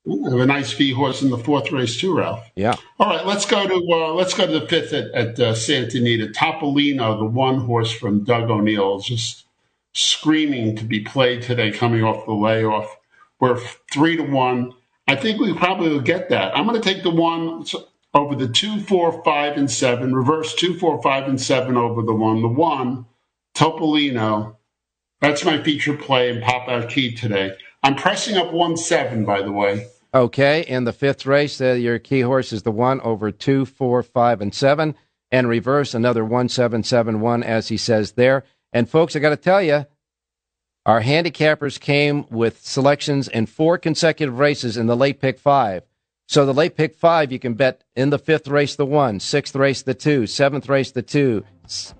I 0.07 0.31
have 0.31 0.41
a 0.41 0.47
nice 0.47 0.73
V 0.73 0.93
horse 0.93 1.23
in 1.23 1.31
the 1.31 1.39
fourth 1.39 1.71
race 1.73 2.01
too, 2.01 2.17
Ralph. 2.17 2.51
Yeah. 2.55 2.75
All 2.99 3.09
right, 3.09 3.27
let's 3.27 3.45
go 3.45 3.67
to 3.67 3.75
uh, 3.93 4.13
let's 4.15 4.35
go 4.35 4.47
to 4.47 4.61
the 4.61 4.67
fifth 4.67 4.93
at, 4.93 5.11
at 5.13 5.39
uh, 5.39 5.55
Santa 5.55 5.99
Anita. 5.99 6.29
Topolino, 6.29 7.19
the 7.19 7.27
one 7.27 7.61
horse 7.61 7.93
from 7.93 8.25
Doug 8.25 8.51
O'Neill, 8.51 9.01
just 9.01 9.45
screaming 9.93 10.77
to 10.77 10.85
be 10.85 11.01
played 11.01 11.43
today, 11.43 11.71
coming 11.71 12.03
off 12.03 12.25
the 12.25 12.33
layoff. 12.33 12.97
We're 13.41 13.59
three 13.93 14.17
to 14.17 14.23
one. 14.23 14.73
I 15.07 15.17
think 15.17 15.41
we 15.41 15.53
probably 15.55 15.91
will 15.91 16.01
get 16.01 16.29
that. 16.31 16.57
I'm 16.57 16.67
going 16.67 16.81
to 16.81 16.89
take 16.89 17.03
the 17.03 17.11
one 17.11 17.65
over 18.15 18.35
the 18.35 18.49
two, 18.49 18.81
four, 18.81 19.23
five, 19.25 19.57
and 19.57 19.71
seven. 19.71 20.15
Reverse 20.15 20.55
two, 20.55 20.79
four, 20.79 21.03
five, 21.03 21.29
and 21.29 21.41
seven 21.41 21.77
over 21.77 22.03
the 22.03 22.15
one. 22.15 22.43
The 22.43 22.49
one, 22.49 23.07
Topolino. 23.55 24.57
That's 25.21 25.45
my 25.45 25.63
feature 25.63 25.97
play 25.97 26.31
and 26.31 26.43
pop 26.43 26.69
out 26.69 26.89
key 26.89 27.15
today. 27.15 27.53
I'm 27.83 27.97
pressing 27.97 28.37
up 28.37 28.53
one 28.53 28.77
seven, 28.77 29.25
by 29.25 29.43
the 29.43 29.53
way. 29.53 29.87
Okay, 30.13 30.65
in 30.67 30.85
the 30.85 30.93
fifth 30.93 31.25
race, 31.25 31.61
uh, 31.61 31.73
your 31.73 31.99
key 31.99 32.21
horse 32.21 32.53
is 32.53 32.63
the 32.63 32.73
one 32.73 33.01
over 33.03 33.31
two, 33.31 33.65
four, 33.65 34.03
five, 34.03 34.41
and 34.41 34.53
seven, 34.53 34.97
and 35.31 35.49
reverse 35.49 35.95
another 35.95 36.25
one, 36.25 36.49
seven, 36.49 36.83
seven, 36.83 37.21
one, 37.21 37.43
as 37.43 37.69
he 37.69 37.77
says 37.77 38.13
there. 38.13 38.45
And 38.73 38.89
folks, 38.89 39.15
I 39.15 39.21
got 39.21 39.31
to 39.31 39.37
tell 39.37 39.63
you, 39.63 39.87
our 40.85 41.03
handicappers 41.03 41.79
came 41.79 42.27
with 42.31 42.61
selections 42.67 43.29
in 43.29 43.47
four 43.47 43.79
consecutive 43.79 44.39
races 44.39 44.77
in 44.77 44.87
the 44.87 44.97
late 44.97 45.21
pick 45.21 45.39
five. 45.39 45.85
So 46.27 46.47
the 46.47 46.55
late 46.55 46.77
pick 46.77 46.95
five, 46.95 47.33
you 47.33 47.39
can 47.39 47.55
bet 47.55 47.85
in 47.95 48.11
the 48.11 48.19
fifth 48.19 48.49
race 48.49 48.77
the 48.77 48.87
one, 48.87 49.21
sixth 49.21 49.55
race 49.55 49.83
the 49.83 49.95
two, 49.95 50.27
seventh 50.27 50.69
race 50.69 50.91
the 50.91 51.03
two, 51.03 51.45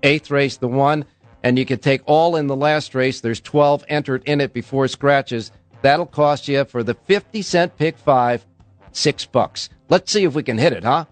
eighth 0.03 0.31
race 0.31 0.57
the 0.57 0.67
one, 0.67 1.05
and 1.43 1.57
you 1.57 1.65
can 1.65 1.79
take 1.79 2.01
all 2.05 2.35
in 2.35 2.47
the 2.47 2.55
last 2.55 2.95
race. 2.95 3.21
There's 3.21 3.41
12 3.41 3.85
entered 3.87 4.23
in 4.25 4.41
it 4.41 4.53
before 4.53 4.87
scratches. 4.87 5.51
That'll 5.81 6.05
cost 6.05 6.47
you 6.47 6.65
for 6.65 6.83
the 6.83 6.93
50 6.93 7.41
cent 7.41 7.77
pick 7.77 7.97
five, 7.97 8.45
six 8.91 9.25
bucks. 9.25 9.69
Let's 9.89 10.11
see 10.11 10.23
if 10.23 10.33
we 10.33 10.43
can 10.43 10.57
hit 10.57 10.73
it, 10.73 10.83
huh? 10.83 11.05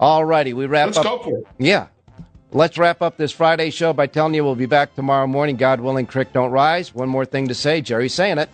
All 0.00 0.24
righty, 0.24 0.52
we 0.54 0.66
wrap 0.66 0.86
Let's 0.86 0.98
up. 0.98 1.04
Go 1.04 1.18
for 1.18 1.38
it. 1.38 1.46
Yeah. 1.58 1.88
Let's 2.50 2.78
wrap 2.78 3.02
up 3.02 3.16
this 3.18 3.32
Friday 3.32 3.70
show 3.70 3.92
by 3.92 4.06
telling 4.06 4.32
you 4.34 4.44
we'll 4.44 4.54
be 4.54 4.66
back 4.66 4.94
tomorrow 4.94 5.26
morning. 5.26 5.56
God 5.56 5.80
willing, 5.80 6.06
Crick 6.06 6.32
don't 6.32 6.50
rise. 6.50 6.94
One 6.94 7.08
more 7.08 7.26
thing 7.26 7.48
to 7.48 7.54
say. 7.54 7.80
Jerry's 7.82 8.14
saying 8.14 8.38
it. 8.38 8.48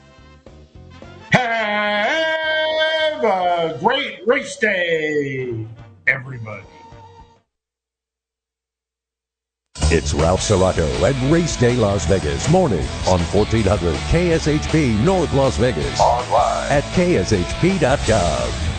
Have 1.31 3.23
a 3.23 3.79
great 3.81 4.27
race 4.27 4.57
day, 4.57 5.67
everybody. 6.07 6.65
It's 9.95 10.13
Ralph 10.13 10.41
Siraco 10.41 10.89
at 11.09 11.33
Race 11.33 11.57
Day 11.57 11.77
Las 11.77 12.05
Vegas 12.07 12.51
morning 12.51 12.85
on 13.07 13.21
1400 13.21 13.95
KSHP 14.11 14.99
North 15.05 15.33
Las 15.33 15.57
Vegas. 15.57 16.01
Online 16.01 16.73
at 16.73 16.83
kshp.com. 16.95 18.74